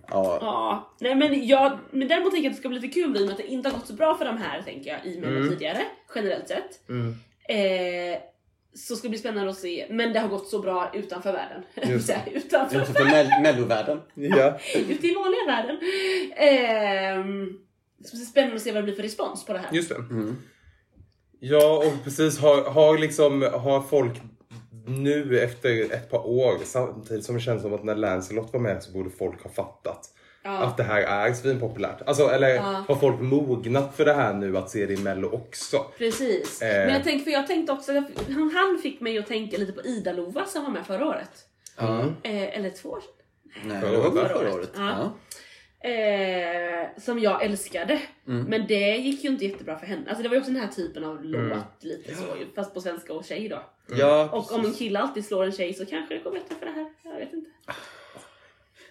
ja. 0.10 0.38
Ja, 0.42 0.94
nej 1.00 1.16
men 1.16 1.48
jag, 1.48 1.78
men 1.92 2.08
däremot 2.08 2.32
tänker 2.32 2.46
jag 2.46 2.52
att 2.52 2.56
det 2.56 2.60
ska 2.60 2.70
bli 2.70 2.80
lite 2.80 2.94
kul 2.94 3.18
i 3.18 3.20
och 3.20 3.26
med 3.26 3.32
att 3.32 3.38
det 3.38 3.48
inte 3.48 3.70
har 3.70 3.74
gått 3.76 3.88
så 3.88 3.94
bra 3.94 4.16
för 4.18 4.26
de 4.26 4.38
här 4.38 4.62
tänker 4.62 4.90
jag 4.92 5.06
i 5.14 5.20
Mello 5.20 5.50
tidigare, 5.50 5.82
generellt 6.16 6.48
sett. 6.48 6.90
Mm. 6.90 7.16
Eh, 7.50 8.20
så 8.76 8.96
ska 8.96 9.04
det 9.06 9.10
bli 9.10 9.20
spännande 9.20 9.50
att 9.50 9.58
se, 9.58 9.88
men 9.90 10.14
det 10.14 10.20
har 10.20 10.28
gått 10.28 10.48
så 10.50 10.60
bra 10.60 10.92
utanför 10.94 11.34
världen. 11.34 11.64
Det. 11.76 12.24
utanför, 12.34 12.82
Utanför 12.82 13.04
mell- 13.06 13.42
mellovärlden. 13.42 14.02
ja. 14.14 14.60
ute 14.90 15.08
i 15.08 15.14
vanliga 15.16 15.46
världen. 15.48 15.78
Eh, 16.38 17.26
det 17.98 18.08
ska 18.08 18.18
bli 18.18 18.26
spännande 18.26 18.56
att 18.56 18.62
se 18.62 18.72
vad 18.72 18.82
det 18.82 18.84
blir 18.86 18.96
för 18.96 19.04
respons 19.04 19.46
på 19.46 19.54
det 19.54 19.60
här. 19.60 19.68
Just 19.72 19.90
det. 19.90 19.96
Mm. 19.96 20.36
Ja, 21.40 21.78
och 21.78 22.04
precis 22.04 22.40
har, 22.40 22.64
har 22.64 22.98
liksom, 22.98 23.42
har 23.42 23.82
folk 23.82 24.22
nu 24.88 25.40
efter 25.40 25.94
ett 25.94 26.10
par 26.12 26.28
år, 26.28 26.58
samtidigt 26.64 27.26
som 27.26 27.36
det 27.36 27.42
känns 27.42 27.62
som 27.62 27.74
att 27.74 27.84
när 27.84 27.96
Lancelot 27.96 28.54
var 28.54 28.60
med 28.60 28.84
så 28.84 28.92
borde 28.92 29.10
folk 29.10 29.44
ha 29.44 29.50
fattat 29.50 30.10
Ja. 30.46 30.52
att 30.52 30.78
det 30.78 30.84
här 30.84 31.02
är 31.02 31.34
svinpopulärt. 31.34 32.02
Alltså, 32.06 32.28
eller 32.30 32.50
Ja. 32.56 32.62
har 32.88 32.96
folk 32.96 33.20
mognat 33.22 33.96
för 33.96 34.06
det 34.06 34.14
här 34.14 34.34
nu 34.34 34.58
att 34.58 34.70
se 34.70 34.86
det 34.86 34.94
i 34.94 34.98
Mello 34.98 35.30
också? 35.32 35.78
Precis. 35.98 36.62
Eh. 36.62 36.86
Men 36.86 36.94
jag 36.94 37.04
tänkte, 37.04 37.24
för 37.24 37.32
jag 37.32 37.48
tänkte 37.48 37.74
också, 37.74 37.92
han, 37.94 38.52
han 38.56 38.80
fick 38.84 39.02
mig 39.02 39.18
att 39.18 39.28
tänka 39.28 39.58
lite 39.58 39.72
på 39.74 39.82
Ida-Lova 39.82 40.46
som 40.46 40.64
var 40.64 40.72
med 40.72 40.86
förra 40.86 41.06
året. 41.08 41.32
Ja. 41.78 42.00
Eh, 42.24 42.58
eller 42.58 42.70
två 42.70 42.90
år 42.90 43.00
sedan. 43.02 43.12
Nej, 43.70 43.82
Förra 43.82 44.02
Förra 44.12 44.28
förra 44.30 44.38
året. 44.40 44.54
året. 44.56 44.72
Ja. 44.78 45.14
Ja. 45.82 45.90
Eh, 45.90 46.88
som 46.98 47.20
jag 47.20 47.44
älskade. 47.44 48.02
Mm. 48.28 48.44
Men 48.46 48.68
det 48.68 48.96
gick 48.98 49.24
ju 49.24 49.30
inte 49.30 49.46
jättebra 49.46 49.78
för 49.80 49.86
henne. 49.88 50.04
Alltså 50.08 50.24
det 50.24 50.30
var 50.30 50.36
ju 50.36 50.40
också 50.42 50.52
den 50.52 50.62
här 50.62 50.68
typen 50.70 51.04
av 51.04 51.24
låt 51.24 51.42
Mm. 51.42 51.58
lite 51.80 52.16
så 52.16 52.24
fast 52.56 52.74
på 52.74 52.82
svenska 52.82 53.14
och 53.14 53.26
tjej 53.26 53.50
då. 53.50 53.62
Ja, 53.98 54.30
Och 54.32 54.52
om 54.52 54.66
en 54.66 54.74
kille 54.74 55.00
alltid 55.00 55.26
slår 55.26 55.44
en 55.44 55.52
tjej 55.52 55.74
så 55.74 55.86
kanske 55.86 56.14
det 56.16 56.20
går 56.24 56.32
bättre 56.32 56.56
för 56.60 56.66
det 56.66 56.72
här. 56.72 56.90
Jag 57.04 57.16
vet 57.20 57.34
inte. 57.34 57.50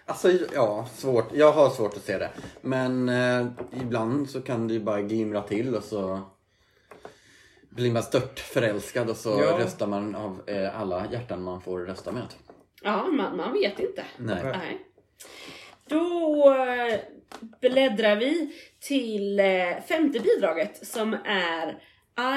Alltså 0.07 0.31
ja, 0.55 0.89
svårt. 0.95 1.29
Jag 1.35 1.53
har 1.53 1.71
svårt 1.71 1.97
att 1.97 2.03
se 2.05 2.19
det. 2.19 2.31
Men 2.61 3.09
eh, 3.09 3.47
ibland 3.83 4.31
så 4.31 4.41
kan 4.43 4.69
det 4.69 4.75
ju 4.75 4.81
bara 4.81 5.03
glimra 5.03 5.43
till 5.43 5.75
och 5.75 5.85
så 5.85 6.21
blir 7.71 7.93
man 7.93 8.03
stört 8.03 8.39
förälskad 8.41 9.11
och 9.11 9.17
så 9.17 9.31
Ja. 9.31 9.59
röstar 9.59 9.87
man 9.87 10.15
av 10.15 10.43
eh, 10.47 10.81
alla 10.81 11.07
hjärtan 11.13 11.43
man 11.43 11.61
får 11.61 11.81
rösta 11.81 12.13
med. 12.13 12.27
Ja, 12.83 13.07
man, 13.07 13.37
man 13.37 13.53
vet 13.53 13.79
inte. 13.79 14.05
Nej. 14.17 14.43
Nej. 14.45 14.87
Då 15.89 16.55
eh, 16.55 17.01
bläddrar 17.61 18.17
vi 18.17 18.53
till 18.81 19.41
eh, 19.41 19.81
femte 19.89 20.21
bidraget 20.21 20.87
som 20.87 21.17
är 21.25 21.69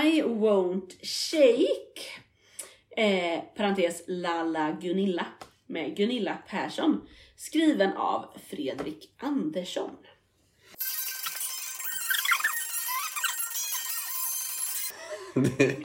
I 0.06 0.22
won't 0.24 0.90
shake. 1.04 2.02
Eh, 3.02 3.40
parentes 3.58 4.04
Lalla 4.08 4.72
Gunilla 4.82 5.26
med 5.66 5.96
Gunilla 5.98 6.38
Persson 6.50 7.08
skriven 7.38 7.98
av 7.98 8.26
Fredrik 8.50 9.10
Andersson. 9.18 9.92
Det, 15.36 15.76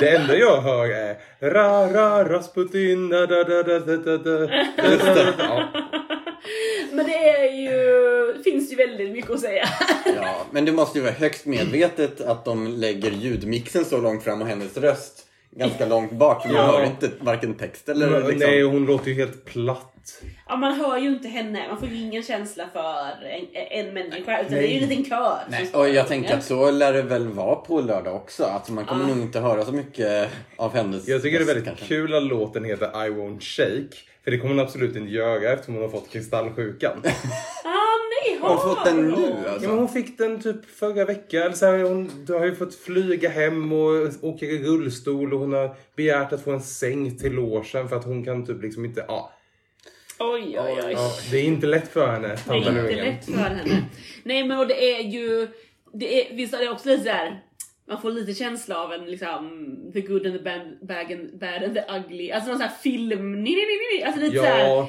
det 0.00 0.16
enda 0.16 0.36
jag 0.36 0.60
hör 0.60 0.88
är 0.88 1.18
ra 1.40 1.92
ra 1.92 2.28
Rasputin 2.28 3.08
da 3.08 3.26
da 3.26 3.44
da 3.44 3.62
da 3.62 3.78
da 3.78 3.96
da 3.96 4.18
da. 4.18 4.48
Ja. 5.38 5.68
Men 6.92 7.06
det 7.06 7.28
är 7.28 7.52
ju, 7.52 8.42
finns 8.42 8.72
ju 8.72 8.76
väldigt 8.76 9.12
mycket 9.12 9.30
att 9.30 9.40
säga. 9.40 9.68
Ja, 10.16 10.46
men 10.50 10.64
det 10.64 10.72
måste 10.72 10.98
ju 10.98 11.04
vara 11.04 11.14
högst 11.14 11.46
medvetet 11.46 12.20
att 12.20 12.44
de 12.44 12.66
lägger 12.66 13.10
ljudmixen 13.10 13.84
så 13.84 14.00
långt 14.00 14.24
fram 14.24 14.42
och 14.42 14.48
hennes 14.48 14.76
röst 14.76 15.26
ganska 15.50 15.86
långt 15.86 16.12
bak. 16.12 16.44
Man 16.44 16.54
Ja. 16.54 16.62
hör 16.62 16.84
inte 16.84 17.10
varken 17.20 17.54
text 17.54 17.88
eller 17.88 18.20
liksom... 18.28 18.36
Nej, 18.50 18.62
hon 18.62 18.86
låter 18.86 19.08
ju 19.10 19.14
helt 19.14 19.44
platt. 19.44 19.86
Ja, 20.48 20.56
man 20.56 20.72
hör 20.80 20.98
ju 20.98 21.08
inte 21.08 21.28
henne, 21.28 21.68
man 21.68 21.78
får 21.78 21.88
ju 21.88 21.96
ingen 21.96 22.22
känsla 22.22 22.64
för 22.72 23.26
en, 23.26 23.46
en 23.86 23.94
människa 23.94 24.40
utan 24.40 24.52
Nej. 24.52 24.60
det 24.62 24.66
är 24.66 24.68
ju 24.78 24.82
en 24.82 24.88
liten 24.88 25.04
kör. 25.04 25.38
Nej, 25.50 25.70
och 25.74 25.88
jag 25.88 26.08
tänker 26.08 26.36
att 26.36 26.44
så 26.44 26.70
lär 26.70 26.92
det 26.92 27.02
väl 27.02 27.28
vara 27.28 27.54
på 27.56 27.80
lördag 27.80 28.14
också. 28.16 28.44
Alltså 28.44 28.72
man 28.72 28.84
kommer 28.84 29.04
Ah. 29.04 29.08
nog 29.08 29.18
inte 29.18 29.40
höra 29.40 29.64
så 29.64 29.72
mycket 29.72 30.28
av 30.56 30.74
hennes 30.74 31.08
Jag 31.08 31.22
tycker 31.22 31.38
det 31.38 31.44
är 31.44 31.46
väldigt 31.46 31.64
kanske. 31.64 31.86
kul 31.86 32.14
att 32.14 32.22
låten 32.22 32.64
heter 32.64 32.86
I 33.06 33.10
won't 33.10 33.40
shake. 33.40 33.96
För 34.24 34.30
det 34.30 34.38
kommer 34.38 34.54
hon 34.54 34.64
absolut 34.64 34.96
inte 34.96 35.12
göra 35.12 35.52
eftersom 35.52 35.74
hon 35.74 35.82
har 35.82 35.90
fått 35.90 36.10
kristallsjukan. 36.10 37.02
Har 38.40 38.48
hon 38.48 38.58
fått 38.76 38.84
den 38.84 39.08
nu 39.08 39.34
Ja, 39.44 39.50
alltså? 39.50 39.68
men 39.68 39.78
hon 39.78 39.88
fick 39.88 40.18
den 40.18 40.40
typ 40.42 40.64
förra 40.70 41.04
veckan. 41.04 41.42
Eller 41.42 41.54
så 41.54 41.66
här, 41.66 41.78
hon 41.82 42.24
du 42.26 42.32
har 42.34 42.46
ju 42.46 42.54
fått 42.54 42.74
flyga 42.74 43.28
hem 43.28 43.72
och 43.72 44.08
åka 44.22 44.46
i 44.46 44.62
rullstol 44.64 45.34
och 45.34 45.40
hon 45.40 45.52
har 45.52 45.74
begärt 45.96 46.32
att 46.32 46.44
få 46.44 46.50
en 46.50 46.60
säng 46.62 47.18
till 47.18 47.32
logen 47.32 47.88
för 47.88 47.96
att 47.96 48.04
hon 48.04 48.24
kan 48.24 48.46
typ 48.46 48.62
liksom 48.62 48.84
inte... 48.84 49.04
Ja, 49.08 49.32
Oj, 50.18 50.58
oj, 50.60 50.80
oj. 50.86 50.92
ja, 50.92 51.10
det 51.30 51.36
är 51.38 51.44
inte 51.44 51.66
lätt 51.66 51.88
för 51.88 52.06
henne, 52.06 52.28
Det 52.46 52.52
är 52.52 52.56
inte 52.56 52.72
lätt 53.04 53.24
för 53.24 53.32
henne. 53.32 53.82
Nej 54.24 54.44
men 54.44 54.58
och 54.58 54.66
det 54.66 54.94
är 54.94 55.02
ju, 55.02 55.48
det 55.92 56.20
är, 56.32 56.36
visst 56.36 56.54
är 56.54 56.58
det 56.58 56.68
också 56.70 56.88
lite 56.88 57.04
såhär, 57.04 57.40
man 57.90 58.00
får 58.02 58.10
lite 58.10 58.34
känsla 58.34 58.76
av 58.84 58.92
en 58.92 59.04
liksom 59.06 59.50
the 59.92 60.00
good 60.00 60.26
and 60.26 60.34
the 60.38 60.42
bad, 60.44 60.60
bad, 60.82 61.12
and, 61.12 61.38
bad 61.38 61.62
and 61.64 61.74
the 61.74 61.84
ugly. 61.98 62.30
Alltså 62.30 62.50
någon 62.50 62.58
sån 62.58 62.68
här 62.68 62.76
film, 62.82 63.32
nej, 63.32 63.54
nej, 63.54 63.66
nej. 63.94 64.04
Alltså 64.04 64.20
lite 64.20 64.36
Ja. 64.36 64.42
såhär 64.42 64.80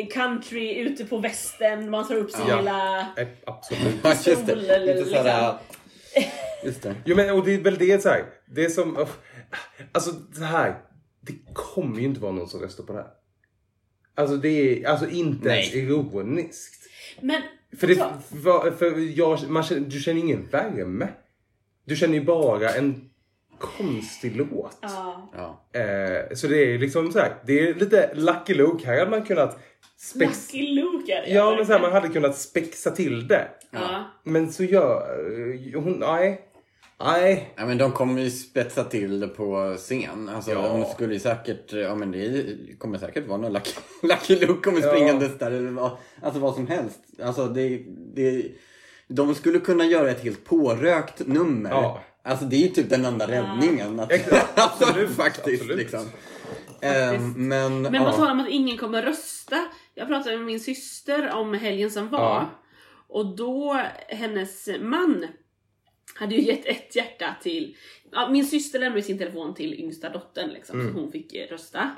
eh, 0.00 0.06
country 0.06 0.74
ute 0.78 1.04
på 1.04 1.18
västern, 1.18 1.90
man 1.90 2.08
tar 2.08 2.14
upp 2.14 2.30
sin 2.30 2.44
Ja. 2.48 2.58
lilla... 2.58 3.00
Eh, 3.00 3.28
Absolut. 3.46 3.94
Ja, 4.02 4.10
just 4.26 4.46
det. 4.46 4.52
eller 4.52 4.96
Inte 4.98 5.04
sådär... 5.10 5.54
Just 6.64 6.82
det. 6.82 6.94
Jo 7.04 7.16
men 7.16 7.30
och 7.30 7.44
det 7.44 7.54
är 7.54 7.58
väl 7.60 7.78
det 7.78 8.02
så 8.02 8.08
här. 8.08 8.24
Det 8.46 8.64
är 8.64 8.68
som... 8.68 8.96
oh, 8.96 9.08
Alltså 9.92 10.10
det 10.10 10.44
här. 10.44 10.78
Det 11.20 11.32
kommer 11.54 11.98
ju 11.98 12.04
inte 12.04 12.20
vara 12.20 12.32
någon 12.32 12.48
som 12.48 12.60
röstar 12.60 12.84
på 12.84 12.92
det 12.92 12.98
här. 12.98 13.08
Alltså 14.16 14.36
det 14.36 14.48
är 14.48 14.88
alltså 14.88 15.08
inte 15.10 15.48
ens 15.48 15.74
Nej. 15.74 15.82
ironiskt. 15.84 16.90
Men 17.20 17.42
För, 17.78 17.86
det, 17.86 17.94
för, 18.44 18.70
för 18.70 19.18
jag, 19.18 19.50
man 19.50 19.62
känner, 19.62 19.80
du 19.88 20.00
känner 20.00 20.20
ingen 20.20 20.46
värme. 20.48 21.08
Du 21.88 21.96
känner 21.96 22.14
ju 22.14 22.24
bara 22.24 22.70
en 22.70 23.10
konstig 23.58 24.36
låt. 24.36 24.78
Ja. 24.80 25.30
Ja. 25.36 25.80
Eh, 25.80 26.34
så 26.34 26.46
det 26.46 26.74
är 26.74 26.78
liksom 26.78 27.12
så 27.12 27.18
här, 27.18 27.34
det 27.46 27.60
är 27.68 27.74
lite 27.74 28.10
Lucky 28.14 28.54
Luke. 28.54 28.86
Här 28.86 28.98
hade 28.98 29.10
man 29.10 29.22
kunnat 29.24 29.58
spex... 29.96 30.52
Lucky 30.52 30.74
Luke 30.74 31.12
är 31.12 31.22
det 31.22 31.30
Ja, 31.30 31.56
men 31.56 31.66
så 31.66 31.72
här, 31.72 31.80
man 31.80 31.92
hade 31.92 32.08
kunnat 32.08 32.36
spexa 32.38 32.90
till 32.90 33.28
det. 33.28 33.48
Ja. 33.70 34.04
Men 34.24 34.52
så 34.52 34.64
gör 34.64 35.02
eh, 35.74 35.82
hon, 35.82 35.92
nej. 35.92 36.44
Nej. 37.00 37.54
Ja, 37.56 37.66
men 37.66 37.78
de 37.78 37.92
kommer 37.92 38.22
ju 38.22 38.30
spetsa 38.30 38.84
till 38.84 39.20
det 39.20 39.28
på 39.28 39.74
scen. 39.78 40.28
Alltså, 40.28 40.50
Ja. 40.50 40.62
De 40.68 40.84
skulle 40.84 41.14
ju 41.14 41.20
säkert, 41.20 41.72
ja 41.72 41.94
men 41.94 42.10
det 42.12 42.44
kommer 42.78 42.98
säkert 42.98 43.26
vara 43.26 43.38
någon 43.38 43.52
Lucky, 43.52 43.70
Lucky 44.02 44.46
Luke 44.46 44.60
kommer 44.62 44.80
Ja. 44.80 44.88
springandes 44.88 45.38
där 45.38 45.50
eller 45.50 45.70
vad, 45.70 45.90
alltså 46.22 46.40
vad 46.40 46.54
som 46.54 46.66
helst. 46.66 47.00
Alltså 47.22 47.46
det, 47.46 47.84
det, 48.14 48.44
de 49.08 49.34
skulle 49.34 49.58
kunna 49.60 49.84
göra 49.84 50.10
ett 50.10 50.24
helt 50.24 50.44
pårökt 50.44 51.26
nummer. 51.26 51.70
Ja. 51.70 52.02
Alltså 52.22 52.44
det 52.44 52.56
är 52.56 52.60
ju 52.60 52.68
typ 52.68 52.90
den 52.90 53.04
enda 53.04 53.26
räddningen. 53.28 54.00
Att, 54.00 54.12
Exakt. 54.12 54.58
alltså, 54.58 54.84
Absolut, 54.84 55.10
faktiskt 55.16 55.62
absolut. 55.62 55.78
liksom. 55.78 56.04
Ehm, 56.80 57.48
men 57.48 57.82
Men 57.82 57.94
ja. 57.94 58.04
på 58.10 58.16
tal 58.16 58.30
om 58.30 58.40
att 58.40 58.48
ingen 58.48 58.78
kommer 58.78 59.02
rösta. 59.02 59.64
Jag 59.94 60.08
pratade 60.08 60.36
med 60.36 60.46
min 60.46 60.60
syster 60.60 61.30
om 61.34 61.54
helgen 61.54 61.90
som 61.90 62.08
var. 62.08 62.18
Ja. 62.20 62.50
Och 63.08 63.36
då, 63.36 63.80
hennes 64.08 64.68
man 64.80 65.26
hade 66.14 66.34
ju 66.34 66.42
gett 66.42 66.66
ett 66.66 66.96
hjärta 66.96 67.34
till... 67.42 67.76
Ja, 68.12 68.28
min 68.30 68.46
syster 68.46 68.78
lämnade 68.78 69.02
sin 69.02 69.18
telefon 69.18 69.54
till 69.54 69.74
yngsta 69.74 70.08
dottern 70.08 70.48
liksom, 70.50 70.80
Mm. 70.80 70.92
så 70.94 71.00
hon 71.00 71.12
fick 71.12 71.34
eh, 71.34 71.46
rösta. 71.50 71.90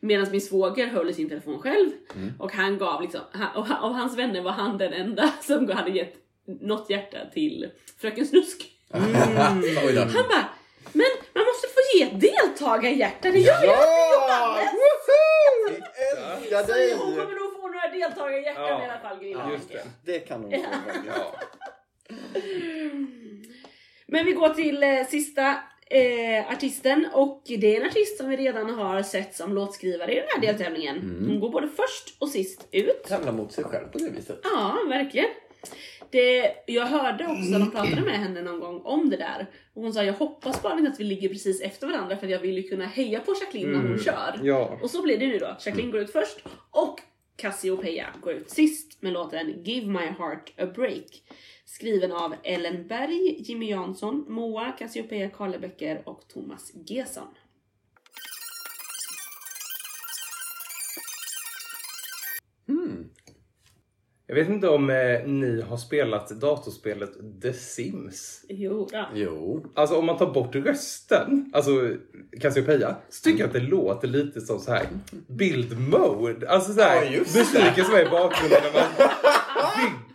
Medan 0.00 0.26
min 0.30 0.40
svåger 0.40 0.86
höll 0.86 1.10
i 1.10 1.12
sin 1.12 1.28
telefon 1.28 1.58
själv. 1.58 1.90
Mm. 2.16 2.32
Och 2.38 2.52
han 2.52 2.78
gav 2.78 3.02
liksom, 3.02 3.20
han- 3.32 3.56
och 3.56 3.66
av 3.84 3.92
hans 3.92 4.18
vänner 4.18 4.42
var 4.42 4.50
han 4.52 4.78
den 4.78 4.92
enda 4.92 5.28
som 5.42 5.68
hade 5.70 5.90
gett 5.90 6.14
något 6.46 6.90
hjärta 6.90 7.18
till 7.34 7.70
Fröken 8.00 8.26
Snusk. 8.26 8.70
Oj 8.94 9.92
då. 9.94 10.00
Han 10.00 10.12
bara, 10.28 10.48
men 10.92 11.06
man 11.34 11.44
måste 11.44 11.68
få 11.68 11.80
ge 11.98 12.04
deltagarhjärta, 12.04 13.30
det 13.30 13.38
gör 13.38 13.64
jag! 13.64 13.76
Ja! 14.28 14.58
Woho! 14.72 15.74
Älskar 16.36 16.66
dig! 16.74 16.90
Så 16.90 16.96
hon 17.04 17.16
kommer 17.16 17.34
nog 17.40 17.52
få 17.60 17.68
några 17.68 17.88
deltagarhjärtan 17.88 18.64
Ja. 18.64 18.82
i 18.82 18.90
alla 18.90 19.00
fall, 19.00 19.18
Gunilla. 19.18 19.44
Ja, 19.48 19.52
just 19.52 19.68
det. 19.72 20.12
Det 20.12 20.18
kan 20.18 20.42
hon 20.42 20.50
få. 20.50 20.64
Ja. 21.06 21.34
Men 24.06 24.24
vi 24.26 24.32
går 24.32 24.48
till 24.48 24.82
eh, 24.82 25.06
sista 25.10 25.54
eh, 25.90 26.50
artisten 26.52 27.08
och 27.12 27.42
det 27.46 27.76
är 27.76 27.80
en 27.80 27.86
artist 27.86 28.16
som 28.18 28.28
vi 28.28 28.36
redan 28.36 28.70
har 28.74 29.02
sett 29.02 29.34
som 29.36 29.54
låtskrivare 29.54 30.12
i 30.12 30.14
den 30.14 30.24
här 30.34 30.40
deltävlingen. 30.40 31.24
Hon 31.28 31.40
går 31.40 31.50
både 31.50 31.68
först 31.68 32.16
och 32.18 32.28
sist 32.28 32.68
ut. 32.72 33.02
Tävla 33.04 33.32
mot 33.32 33.52
sig 33.52 33.64
själv 33.64 33.86
på 33.88 33.98
det 33.98 34.10
viset. 34.10 34.40
Ja, 34.42 34.78
verkligen. 34.88 35.28
Det, 36.14 36.54
jag 36.66 36.86
hörde 36.86 37.24
också 37.26 37.50
när 37.50 37.58
de 37.58 37.70
pratade 37.70 38.00
med 38.00 38.18
henne 38.18 38.42
någon 38.42 38.60
gång 38.60 38.80
om 38.84 39.10
det 39.10 39.16
där. 39.16 39.46
Och 39.74 39.82
hon 39.82 39.92
sa 39.92 40.04
jag 40.04 40.14
hoppas 40.14 40.62
bara 40.62 40.78
inte 40.78 40.90
att 40.90 41.00
vi 41.00 41.04
ligger 41.04 41.28
precis 41.28 41.60
efter 41.60 41.86
varandra 41.86 42.16
för 42.16 42.26
jag 42.26 42.38
vill 42.38 42.56
ju 42.56 42.62
kunna 42.62 42.86
heja 42.86 43.20
på 43.20 43.34
Jacqueline 43.40 43.72
när 43.72 43.88
hon 43.88 43.98
kör. 43.98 44.40
Ja. 44.42 44.78
Och 44.82 44.90
så 44.90 45.02
blir 45.02 45.18
det 45.18 45.26
nu 45.26 45.38
då. 45.38 45.46
Jacqueline 45.46 45.90
går 45.90 46.00
ut 46.00 46.12
först 46.12 46.38
och 46.70 47.00
Cassiopeia 47.36 48.06
går 48.20 48.32
ut 48.32 48.50
sist 48.50 49.02
med 49.02 49.12
låten 49.12 49.64
Give 49.64 49.86
My 49.86 50.06
Heart 50.18 50.52
A 50.58 50.66
Break. 50.74 51.22
Skriven 51.64 52.12
av 52.12 52.34
Ellen 52.42 52.86
Berg, 52.86 53.36
Jimmy 53.38 53.70
Jansson, 53.70 54.24
Moa, 54.28 54.72
Cassiopeia 54.72 55.30
Karlebäcker 55.30 56.02
och 56.08 56.28
Thomas 56.28 56.72
Gesson. 56.86 57.28
Jag 64.34 64.40
vet 64.44 64.48
inte 64.48 64.68
om 64.68 64.90
eh, 64.90 65.26
ni 65.26 65.60
har 65.62 65.76
spelat 65.76 66.28
datorspelet 66.28 67.10
The 67.42 67.52
Sims. 67.52 68.44
Jo, 68.48 68.88
då. 68.92 69.06
Jo. 69.14 69.66
Alltså 69.74 69.96
om 69.96 70.06
man 70.06 70.16
tar 70.16 70.32
bort 70.32 70.54
rösten, 70.54 71.50
alltså 71.52 71.70
Cassiopeia, 72.40 72.96
så 73.08 73.22
tycker 73.24 73.38
jag 73.40 73.46
att 73.46 73.52
det 73.52 73.60
låter 73.60 74.08
lite 74.08 74.40
som 74.40 74.60
så 74.60 74.72
här 74.72 74.86
build 75.26 75.78
mode. 75.78 76.50
Alltså 76.50 76.72
så 76.72 76.80
här, 76.80 77.04
Ja, 77.04 77.10
just 77.10 77.36
musiken 77.36 77.84
som 77.84 77.94
är 77.94 78.06
i 78.06 78.10
bakgrunden 78.10 78.60
när 78.62 78.80
man 78.80 79.08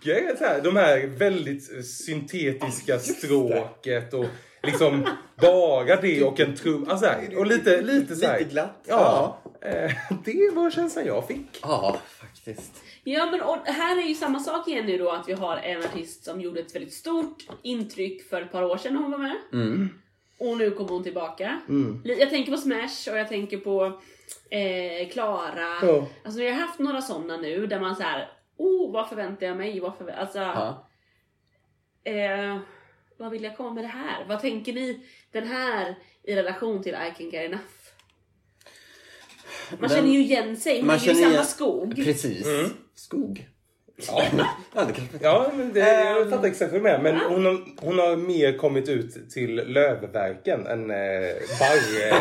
bygger 0.01 0.35
så 0.37 0.43
här, 0.43 0.61
de 0.61 0.75
här 0.75 1.07
väldigt 1.07 1.85
syntetiska 1.85 2.99
stråket 2.99 4.13
och 4.13 4.25
liksom 4.63 5.05
bara 5.41 6.01
det 6.01 6.23
och 6.23 6.39
en 6.39 6.55
trum. 6.55 6.85
Alltså 6.89 7.05
så 7.05 7.11
här, 7.11 7.37
och 7.37 7.45
lite, 7.45 7.81
lite 7.81 8.15
så 8.15 8.25
här. 8.25 8.39
Lite 8.39 8.51
glatt. 8.51 8.85
Ja, 8.87 9.41
eh, 9.45 9.48
det 10.25 10.51
var 10.53 10.71
känslan 10.71 11.05
jag 11.05 11.27
fick. 11.27 11.59
Ja, 11.61 11.97
faktiskt. 12.19 12.83
Ja 13.03 13.25
men 13.31 13.41
och 13.41 13.57
här 13.65 13.97
är 13.97 14.07
ju 14.07 14.15
samma 14.15 14.39
sak 14.39 14.67
igen 14.67 14.85
nu 14.85 14.97
då 14.97 15.09
att 15.11 15.29
vi 15.29 15.33
har 15.33 15.57
en 15.57 15.79
artist 15.83 16.25
som 16.25 16.41
gjorde 16.41 16.59
ett 16.59 16.75
väldigt 16.75 16.93
stort 16.93 17.43
intryck 17.63 18.29
för 18.29 18.41
ett 18.41 18.51
par 18.51 18.63
år 18.63 18.77
sedan 18.77 18.93
när 18.93 19.01
hon 19.01 19.11
var 19.11 19.17
med. 19.17 19.35
Mm. 19.53 19.89
Och 20.39 20.57
nu 20.57 20.71
kommer 20.71 20.89
hon 20.89 21.03
tillbaka. 21.03 21.61
Mm. 21.69 22.01
Jag 22.03 22.29
tänker 22.29 22.51
på 22.51 22.57
Smash 22.57 23.11
och 23.11 23.17
jag 23.17 23.27
tänker 23.29 23.57
på 23.57 24.01
eh, 24.49 25.09
Klara. 25.09 25.77
Ja. 25.81 26.07
Alltså 26.23 26.39
vi 26.39 26.49
har 26.49 26.55
haft 26.55 26.79
några 26.79 27.01
sådana 27.01 27.37
nu 27.37 27.67
där 27.67 27.79
man 27.79 27.95
så 27.95 28.03
här, 28.03 28.29
oh 28.57 28.91
vad 28.93 29.09
förväntar 29.09 29.45
jag 29.47 29.57
mig? 29.57 29.79
Vad 29.79 29.91
förvä- 29.93 30.15
alltså, 30.19 30.39
eh, 32.03 32.57
vad 33.17 33.31
vill 33.31 33.43
jag 33.43 33.57
komma 33.57 33.73
med 33.73 33.83
det 33.83 33.87
här? 33.87 34.25
Vad 34.27 34.41
tänker 34.41 34.73
ni 34.73 34.99
den 35.31 35.47
här 35.47 35.95
i 36.23 36.35
relation 36.35 36.83
till 36.83 36.93
I 36.93 37.13
can 37.17 37.29
get 37.29 37.45
enough? 37.45 37.63
Man 39.79 39.89
känner 39.89 40.09
ju 40.09 40.19
igen 40.19 40.57
sig, 40.57 40.77
man, 40.81 40.87
man 40.87 40.95
är 40.95 40.99
ju 40.99 41.11
i 41.11 41.15
samma 41.15 41.29
igen- 41.33 41.45
skog. 41.45 41.95
Precis. 41.95 42.45
Mm. 42.47 42.69
Skog. 42.95 43.47
Ja. 44.07 44.23
Ja, 44.75 44.83
det 44.85 44.93
kanske... 44.93 45.17
Ja, 45.21 45.51
men 45.55 45.73
det, 45.73 45.79
jag 45.79 46.29
fattar 46.29 46.47
exakt 46.47 46.71
vad 46.71 46.79
du 46.81 46.83
menar. 46.83 46.99
Men 47.03 47.15
hon 47.17 47.45
har, 47.45 47.59
hon 47.81 47.99
har 47.99 48.15
mer 48.15 48.57
kommit 48.57 48.89
ut 48.89 49.29
till 49.29 49.55
Lövverken 49.55 50.67
än 50.67 50.91
eh, 50.91 50.97
barr... 51.59 51.79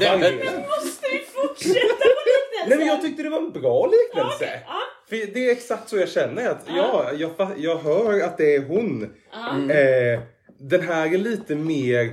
Eh. 0.00 0.10
Måste 0.10 1.06
vi 1.12 1.18
fortsätta 1.34 1.80
på 2.04 2.20
liknelsen? 2.26 2.68
Nej 2.68 2.78
men 2.78 2.86
jag 2.86 3.02
tyckte 3.02 3.22
det 3.22 3.28
var 3.30 3.38
en 3.38 3.52
bra 3.52 3.86
liknelse. 3.86 4.60
Ja. 4.66 4.80
För 5.08 5.16
det 5.34 5.48
är 5.48 5.52
exakt 5.52 5.88
så 5.88 5.96
jag 5.96 6.08
känner. 6.08 6.48
Att, 6.48 6.62
ja, 6.76 7.10
jag, 7.18 7.30
jag 7.56 7.78
hör 7.78 8.20
att 8.20 8.38
det 8.38 8.54
är 8.54 8.60
hon. 8.68 9.14
Ja. 9.32 9.74
Eh, 9.74 10.20
den 10.58 10.80
här 10.82 11.14
är 11.14 11.18
lite 11.18 11.54
mer... 11.54 12.04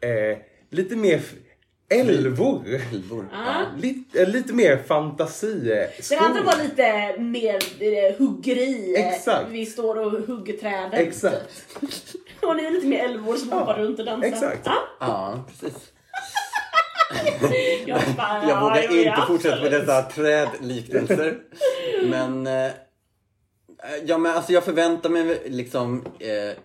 Eh, 0.00 0.38
lite 0.70 0.96
mer 0.96 1.20
älvor. 2.00 2.62
Älvor. 2.92 3.28
Ja. 3.32 3.64
Lite, 3.78 4.22
eh, 4.22 4.28
lite 4.28 4.52
mer 4.52 4.76
fantasi. 4.86 5.54
Den 6.10 6.18
andra 6.18 6.42
var 6.42 6.62
lite 6.62 7.16
mer 7.20 7.54
eh, 7.80 8.16
huggeri. 8.18 8.94
eh, 8.98 9.08
Exakt. 9.08 9.46
Vi 9.50 9.66
står 9.66 9.98
och 9.98 10.12
hugger 10.26 10.52
träden. 10.56 10.92
Exakt. 10.92 11.64
Och 12.42 12.56
ni 12.56 12.64
är 12.64 12.70
lite 12.70 12.86
mer 12.86 13.04
älvor 13.04 13.36
som 13.36 13.52
hoppar 13.52 13.74
runt 13.78 13.98
och 13.98 14.04
dansar. 14.04 14.28
exakt. 14.28 14.60
Ja, 14.64 14.76
Ja, 15.00 15.44
precis. 15.48 15.78
jag, 17.86 18.00
bara, 18.16 18.44
Jag 18.48 18.60
vågar 18.60 18.76
ja, 18.76 18.82
jo, 18.90 18.96
inte 18.96 19.08
ja, 19.18 19.24
fortsätta 19.26 19.56
med 19.56 19.64
absolut. 19.64 19.86
dessa 19.86 20.02
trädliknelser. 20.02 21.38
Men... 22.04 22.46
Eh, 22.46 22.70
ja, 24.04 24.18
men 24.18 24.32
alltså 24.36 24.52
jag 24.52 24.64
förväntar 24.64 25.10
mig 25.10 25.42
liksom... 25.46 26.04
Eh, 26.18 26.56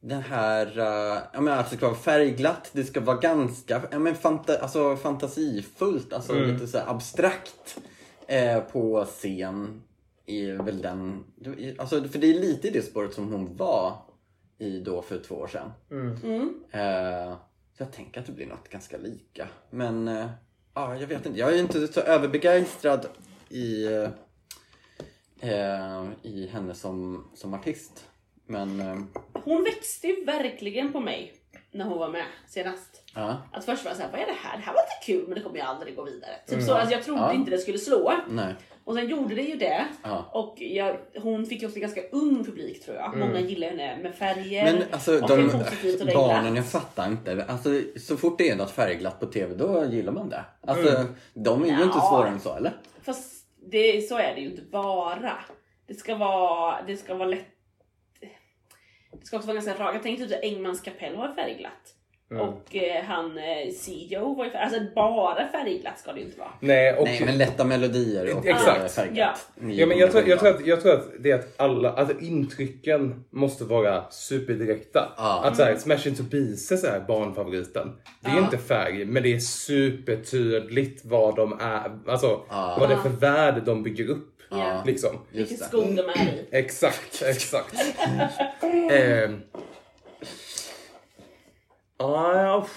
den 0.00 0.22
här... 0.22 0.78
Uh, 0.78 1.18
ja, 1.32 1.40
men 1.40 1.48
alltså 1.54 1.70
det 1.70 1.76
ska 1.76 1.86
vara 1.86 1.98
färgglatt, 1.98 2.70
det 2.72 2.84
ska 2.84 3.00
vara 3.00 3.16
ganska 3.16 3.82
ja, 3.90 3.98
men 3.98 4.14
fanta, 4.14 4.58
alltså, 4.58 4.96
fantasifullt, 4.96 6.12
alltså 6.12 6.34
lite 6.34 6.66
så 6.66 6.78
här 6.78 6.90
abstrakt 6.90 7.78
eh, 8.26 8.60
på 8.60 9.04
scen. 9.04 9.82
Är 10.26 10.62
väl 10.62 10.82
den... 10.82 11.24
Alltså, 11.78 12.04
för 12.04 12.18
det 12.18 12.26
är 12.26 12.40
lite 12.40 12.68
i 12.68 12.70
det 12.70 12.82
spåret 12.82 13.14
som 13.14 13.32
hon 13.32 13.56
var 13.56 13.96
i 14.58 14.80
då 14.80 15.02
för 15.02 15.18
två 15.18 15.34
år 15.34 15.46
sedan. 15.46 15.70
Mm. 15.90 16.54
Eh, 16.70 17.36
så 17.76 17.82
jag 17.82 17.92
tänker 17.92 18.20
att 18.20 18.26
det 18.26 18.32
blir 18.32 18.46
något 18.46 18.68
ganska 18.68 18.98
lika. 18.98 19.48
Men 19.70 20.08
eh, 20.08 20.30
ja, 20.74 20.96
jag 20.96 21.06
vet 21.06 21.26
inte. 21.26 21.38
Jag 21.38 21.54
är 21.54 21.58
inte 21.58 21.88
så 21.88 22.00
överbegeistrad 22.00 23.06
i, 23.48 23.84
eh, 23.84 24.10
eh, 25.40 26.08
i 26.22 26.46
henne 26.52 26.74
som, 26.74 27.24
som 27.34 27.54
artist. 27.54 28.09
Men 28.50 28.80
eh, 28.80 28.96
Hon 29.44 29.64
växte 29.64 30.06
ju 30.06 30.24
verkligen 30.24 30.92
på 30.92 31.00
mig 31.00 31.32
när 31.72 31.84
hon 31.84 31.98
var 31.98 32.08
med 32.08 32.24
senast. 32.48 33.02
ja, 33.14 33.42
Att 33.52 33.64
först 33.64 33.84
var 33.84 33.90
jag 33.90 33.96
såhär, 33.96 34.10
vad 34.12 34.20
är 34.20 34.26
det 34.26 34.32
här? 34.42 34.56
Det 34.56 34.62
här 34.62 34.72
var 34.74 34.80
lite 34.82 35.06
kul 35.12 35.28
men 35.28 35.34
det 35.38 35.44
kommer 35.44 35.56
ju 35.56 35.62
aldrig 35.62 35.96
gå 35.96 36.04
vidare. 36.04 36.32
Typ 36.46 36.62
så, 36.62 36.74
alltså 36.74 36.94
jag 36.94 37.04
trodde 37.04 37.20
Ja. 37.20 37.32
inte 37.32 37.50
det 37.50 37.58
skulle 37.58 37.78
slå. 37.78 38.12
nej. 38.28 38.54
Och 38.84 38.94
sen 38.96 39.08
gjorde 39.08 39.34
det 39.34 39.42
ju 39.42 39.56
det. 39.56 39.86
Ja. 40.02 40.30
Och 40.32 40.54
jag, 40.58 40.96
hon 41.22 41.46
fick 41.46 41.62
ju 41.62 41.68
också 41.68 41.80
ganska 41.80 42.02
ung 42.12 42.44
publik 42.44 42.84
tror 42.84 42.96
jag. 42.96 43.16
Många 43.16 43.40
gillar 43.40 43.68
henne 43.68 43.98
med 44.02 44.14
färger. 44.14 44.64
Men 44.72 44.82
alltså 44.90 45.22
och 45.22 45.28
de 45.28 45.50
positivt 45.50 46.00
och 46.00 46.06
det 46.06 46.14
barnen, 46.14 46.56
jag 46.56 46.66
fattar 46.66 47.06
inte. 47.08 47.44
Alltså, 47.48 47.80
så 47.96 48.16
fort 48.16 48.38
det 48.38 48.50
är 48.50 48.56
något 48.56 48.70
färgglatt 48.70 49.20
på 49.20 49.26
TV, 49.26 49.54
då 49.54 49.84
gillar 49.90 50.12
man 50.12 50.28
det. 50.28 50.44
Alltså, 50.66 51.04
de 51.34 51.62
är 51.64 51.66
ju 51.66 51.82
inte 51.82 51.98
Ja. 51.98 52.08
svårare 52.10 52.28
än 52.28 52.40
så, 52.40 52.56
eller? 52.56 52.72
Fast 53.02 53.44
det, 53.70 54.08
så 54.08 54.18
är 54.18 54.34
det 54.34 54.40
ju 54.40 54.50
inte 54.50 54.62
bara. 54.62 55.32
Det 55.86 55.94
ska 55.94 56.14
vara, 56.14 56.82
det 56.86 56.96
ska 56.96 57.14
vara 57.14 57.28
lätt. 57.28 57.49
Det 59.20 59.26
ska 59.26 59.36
också 59.36 59.46
vara 59.46 59.54
ganska 59.54 59.74
rakt. 59.74 59.94
Jag 59.94 60.02
tänkte 60.02 60.24
typ 60.26 60.36
att 60.36 60.42
Engmans 60.44 60.80
kapell 60.80 61.16
var 61.16 61.34
färgglatt. 61.34 61.94
Och 62.40 62.76
eh, 62.76 63.04
han 63.04 63.38
eh, 63.38 63.72
CEO 63.76 64.34
var 64.34 64.44
ju 64.44 64.50
Alltså 64.52 64.80
bara 64.94 65.48
färgglatt 65.48 65.98
ska 65.98 66.12
det 66.12 66.18
ju 66.20 66.24
inte 66.26 66.38
vara. 66.38 66.50
Nej, 66.60 66.96
och... 66.96 67.04
Nej, 67.04 67.22
men 67.24 67.38
lätta 67.38 67.64
melodier 67.64 68.36
och 68.36 68.46
Exakt. 68.46 68.92
färgat. 68.94 69.48
Ja. 69.60 69.68
Ja, 69.70 69.86
men 69.86 69.98
jag, 69.98 70.10
tror, 70.12 70.28
jag, 70.28 70.38
tror 70.38 70.48
att, 70.54 70.66
jag 70.66 70.80
tror 70.82 70.92
att 70.94 71.06
det 71.20 71.30
är 71.30 71.38
att 71.38 71.60
alla, 71.60 71.92
alltså 71.92 72.18
intrycken 72.20 73.24
måste 73.30 73.64
vara 73.64 74.10
superdirekta. 74.10 75.12
Ja. 75.16 75.42
Att 75.44 75.56
så 75.56 75.62
här, 75.62 75.76
Smash 75.76 76.06
Into 76.08 76.24
Pieces 76.24 76.84
är 76.84 77.00
barnfavoriten. 77.00 77.92
Det 78.20 78.30
är 78.30 78.36
Ja. 78.36 78.40
inte 78.44 78.58
färg, 78.58 79.04
men 79.04 79.22
det 79.22 79.34
är 79.34 79.38
supertydligt 79.38 81.04
vad 81.04 81.36
de 81.36 81.52
är, 81.60 81.98
alltså 82.10 82.40
Ja. 82.48 82.76
vad 82.80 82.88
det 82.88 82.94
är 82.94 82.98
för 82.98 83.08
värde 83.08 83.60
de 83.60 83.82
bygger 83.82 84.08
upp. 84.08 84.26
Ja. 84.50 84.82
Liksom. 84.86 85.18
Vilken 85.32 85.56
skog 85.58 85.96
de 85.96 86.00
är 86.02 86.32
i. 86.32 86.46
Exakt, 86.50 87.22
exakt. 87.22 87.74
Uff. 92.58 92.70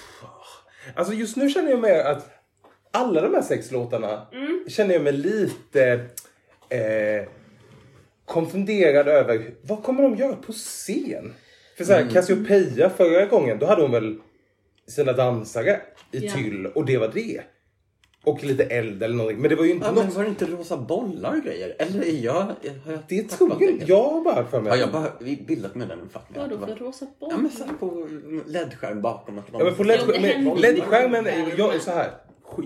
alltså 0.96 1.14
just 1.14 1.36
nu 1.38 1.50
känner 1.50 1.70
jag 1.72 1.80
mer 1.80 2.00
att 2.00 2.30
alla 2.92 3.22
de 3.22 3.34
här 3.34 3.42
sex 3.42 3.72
låtarna 3.72 4.28
känner 4.68 4.94
jag 4.94 5.04
mig 5.04 5.14
lite 5.14 6.06
eh, 6.70 7.28
konfunderad 8.26 9.08
över. 9.08 9.54
Vad 9.62 9.84
kommer 9.84 10.04
de 10.04 10.16
göra 10.16 10.36
på 10.36 10.52
scen? 10.54 11.34
För 11.78 11.84
så 11.84 11.94
här, 11.94 12.10
Cassiopeia 12.14 12.90
förra 12.90 13.26
gången, 13.26 13.60
då 13.60 13.66
hade 13.66 13.82
hon 13.82 13.92
väl 13.92 14.20
sina 14.88 15.14
dansare 15.14 15.82
i 16.12 16.26
Ja. 16.26 16.32
tyll 16.34 16.66
och 16.66 16.86
det 16.86 16.98
var 16.98 17.08
det. 17.14 17.42
Och 18.26 18.44
lite 18.44 18.64
eld 18.64 19.04
eller 19.04 19.16
någonting. 19.16 19.42
Men 19.42 19.50
det 19.50 19.56
var 19.56 19.64
ju 19.66 19.72
inte 19.72 19.86
Ja, 19.86 19.92
något. 19.92 20.04
men 20.06 20.14
var 20.14 20.24
det 20.24 20.30
inte 20.30 20.46
rosa 20.46 20.78
bollar 20.78 21.38
och 21.38 21.44
grejer? 21.44 21.76
Eller 21.80 22.02
är 22.06 22.24
jag... 22.24 22.34
Har 22.34 22.56
jag 22.86 23.00
Det 23.08 23.22
tappat 23.30 23.38
tror 23.60 23.62
jag. 23.62 23.90
Jag 23.90 24.04
har 24.04 24.22
bara 24.24 24.46
för 24.46 24.62
mig. 24.62 24.70
Har 24.70 24.78
jag 24.78 24.92
bara 24.92 25.10
bildat 25.48 25.76
mig 25.76 25.88
den 25.88 26.02
uppfattningen? 26.02 26.50
Vadå 26.50 26.66
för 26.66 26.76
rosa 26.86 27.06
Ja 27.20 27.28
boll? 27.30 27.42
men 27.42 27.52
satt 27.52 27.80
på 27.80 28.08
LED-skärm 28.48 29.02
bakom. 29.02 29.40
Att 29.40 29.46
Ja, 29.54 29.64
men 29.64 29.76
på 29.76 29.84
Ja, 29.86 30.56
LED-skärmen, 30.56 31.28
inte. 31.28 31.52
jag, 31.58 31.82
så 31.82 31.92
här. 31.92 32.12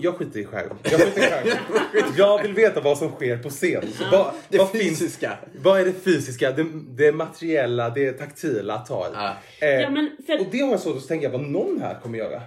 Jag 0.02 0.14
skiter 0.14 0.40
i 0.40 0.44
skärm. 0.44 0.68
Jag, 0.82 1.00
skiter 1.00 1.20
i 1.20 1.30
skärm. 1.30 1.58
jag 2.16 2.42
vill 2.42 2.52
veta 2.54 2.80
vad 2.80 2.98
som 2.98 3.10
sker 3.10 3.36
på 3.38 3.50
scen. 3.50 3.82
Vad, 4.12 4.26
Det 4.48 4.58
vad, 4.58 4.70
finns, 4.70 4.98
fysiska. 4.98 5.32
vad 5.62 5.80
är 5.80 5.84
det 5.84 5.92
fysiska, 5.92 6.52
det, 6.52 6.66
det 6.88 7.12
materiella, 7.12 7.90
det 7.90 8.12
taktila 8.12 8.74
att 8.74 8.86
ta 8.86 9.06
i? 9.06 9.10
Ja. 9.14 9.34
Eh, 9.60 9.68
Ja, 9.68 9.90
men 9.90 10.10
för- 10.26 10.40
Och 10.40 10.46
det 10.52 10.58
har 10.60 10.70
jag 10.70 10.80
svårt 10.80 10.96
att 10.96 11.08
tänka 11.08 11.28
vad 11.28 11.40
någon 11.40 11.80
här 11.80 12.00
kommer 12.02 12.18
göra. 12.18 12.42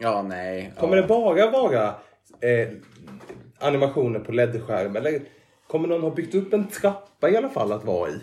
Ja, 0.00 0.22
nej. 0.22 0.72
Kommer 0.78 0.96
ja. 0.96 1.02
det 1.02 1.08
bara 1.08 1.50
vara 1.50 1.86
eh, 2.40 2.68
animationer 3.58 4.20
på 4.20 4.32
LED-skärm 4.32 4.96
eller 4.96 5.20
kommer 5.66 5.88
någon 5.88 6.00
ha 6.00 6.10
byggt 6.10 6.34
upp 6.34 6.52
en 6.52 6.68
trappa 6.68 7.30
i 7.30 7.36
alla 7.36 7.48
fall 7.48 7.72
att 7.72 7.84
vara 7.84 8.10
i? 8.10 8.14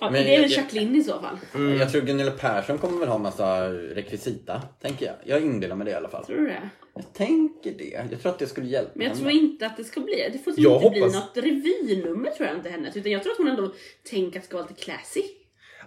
Ja, 0.00 0.10
Men 0.10 0.24
det 0.24 0.34
är 0.36 0.40
väl 0.40 0.52
Jacqueline 0.52 0.96
i 0.96 1.02
så 1.02 1.20
fall. 1.20 1.38
Jag 1.78 1.92
tror 1.92 2.02
Gunilla 2.02 2.30
Persson 2.30 2.78
kommer 2.78 2.98
väl 2.98 3.08
ha 3.08 3.18
massa 3.18 3.68
rekvisita, 3.72 4.62
tänker 4.80 5.06
jag. 5.06 5.14
Jag 5.24 5.40
inbillar 5.42 5.76
mig 5.76 5.84
det 5.84 5.90
i 5.90 5.94
alla 5.94 6.08
fall. 6.08 6.24
Tror 6.24 6.36
du 6.36 6.46
det? 6.46 6.68
Jag 6.94 7.12
tänker 7.12 7.72
det. 7.78 8.06
Jag 8.10 8.20
tror 8.22 8.32
att 8.32 8.38
det 8.38 8.46
skulle 8.46 8.66
hjälpa 8.66 8.90
Men 8.94 9.02
jag 9.06 9.10
henne. 9.14 9.20
tror 9.20 9.30
inte 9.42 9.66
att 9.66 9.76
det 9.76 9.84
ska 9.84 10.00
bli 10.00 10.28
Det 10.32 10.38
får 10.38 10.54
Jag 10.56 10.76
inte 10.76 10.90
bli 10.90 11.00
hoppas- 11.00 11.14
något 11.14 11.36
revynummer 11.44 12.30
tror 12.30 12.48
jag 12.48 12.56
inte 12.56 12.68
hennes. 12.70 12.96
Utan 12.96 13.12
jag 13.12 13.22
tror 13.22 13.32
att 13.32 13.38
hon 13.38 13.48
ändå 13.48 13.72
tänker 14.10 14.38
att 14.38 14.42
det 14.42 14.46
ska 14.48 14.56
vara 14.56 14.66
lite 14.68 14.82
classy. 14.82 15.22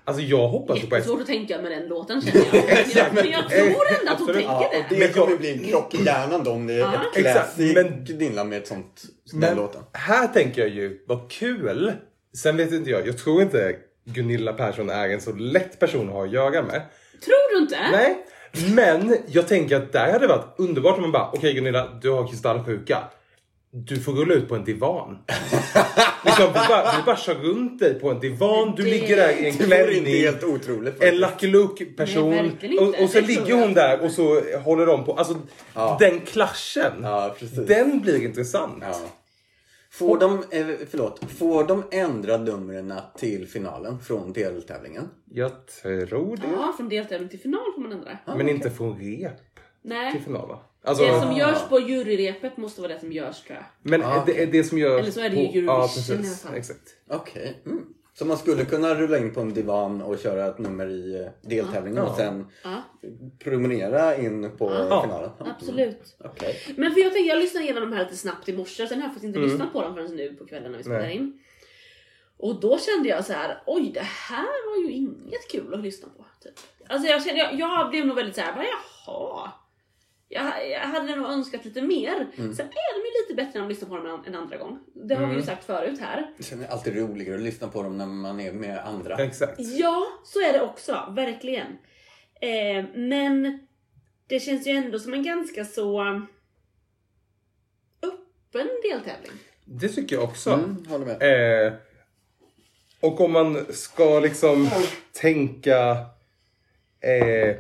Alltså 0.05 0.23
jag 0.23 0.47
hoppas 0.47 0.79
på 0.79 0.85
ett... 0.85 0.91
Jättesvårt 0.93 1.21
att 1.21 1.27
tänka 1.27 1.61
med 1.61 1.71
den 1.71 1.87
låten 1.87 2.21
känner 2.25 2.45
jag. 2.95 3.13
men 3.13 3.29
jag 3.31 3.49
tror 3.49 3.65
ändå 3.99 4.11
att 4.11 4.19
hon 4.19 4.27
tänker 4.27 4.41
Ja, 4.41 4.71
det. 4.89 4.95
det 4.95 5.07
kommer 5.13 5.37
bli 5.37 5.51
en 5.51 5.63
krock 5.63 5.93
i 5.95 6.03
hjärnan 6.05 6.43
då 6.43 6.51
om 6.51 6.67
det 6.67 6.73
är 6.73 6.79
Ja. 6.79 6.93
ett 7.15 7.57
men- 7.75 8.05
Gunilla 8.05 8.43
med 8.43 8.57
ett 8.57 8.67
sånt, 8.67 9.03
den 9.31 9.39
Men 9.39 9.55
låten. 9.57 9.81
här 9.93 10.27
tänker 10.27 10.61
jag 10.61 10.69
ju, 10.69 11.03
vad 11.07 11.31
kul! 11.31 11.93
Sen 12.37 12.57
vet 12.57 12.71
inte 12.71 12.89
jag, 12.89 13.07
jag 13.07 13.17
tror 13.17 13.41
inte 13.41 13.75
Gunilla 14.05 14.53
Persson 14.53 14.89
är 14.89 15.09
en 15.09 15.21
så 15.21 15.31
lätt 15.33 15.79
person 15.79 16.07
att 16.07 16.13
ha 16.13 16.23
att 16.25 16.31
göra 16.31 16.61
med. 16.63 16.81
Tror 17.25 17.53
du 17.57 17.63
inte? 17.63 17.77
Nej, 17.91 18.25
men 18.75 19.17
jag 19.27 19.47
tänker 19.47 19.75
att 19.75 19.91
där 19.93 20.05
hade 20.11 20.19
det 20.19 20.27
varit 20.27 20.55
underbart 20.57 20.95
om 20.95 21.01
man 21.01 21.11
bara, 21.11 21.29
okej 21.33 21.53
Gunilla, 21.53 21.87
du 22.01 22.09
har 22.09 22.27
kristallsjuka. 22.27 22.97
Du 23.73 23.99
får 23.99 24.13
rulla 24.13 24.33
ut 24.33 24.49
på 24.49 24.55
en 24.55 24.63
divan. 24.63 25.17
liksom, 26.25 26.47
vi, 26.47 26.53
bara, 26.69 26.91
vi 26.97 27.03
bara 27.05 27.17
kör 27.17 27.35
runt 27.35 27.79
dig 27.79 27.99
på 27.99 28.09
en 28.11 28.19
divan, 28.19 28.73
du 28.75 28.83
Det- 28.83 28.89
ligger 28.89 29.15
där 29.17 29.29
i 29.41 29.45
en 29.47 29.53
klänning. 29.53 30.05
helt 30.05 30.43
otroligt 30.43 31.03
En. 31.03 31.15
Lucky 31.17 31.47
Luke-person. 31.47 32.33
Inte. 32.33 32.67
Och, 32.67 33.03
och 33.03 33.09
så 33.09 33.21
ligger 33.21 33.53
hon 33.53 33.73
där 33.73 34.01
och 34.01 34.11
så 34.11 34.41
håller 34.59 34.85
de 34.85 35.05
på. 35.05 35.13
Alltså 35.13 35.35
Ja. 35.73 35.97
den 35.99 36.19
klaschen. 36.19 36.93
Ja. 37.01 37.35
Den 37.67 37.99
blir 37.99 38.23
intressant. 38.25 38.83
Ja. 38.87 38.95
Får 39.91 40.17
de, 40.19 40.33
eh, 40.51 40.67
förlåt, 40.91 41.19
får 41.39 41.63
de 41.63 41.83
ändra 41.91 42.37
numren 42.37 42.93
till 43.17 43.47
finalen 43.47 43.99
från 43.99 44.33
deltävlingen? 44.33 45.09
Jag 45.31 45.51
tror 45.83 46.37
det. 46.37 46.43
Ja, 46.57 46.73
från 46.77 46.89
deltävling 46.89 47.29
till 47.29 47.39
final 47.39 47.61
får 47.75 47.81
man 47.81 47.91
ändra. 47.91 48.17
Men 48.25 48.49
inte 48.49 48.69
från 48.71 48.99
rep 48.99 49.31
Nej. 49.83 50.11
till 50.11 50.21
final 50.21 50.47
va? 50.47 50.59
Alltså, 50.83 51.03
Det 51.05 51.21
som 51.21 51.33
görs 51.37 51.57
på 51.69 51.79
juryrepet 51.79 52.57
måste 52.57 52.81
vara 52.81 52.93
det 52.93 52.99
som 52.99 53.11
görs 53.11 53.41
tror 53.41 53.55
jag. 53.57 53.65
men 53.91 54.03
Ah, 54.03 54.23
det 54.25 54.43
är 54.43 54.47
det 54.47 54.63
som 54.63 54.77
gör... 54.77 54.99
Eller 54.99 55.11
så 55.11 55.19
är 55.21 55.29
det 55.29 55.35
ju 55.35 55.47
på- 55.47 55.57
Eurovision 55.57 55.65
Ja, 55.65 55.73
i 55.73 55.77
alla 55.77 55.87
precis. 55.87 56.45
Exakt. 56.55 56.95
Okej. 57.09 57.61
Mm. 57.65 57.85
Så 58.13 58.25
man 58.25 58.37
skulle 58.37 58.65
kunna 58.65 58.95
rulla 58.95 59.17
in 59.17 59.33
på 59.33 59.41
en 59.41 59.53
divan 59.53 60.01
och 60.01 60.19
köra 60.19 60.47
ett 60.47 60.59
nummer 60.59 60.87
i 60.89 61.15
eh, 61.23 61.49
deltävlingen 61.49 62.03
Ja. 62.03 62.09
och 62.09 62.15
sen 62.15 62.47
Ja, 62.63 62.81
promenera 63.39 64.15
in 64.17 64.51
på 64.57 64.71
Ja. 64.89 65.01
finalen? 65.01 65.29
Mm. 65.39 65.51
absolut. 65.51 66.15
Okej. 66.19 66.55
Men 66.77 66.91
för 66.93 66.99
jag 67.01 67.13
tänkte, 67.13 67.29
jag 67.29 67.39
lyssnade 67.39 67.63
igenom 67.65 67.89
de 67.89 67.95
här 67.95 68.03
lite 68.03 68.17
snabbt 68.17 68.49
i 68.49 68.53
morse, 68.57 68.87
sen 68.87 68.97
har 68.97 69.05
jag 69.07 69.13
faktiskt 69.13 69.25
inte 69.35 69.39
lyssnat 69.39 69.73
på 69.73 69.81
dem 69.81 69.93
förrän 69.93 70.15
nu 70.15 70.33
på 70.33 70.45
kvällen 70.45 70.71
när 70.71 70.77
vi 70.77 70.83
spelar 70.83 71.09
in. 71.09 71.39
Och 72.37 72.59
då 72.59 72.77
kände 72.79 73.09
jag 73.09 73.25
så 73.25 73.33
här: 73.33 73.63
oj 73.65 73.91
det 73.93 73.99
här 74.29 74.69
var 74.69 74.87
ju 74.89 74.91
inget 74.95 75.51
kul 75.51 75.73
att 75.73 75.79
lyssna 75.79 76.09
på. 76.17 76.25
Typ. 76.43 76.53
Alltså 76.89 77.07
jag, 77.07 77.23
kände, 77.23 77.39
jag, 77.39 77.59
jag 77.59 77.89
blev 77.89 78.05
nog 78.05 78.15
väldigt 78.15 78.35
såhär, 78.35 78.65
jaha. 79.05 79.51
Jag, 80.33 80.69
jag 80.69 80.79
hade 80.79 81.15
nog 81.15 81.25
önskat 81.31 81.65
lite 81.65 81.81
mer. 81.81 82.27
Sen 82.35 82.65
är 82.65 82.93
de 82.93 82.99
ju 82.99 83.21
lite 83.21 83.33
bättre 83.35 83.51
när 83.53 83.59
man 83.59 83.69
lyssnar 83.69 83.89
på 83.89 83.97
dem 83.97 84.23
en, 84.27 84.35
andra 84.35 84.57
gång. 84.57 84.79
Det 84.93 85.15
har 85.15 85.27
vi 85.27 85.35
ju 85.35 85.41
sagt 85.41 85.63
förut 85.63 85.99
här. 85.99 86.31
Det 86.37 86.51
är 86.51 86.71
alltid 86.71 86.95
roligare 86.95 87.35
att 87.35 87.41
lyssna 87.41 87.67
på 87.67 87.83
dem 87.83 87.97
när 87.97 88.05
man 88.05 88.39
är 88.39 88.51
med 88.51 88.79
andra. 88.79 89.17
Exakt. 89.17 89.59
Ja, 89.59 90.07
så 90.23 90.39
är 90.39 90.53
det 90.53 90.61
också. 90.61 91.13
Verkligen. 91.15 91.67
Eh, 92.41 92.85
men 92.95 93.59
det 94.27 94.39
känns 94.39 94.67
ju 94.67 94.71
ändå 94.71 94.99
som 94.99 95.13
en 95.13 95.23
ganska 95.23 95.65
så 95.65 96.01
öppen 98.03 98.67
deltävling. 98.83 99.39
Det 99.65 99.89
tycker 99.89 100.15
jag 100.15 100.23
också. 100.23 100.49
Mm, 100.49 100.85
håller 100.89 101.05
med. 101.05 101.65
Eh, 101.67 101.73
och 102.99 103.21
om 103.21 103.31
man 103.31 103.65
ska 103.69 104.19
liksom 104.19 104.69
tänka 105.21 106.05
eh, 107.01 107.55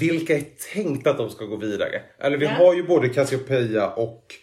vilka 0.00 0.36
är 0.36 0.42
tänkt 0.74 1.06
att 1.06 1.18
de 1.18 1.30
ska 1.30 1.44
gå 1.44 1.56
vidare? 1.56 2.02
Eller 2.18 2.36
vi 2.36 2.44
Ja. 2.44 2.50
har 2.52 2.74
ju 2.74 2.82
både 2.86 3.08
Cassiopeia 3.08 3.88
och 3.90 4.34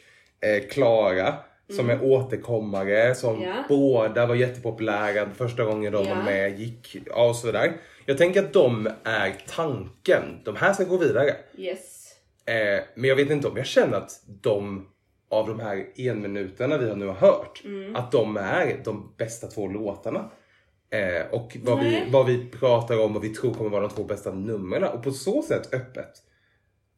eh, 0.42 0.68
Klara 0.70 1.34
som 1.76 1.90
är 1.90 2.04
återkommare, 2.04 3.16
som 3.16 3.36
Mm. 3.36 3.48
Ja. 3.50 3.64
båda 3.70 4.26
var 4.26 4.36
jättepopulära 4.36 5.30
första 5.38 5.64
gången 5.64 5.94
de 5.94 6.06
Ja. 6.08 6.16
var 6.16 6.24
med, 6.24 6.60
gick 6.60 6.98
ja, 7.06 7.30
och 7.30 7.36
så 7.36 7.48
vidare. 7.48 7.74
Jag 8.06 8.18
tänker 8.18 8.40
att 8.44 8.54
de 8.54 8.90
är 9.04 9.34
tanken. 9.48 10.24
De 10.46 10.56
här 10.56 10.74
ska 10.74 10.84
gå 10.84 10.98
vidare. 10.98 11.36
Yes. 11.58 12.08
Eh, 12.46 12.84
men 12.96 13.10
jag 13.10 13.16
vet 13.16 13.30
inte 13.30 13.48
om 13.48 13.58
jag 13.58 13.66
känner 13.66 13.98
att 13.98 14.12
de 14.42 14.88
av 15.30 15.48
de 15.48 15.60
här 15.60 15.86
enminuterna 15.98 16.78
vi 16.78 16.90
har 16.90 16.96
nu 16.96 17.06
har 17.06 17.14
hört, 17.14 17.62
Mm. 17.66 17.96
att 17.96 18.12
de 18.12 18.38
är 18.38 18.82
de 18.84 19.14
bästa 19.18 19.48
två 19.48 19.68
låtarna. 19.68 20.32
Eh, 20.92 21.26
och 21.32 21.58
vad 21.62 21.80
vi, 21.80 22.04
vad 22.12 22.26
vi 22.26 22.46
pratar 22.50 23.00
om 23.00 23.16
och 23.16 23.24
vi 23.24 23.30
tror 23.30 23.54
kommer 23.54 23.70
vara 23.70 23.88
de 23.88 23.90
två 23.96 24.04
bästa 24.04 24.32
numren 24.32 24.84
och 24.84 25.04
på 25.04 25.12
så 25.12 25.42
sätt 25.42 25.74
öppet. 25.74 26.12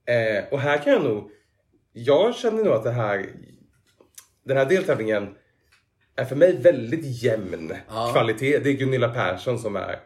Eh, 0.05 0.43
och 0.51 0.59
här 0.59 0.77
kan 0.77 0.93
jag 0.93 1.03
nog, 1.03 1.29
jag 1.93 2.35
känner 2.35 2.63
nog 2.63 2.73
att 2.73 2.83
det 2.83 2.91
här, 2.91 3.25
den 4.45 4.57
här 4.57 4.65
deltävlingen 4.65 5.35
är 6.15 6.25
för 6.25 6.35
mig 6.35 6.57
väldigt 6.57 7.23
jämn 7.23 7.73
Ja. 7.89 8.09
kvalitet. 8.11 8.59
Det 8.59 8.69
är 8.69 8.73
Gunilla 8.73 9.09
Persson 9.09 9.59
som 9.59 9.75
är 9.75 9.99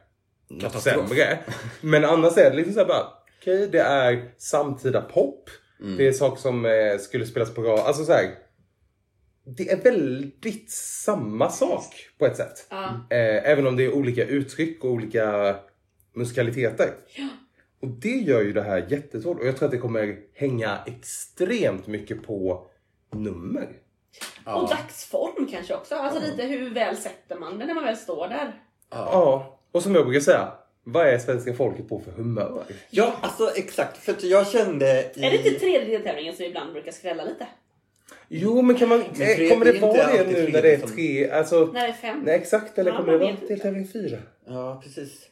något 0.50 0.82
sämre. 0.82 1.40
Men 1.82 2.06
annars 2.06 2.38
är 2.38 2.50
det 2.50 2.56
liksom 2.58 2.74
såhär 2.74 2.88
bara, 2.88 3.08
okej 3.42 3.68
det 3.72 3.80
är 3.80 4.32
samtida 4.38 5.02
pop. 5.02 5.50
Mm. 5.80 5.98
Det 5.98 6.08
är 6.08 6.12
saker 6.12 6.42
som 6.42 6.66
eh, 6.66 6.98
skulle 7.00 7.26
spelas 7.26 7.54
på 7.54 7.62
radio. 7.62 7.84
Alltså 7.84 8.06
så 8.06 8.12
här, 8.12 8.30
Det 9.50 9.72
är 9.72 9.78
väldigt 9.78 10.72
samma 10.72 11.50
sak 11.50 11.96
på 12.18 12.26
ett 12.26 12.38
sätt. 12.38 12.68
Ja. 12.70 12.86
Eh, 13.10 13.52
även 13.52 13.68
om 13.68 13.76
det 13.76 13.86
är 13.86 13.94
olika 13.94 14.26
uttryck 14.26 14.84
och 14.84 14.92
olika 14.92 15.56
musikaliteter. 16.14 16.94
Och 17.82 17.88
det 17.88 18.10
gör 18.10 18.42
ju 18.42 18.54
det 18.54 18.62
här 18.62 18.86
jättesvårt. 18.90 19.40
Och 19.40 19.48
jag 19.48 19.58
tror 19.58 19.66
att 19.66 19.72
det 19.72 19.78
kommer 19.78 20.18
hänga 20.34 20.80
extremt 20.86 21.88
mycket 21.88 22.24
på 22.24 22.68
nummer. 23.12 23.68
Och 24.46 24.70
dagsform 24.70 25.48
kanske 25.52 25.76
också. 25.76 25.96
Alltså 25.96 26.22
lite 26.22 26.44
hur 26.44 26.70
väl 26.70 26.98
sätter 26.98 27.36
man 27.36 27.60
det 27.60 27.66
när 27.66 27.74
man 27.74 27.84
väl 27.84 27.98
står 27.98 28.28
där. 28.28 28.62
Ja, 28.90 29.60
och 29.72 29.84
som 29.84 29.96
jag 29.96 30.06
brukar 30.06 30.20
säga, 30.20 30.52
vad 30.84 31.08
är 31.08 31.20
svenska 31.20 31.54
folket 31.54 31.90
på 31.90 32.00
för 32.00 32.12
humör? 32.12 32.64
Ja, 32.90 33.16
alltså 33.22 33.52
exakt. 33.56 33.98
För 33.98 34.16
jag 34.26 34.48
kände 34.48 35.12
i... 35.16 35.26
Är 35.26 35.32
det 35.32 35.38
inte 35.38 35.60
tredje 35.60 35.98
deltävlingen 35.98 36.36
som 36.36 36.46
ibland 36.46 36.74
brukar 36.74 36.92
skrälla 36.92 37.24
lite? 37.24 37.48
Jo, 38.30 38.62
men 38.62 38.76
kan 38.76 38.90
man, 38.90 39.00
Men 39.00 39.08
eh, 39.10 39.36
tre- 39.36 39.50
kommer 39.50 39.66
det 39.66 39.72
det 39.72 39.80
vara 39.80 39.94
det 39.94 40.28
nu 40.32 40.50
när 40.52 40.62
det 40.62 40.74
är 40.74 40.80
som- 40.80 40.90
tre? 40.96 41.30
Alltså, 41.30 41.66
När 41.66 41.82
det 41.82 41.88
är 41.88 41.94
fem? 41.94 42.22
nej 42.26 42.36
exakt, 42.36 42.78
eller 42.78 42.92
Ja, 42.92 42.98
kommer 42.98 43.12
det 43.14 43.18
vara 43.20 43.36
deltävling 43.48 43.88
fyra? 43.88 44.18
Ja, 44.46 44.82
precis. 44.84 45.30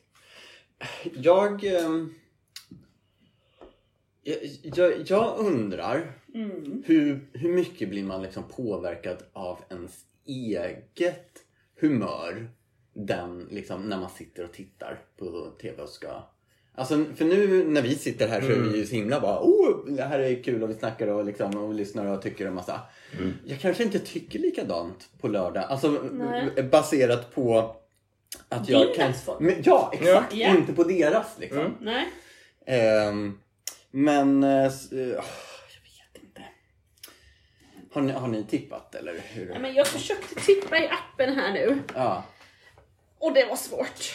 Jag, 1.14 1.64
ehm, 1.64 2.14
jag, 4.24 4.38
jag, 4.64 4.94
jag 5.08 5.36
undrar 5.40 6.12
Mm. 6.36 6.84
hur, 6.86 7.28
hur 7.34 7.50
mycket 7.54 7.90
blir 7.90 8.04
man 8.04 8.22
liksom 8.24 8.44
påverkad 8.56 9.18
av 9.34 9.60
ens 9.70 10.06
eget 10.26 11.30
humör 11.82 12.50
den, 12.94 13.48
liksom, 13.52 13.82
när 13.90 13.98
man 13.98 14.10
sitter 14.10 14.44
och 14.44 14.54
tittar 14.54 15.00
på 15.18 15.52
TV 15.62 15.82
och 15.84 15.90
ska... 15.90 16.24
Alltså, 16.78 17.06
för 17.16 17.26
nu 17.26 17.64
när 17.68 17.82
vi 17.82 17.96
sitter 17.96 18.28
här 18.28 18.42
så 18.42 18.48
är 18.48 18.56
vi 18.56 18.78
ju 18.78 18.86
så 18.86 18.96
himla 18.96 19.20
bara 19.20 19.40
oh, 19.40 19.86
det 19.88 20.04
här 20.04 20.20
är 20.20 20.44
kul 20.44 20.64
och 20.64 20.70
vi 20.70 20.74
snackar 20.74 21.08
och, 21.08 21.26
liksom, 21.26 21.58
och 21.58 21.72
vi 21.72 21.76
lyssnar 21.76 22.06
och 22.06 22.22
tycker 22.22 22.48
en 22.48 22.54
massa. 22.54 22.82
Jag 23.46 23.60
kanske 23.60 23.84
inte 23.84 24.00
tycker 24.00 24.40
likadant 24.40 25.10
på 25.22 25.28
lördag. 25.28 25.64
Alltså 25.70 25.90
Nej. 26.12 26.64
baserat 26.64 27.36
på 27.36 27.76
att 28.50 28.70
jag 28.70 28.88
Din 28.88 28.96
kan... 28.96 29.08
dagsform. 29.08 29.46
Men, 29.46 29.56
ja, 29.64 29.92
exakt. 29.94 30.34
Ja. 30.34 30.56
Inte 30.58 30.74
på 30.74 30.84
deras 30.84 31.28
liksom. 31.40 31.78
Nej. 31.82 32.10
Ehm, 32.66 33.40
men... 33.92 34.44
eh, 34.44 34.66
eh, 34.66 34.72
jag 34.92 35.24
inte. 36.22 36.42
Har 37.92 38.02
ni, 38.02 38.12
har 38.12 38.28
ni 38.28 38.44
tippat 38.44 38.96
eller 38.96 39.14
hur? 39.34 39.50
Nej, 39.50 39.60
men 39.60 39.74
jag 39.74 39.88
försökte 39.88 40.36
tippa 40.36 40.78
i 40.78 40.90
appen 40.90 41.36
här 41.36 41.54
nu 41.54 41.80
Ja. 41.96 42.24
och 43.20 43.34
det 43.34 43.46
var 43.46 43.56
svårt. 43.56 44.14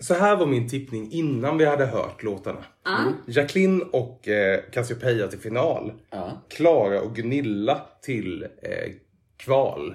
Så 0.00 0.14
här 0.14 0.36
var 0.36 0.46
min 0.46 0.68
tippning 0.68 1.12
innan 1.12 1.58
vi 1.58 1.64
hade 1.64 1.86
hört 1.86 2.22
låtarna. 2.22 2.64
Ah. 2.82 3.04
Jacqueline 3.26 3.82
och 3.82 4.28
eh, 4.28 4.60
Cassiopeia 4.72 5.28
till 5.28 5.38
final. 5.38 5.92
Klara 6.48 7.00
och 7.00 7.16
Gunilla 7.16 7.80
till 8.02 8.42
eh, 8.42 8.92
kval. 9.36 9.94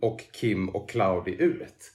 Och 0.00 0.20
Kim 0.32 0.68
och 0.68 0.88
Claudi 0.88 1.36
ut. 1.38 1.92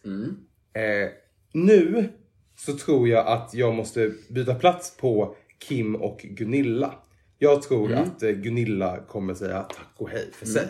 Eh, 0.73 1.09
nu 1.53 2.09
så 2.57 2.77
tror 2.77 3.07
jag 3.07 3.27
att 3.27 3.53
jag 3.53 3.75
måste 3.75 4.11
byta 4.29 4.55
plats 4.55 4.97
på 4.97 5.35
Kim 5.67 5.95
och 5.95 6.19
Gunilla. 6.23 6.93
Jag 7.37 7.61
tror 7.61 7.93
att 7.93 8.23
eh, 8.23 8.31
Gunilla 8.31 8.97
kommer 9.07 9.33
säga 9.33 9.63
tack 9.63 9.93
och 9.97 10.09
hej 10.09 10.29
för 10.33 10.45
sig. 10.45 10.67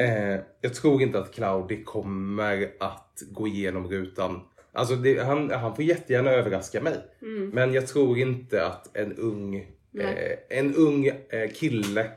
Eh, 0.00 0.40
jag 0.60 0.74
tror 0.74 1.02
inte 1.02 1.18
att 1.18 1.34
Claudi 1.34 1.84
kommer 1.84 2.72
att 2.80 3.22
gå 3.30 3.46
igenom 3.48 3.88
rutan. 3.88 4.40
Alltså 4.74 4.96
det, 4.96 5.18
han, 5.18 5.50
han 5.50 5.76
får 5.76 5.84
jättegärna 5.84 6.30
överraska 6.30 6.80
mig. 6.80 6.94
Men 7.52 7.74
jag 7.74 7.86
tror 7.86 8.18
inte 8.18 8.66
att 8.66 8.96
en 8.96 9.16
ung, 9.16 9.56
eh, 9.98 10.58
en 10.58 10.74
ung 10.74 11.06
eh, 11.06 11.50
kille 11.54 12.10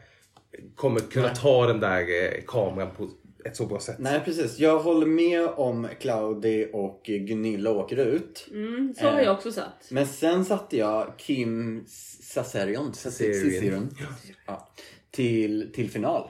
kommer 0.76 1.00
kunna 1.00 1.30
ta 1.30 1.68
den 1.68 1.80
där 1.80 2.00
eh, 2.00 2.42
kameran 2.48 2.90
på 2.98 3.10
ett 3.46 3.56
så 3.56 3.66
bra 3.66 3.80
sätt. 3.80 3.96
Nej 4.00 4.22
precis, 4.26 4.60
jag 4.60 4.80
håller 4.80 5.06
med 5.06 5.48
om 5.48 5.88
Claudi 6.00 6.70
och 6.74 7.02
Gunilla 7.06 7.72
åker 7.72 7.98
ut. 7.98 8.48
Mm, 8.52 8.94
så 8.98 9.06
har 9.06 9.22
jag 9.22 9.36
också 9.36 9.52
satt. 9.52 9.88
Men 9.92 10.08
sen 10.08 10.46
satte 10.46 10.78
jag 10.78 11.14
Kim 11.18 11.86
Sasarion, 12.22 12.94
Sasarian. 12.94 13.52
Sasarian. 13.52 13.90
Ja, 14.48 14.74
till, 15.12 15.72
till 15.74 15.90
final. 15.90 16.30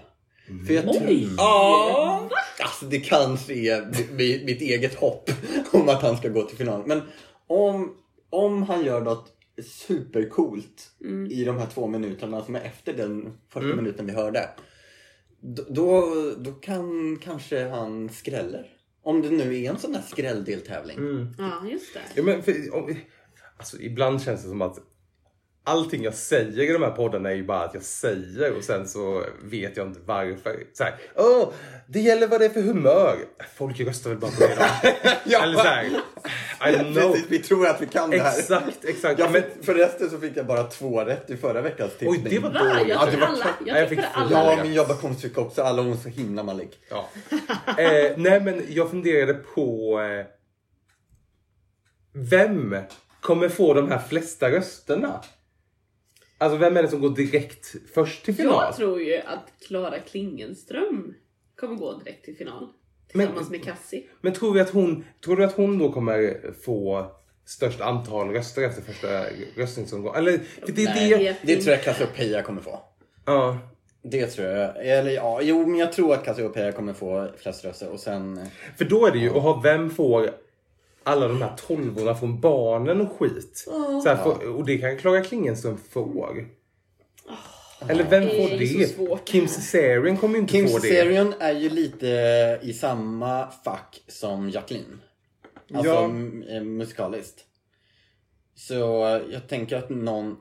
För 0.68 0.74
jag 0.74 0.84
tror... 0.84 1.08
Oj! 1.08 1.30
Ja! 1.38 2.30
Alltså 2.60 2.86
det 2.86 3.00
kanske 3.00 3.54
är 3.54 3.82
mi- 3.92 4.46
mitt 4.46 4.62
eget 4.62 4.96
hopp 4.96 5.30
om 5.72 5.90
att 5.90 6.02
han 6.02 6.18
ska 6.18 6.30
gå 6.30 6.44
till 6.44 6.58
final. 6.58 6.84
Men 6.86 7.02
om, 7.48 7.96
om 8.30 8.64
han 8.64 8.86
gör 8.86 9.02
något 9.02 9.34
supercoolt 9.64 10.92
i 11.30 11.44
de 11.44 11.58
här 11.58 11.66
två 11.66 11.88
minuterna 11.88 12.46
som 12.46 12.56
är 12.56 12.62
efter 12.62 12.94
den 12.94 13.34
första 13.50 13.76
minuten 13.76 14.06
vi 14.06 14.14
hörde. 14.14 14.50
Då, 15.70 16.12
då 16.38 16.52
kan 16.52 17.18
kanske 17.24 17.68
han 17.68 18.10
skräller. 18.10 18.68
Om 19.04 19.22
det 19.22 19.30
nu 19.30 19.64
är 19.64 19.70
en 19.70 19.78
sån 19.80 19.92
där 19.92 20.02
skrälldeltävling. 20.08 20.98
Ja, 21.38 21.70
just 21.72 21.94
det. 21.94 22.00
Ja, 22.16 22.24
men 22.24 22.44
för, 22.44 22.76
om, 22.76 22.96
alltså, 23.58 23.80
ibland 23.80 24.22
känns 24.22 24.44
det 24.44 24.50
som 24.50 24.62
att 24.62 24.78
allting 25.68 26.04
jag 26.04 26.14
säger 26.14 26.70
i 26.70 26.74
de 26.74 26.84
här 26.84 26.92
poddarna 26.92 27.30
är 27.32 27.36
ju 27.36 27.44
bara 27.44 27.64
att 27.64 27.74
jag 27.74 27.84
säger 27.84 28.58
och 28.58 28.64
sen 28.64 28.88
så 28.88 29.24
vet 29.44 29.78
jag 29.78 29.88
inte 29.88 30.00
varför. 30.06 30.64
Så 30.74 30.84
här, 30.84 30.96
Åh, 31.16 31.50
det 31.88 32.00
gäller 32.00 32.28
vad 32.28 32.40
det 32.42 32.46
är 32.46 32.50
för 32.50 32.62
humör. 32.62 33.16
Folk 33.56 33.80
röstar 33.80 34.10
väl 34.10 34.20
bara 34.20 34.32
på 34.32 34.40
det 34.40 34.56
då. 34.56 34.90
Ja. 35.26 35.44
Eller 35.44 35.58
så 35.58 35.64
här, 35.64 35.86
I 35.86 36.76
don't 36.76 36.94
know. 36.94 37.12
Precis, 37.12 37.26
vi 37.30 37.40
tror 37.40 37.68
att 37.68 37.82
vi 37.82 37.86
kan 37.88 38.10
det 38.10 38.20
här. 38.20 38.40
Exakt, 38.40 38.86
exakt. 38.86 39.20
Jag 39.20 39.32
men, 39.32 39.44
förresten 39.62 40.10
så 40.10 40.18
fick 40.20 40.38
jag 40.38 40.46
bara 40.46 40.64
två 40.64 41.02
rätt 41.04 41.30
i 41.30 41.38
förra 41.38 41.62
veckans 41.62 41.92
tippning. 41.92 42.10
oj, 42.12 42.30
det 42.30 42.40
var 42.40 42.50
Va? 42.52 42.60
dåligt. 42.60 42.88
Jag 42.88 43.14
Ja, 43.14 43.20
var 43.20 43.28
alla. 43.28 43.46
Ja, 43.46 43.52
jag 43.66 43.82
Jag 43.82 43.90
fick 43.90 44.00
alla. 44.14 44.56
Ja, 44.56 44.64
min 44.64 44.74
jobbarkompis 44.74 45.22
fick 45.22 45.38
också. 45.38 45.62
Alla 45.62 45.82
hon 45.82 45.98
så 45.98 46.10
himla 46.10 46.44
mallig. 46.44 46.70
Ja. 46.90 47.10
Eh, 47.78 48.12
nej, 48.18 48.40
men 48.42 48.64
jag 48.70 48.90
funderade 48.90 49.34
på 49.34 50.00
eh, 50.02 50.26
vem 52.14 52.76
kommer 53.22 53.50
få 53.50 53.74
de 53.74 53.92
här 53.92 54.00
flesta 54.10 54.52
rösterna? 54.52 55.22
Alltså 56.38 56.58
vem 56.58 56.78
är 56.78 56.82
det 56.84 56.88
som 56.90 57.02
går 57.02 57.10
direkt 57.10 57.76
först 57.94 58.26
till 58.26 58.36
final? 58.36 58.64
Jag 58.66 58.76
tror 58.76 59.02
ju 59.02 59.18
att 59.18 59.54
Klara 59.68 60.00
Klingenström 60.00 61.14
kommer 61.60 61.76
gå 61.76 61.98
direkt 61.98 62.26
till 62.26 62.36
final. 62.38 62.68
Men- 63.14 63.26
Tillsammans 63.28 63.50
med 63.50 63.64
Cassie. 63.64 64.04
Men 64.22 64.34
tror 64.34 64.54
vi 64.54 64.60
att 64.60 64.70
hon, 64.70 65.06
tror 65.26 65.36
du 65.36 65.44
att 65.46 65.54
hon 65.56 65.78
då 65.78 65.92
kommer 65.92 66.40
få 66.66 67.12
störst 67.46 67.82
antal 67.82 68.30
röster 68.30 68.62
efter 68.64 68.82
första 68.82 69.08
röstningsomgången? 69.56 70.18
Eller, 70.20 70.38
för 70.66 70.72
det 70.72 70.84
är 70.84 70.96
Nej, 70.96 71.10
det... 71.10 71.18
Det 71.44 71.52
inte. 71.52 71.64
tror 71.64 71.76
jag 71.76 71.84
Cassiopeia 71.84 72.42
kommer 72.42 72.62
få. 72.62 72.80
Ja. 73.26 73.58
Det 74.04 74.28
tror 74.28 74.48
jag. 74.48 74.86
Eller 74.88 75.12
ja, 75.12 75.40
jo 75.42 75.66
men 75.68 75.80
jag 75.80 75.94
tror 75.94 76.14
att 76.14 76.26
Cassiopeia 76.26 76.72
kommer 76.72 76.94
få 76.94 77.28
flest 77.38 77.66
röster 77.66 77.90
och 77.90 78.00
sen... 78.00 78.40
För 78.78 78.86
då 78.86 79.06
är 79.06 79.12
det 79.12 79.18
ju, 79.20 79.30
och 79.30 79.66
vem 79.66 79.90
får 79.90 80.30
alla 81.08 81.28
de 81.28 81.42
här 81.42 81.54
tolvorna 81.68 82.16
från 82.16 82.40
barnen 82.42 83.02
och 83.02 83.12
skit. 83.20 83.58
Så 84.04 84.04
här, 84.10 84.16
får, 84.24 84.48
och 84.56 84.66
det 84.66 84.78
kan 84.78 84.98
Klara 84.98 85.22
Klingenström 85.24 85.78
få. 85.90 86.36
Eller 87.90 88.04
vem 88.10 88.24
Det 88.24 88.30
får 88.50 88.58
det? 88.58 88.88
svårt. 88.96 89.26
Kim 89.28 89.48
Cesarion 89.48 90.18
kommer 90.18 90.36
ju 90.36 90.42
inte 90.42 90.52
Kim 90.54 90.68
få 90.68 90.78
det. 90.78 90.82
Cesarion 90.88 91.34
är 91.40 91.54
ju 91.54 91.70
lite 91.70 92.08
i 92.62 92.74
samma 92.74 93.48
fack 93.64 94.02
som 94.08 94.50
Jacqueline. 94.50 95.00
Alltså 95.74 95.92
Ja. 95.92 96.04
m- 96.06 96.44
eh, 96.50 96.62
musikaliskt. 96.64 97.44
Så 98.56 98.74
jag 99.32 99.48
tänker 99.50 99.78
att 99.78 99.90
någon... 99.90 100.38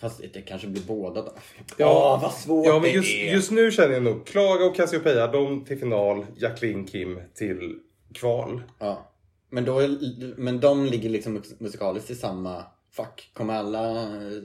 Fast 0.00 0.20
det 0.32 0.40
kanske 0.42 0.66
blir 0.66 0.82
båda 0.82 1.22
då. 1.22 1.32
Ja, 1.76 2.14
Åh, 2.16 2.22
vad 2.22 2.32
svårt 2.32 2.66
Ja, 2.66 2.72
men 2.72 2.82
det 2.82 2.90
just, 2.90 3.14
är. 3.14 3.32
just 3.34 3.50
nu 3.50 3.70
känner 3.70 3.92
jag 3.94 4.02
nog 4.02 4.26
Klara 4.26 4.64
och 4.66 4.76
Cassiopeia, 4.76 5.26
de 5.26 5.64
till 5.64 5.78
final. 5.78 6.26
Jacqueline 6.36 6.84
Kim 6.86 7.20
till 7.34 7.78
kval. 8.14 8.62
Ja. 8.78 9.09
Men, 9.50 9.64
då, 9.64 9.88
men 10.36 10.60
de 10.60 10.86
ligger 10.86 11.10
liksom 11.10 11.38
mus- 11.38 11.54
musikaliskt 11.58 12.10
i 12.10 12.14
samma 12.14 12.64
fack. 12.92 13.30
Kommer 13.34 13.54
alla 13.54 14.02
eh, 14.02 14.42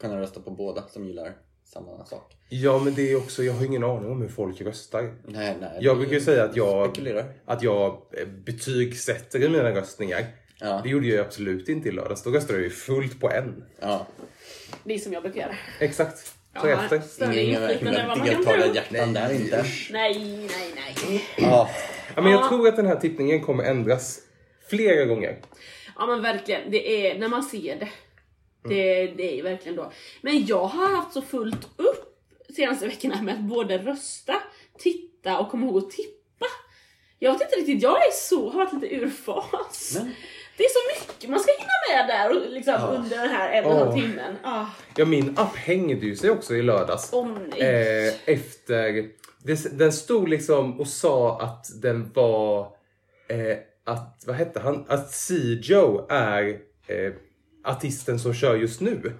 kunna 0.00 0.20
rösta 0.20 0.40
på 0.40 0.50
båda 0.50 0.88
som 0.88 1.06
gillar 1.06 1.32
samma 1.64 2.04
sak? 2.04 2.36
Ja, 2.48 2.78
men 2.78 2.94
det 2.94 3.12
är 3.12 3.16
också, 3.16 3.42
jag 3.42 3.52
har 3.52 3.64
ingen 3.64 3.84
aning 3.84 4.10
om 4.10 4.20
hur 4.22 4.28
folk 4.28 4.60
röstar. 4.60 5.14
Nej, 5.26 5.56
nej. 5.60 5.70
Jag 5.80 5.96
brukar 5.96 6.12
ju 6.14 6.20
säga 6.20 6.44
att 6.44 6.56
jag, 6.56 6.90
Spekulerar. 6.90 7.32
att 7.44 7.62
jag 7.62 8.02
eh, 8.12 8.26
betygsätter 8.28 9.42
i 9.42 9.48
mina 9.48 9.70
röstningar. 9.70 10.24
Ja. 10.60 10.80
Det 10.84 10.88
gjorde 10.88 11.06
jag 11.06 11.26
absolut 11.26 11.68
inte 11.68 11.88
i 11.88 11.92
lördags. 11.92 12.22
Då 12.22 12.30
röstade 12.30 12.58
jag 12.58 12.62
ju 12.64 12.70
fullt 12.70 13.20
på 13.20 13.30
en. 13.30 13.64
Ja. 13.80 14.06
Det 14.84 14.94
är 14.94 14.98
som 14.98 15.12
jag 15.12 15.22
brukar 15.22 15.40
göra. 15.40 15.56
Exakt. 15.80 16.18
Så 16.60 16.68
Ja, 16.68 16.68
efter. 16.68 17.38
Inga 17.38 17.60
deltagarhjärtan 17.60 19.12
där 19.12 19.32
inte. 19.32 19.64
Nej, 19.92 20.18
nej, 20.50 20.74
nej. 21.06 21.24
Ja. 21.38 21.68
Ja, 22.16 22.22
men 22.22 22.32
jag 22.32 22.40
Ja. 22.42 22.48
tror 22.48 22.68
att 22.68 22.76
den 22.76 22.86
här 22.86 22.96
tippningen 22.96 23.40
kommer 23.44 23.64
ändras 23.64 24.18
flera 24.70 25.04
gånger. 25.04 25.36
Ja 25.98 26.06
men 26.06 26.22
verkligen, 26.22 26.70
det 26.70 27.06
är 27.10 27.18
när 27.18 27.28
man 27.28 27.42
ser 27.42 27.76
det. 27.76 27.88
Det, 28.68 29.06
det 29.06 29.32
är 29.32 29.36
ju 29.36 29.42
verkligen 29.42 29.76
då. 29.76 29.92
Men 30.20 30.46
jag 30.46 30.64
har 30.66 30.96
haft 30.96 31.12
så 31.12 31.22
fullt 31.22 31.68
upp 31.76 32.06
senaste 32.56 32.86
veckorna 32.86 33.22
med 33.22 33.34
att 33.34 33.40
både 33.40 33.78
rösta, 33.78 34.34
titta 34.78 35.38
och 35.38 35.50
komma 35.50 35.66
ihåg 35.66 35.78
att 35.78 35.90
tippa. 35.90 36.46
Jag 37.18 37.32
vet 37.32 37.40
inte 37.42 37.56
riktigt, 37.56 37.82
jag 37.82 37.96
är 38.06 38.10
så, 38.12 38.50
har 38.50 38.58
varit 38.64 38.72
lite 38.72 38.94
ur 38.94 39.08
fas. 39.10 39.92
Men- 39.98 40.12
Det 40.56 40.64
är 40.64 40.68
så 40.68 41.00
mycket 41.10 41.30
man 41.30 41.40
ska 41.40 41.52
hinna 41.58 42.06
med 42.06 42.16
där 42.16 42.30
och 42.36 42.50
liksom 42.50 42.74
under 42.74 43.18
den 43.18 43.28
här 43.30 43.52
en 43.52 43.64
och 43.64 43.72
en 43.72 43.78
halv 43.78 43.92
timmen. 44.00 44.36
Ah, 44.42 44.66
Ja, 44.96 45.04
min 45.04 45.34
app 45.38 45.56
hängde 45.56 46.06
ju 46.06 46.16
sig 46.16 46.30
också 46.30 46.54
i 46.54 46.62
lördags. 46.62 47.12
Nej. 47.58 47.60
eh, 48.08 48.14
efter... 48.24 49.08
Det, 49.44 49.78
den 49.78 49.92
stod 49.92 50.28
liksom 50.28 50.80
och 50.80 50.86
sa 50.86 51.40
att 51.40 51.66
den 51.82 52.10
var... 52.14 52.60
Eh, 53.28 53.56
att, 53.84 54.22
vad 54.26 54.36
hette 54.36 54.60
han? 54.60 54.84
Att 54.88 55.10
Sijo 55.10 56.06
är 56.08 56.48
eh, 56.86 57.12
artisten 57.64 58.18
som 58.18 58.34
kör 58.34 58.56
just 58.56 58.80
nu. 58.80 59.12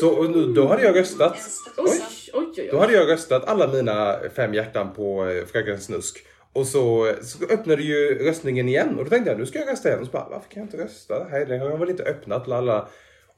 Så 0.00 0.10
och 0.10 0.30
nu- 0.30 0.52
då 0.52 0.66
hade 0.68 0.82
jag 0.82 0.96
röstat. 0.96 1.36
oj, 1.76 2.00
oj. 2.32 2.68
Då 2.72 2.78
hade 2.78 2.92
jag 2.92 3.08
röstat 3.08 3.44
alla 3.44 3.68
mina 3.68 4.16
fem 4.36 4.54
hjärtan 4.54 4.92
på 4.94 5.26
eh, 5.26 5.44
Fröken 5.46 5.80
Snusk. 5.80 6.26
Och 6.52 6.66
så, 6.66 7.12
så 7.22 7.44
öppnade 7.44 7.82
ju 7.82 8.18
röstningen 8.24 8.68
igen 8.68 8.98
och 8.98 9.04
då 9.04 9.10
tänkte 9.10 9.30
jag 9.30 9.38
nu 9.40 9.46
ska 9.46 9.58
jag 9.58 9.68
rösta 9.68 9.88
igen. 9.88 10.00
Och 10.00 10.06
så 10.06 10.12
bara, 10.12 10.28
varför 10.30 10.50
kan 10.50 10.60
jag 10.62 10.66
inte 10.66 10.84
rösta? 10.84 11.26
Nej, 11.30 11.46
det 11.46 11.58
har 11.58 11.70
jag 11.70 11.78
väl 11.78 11.90
inte 11.90 12.02
öppnat. 12.02 12.48
Lalla. 12.48 12.88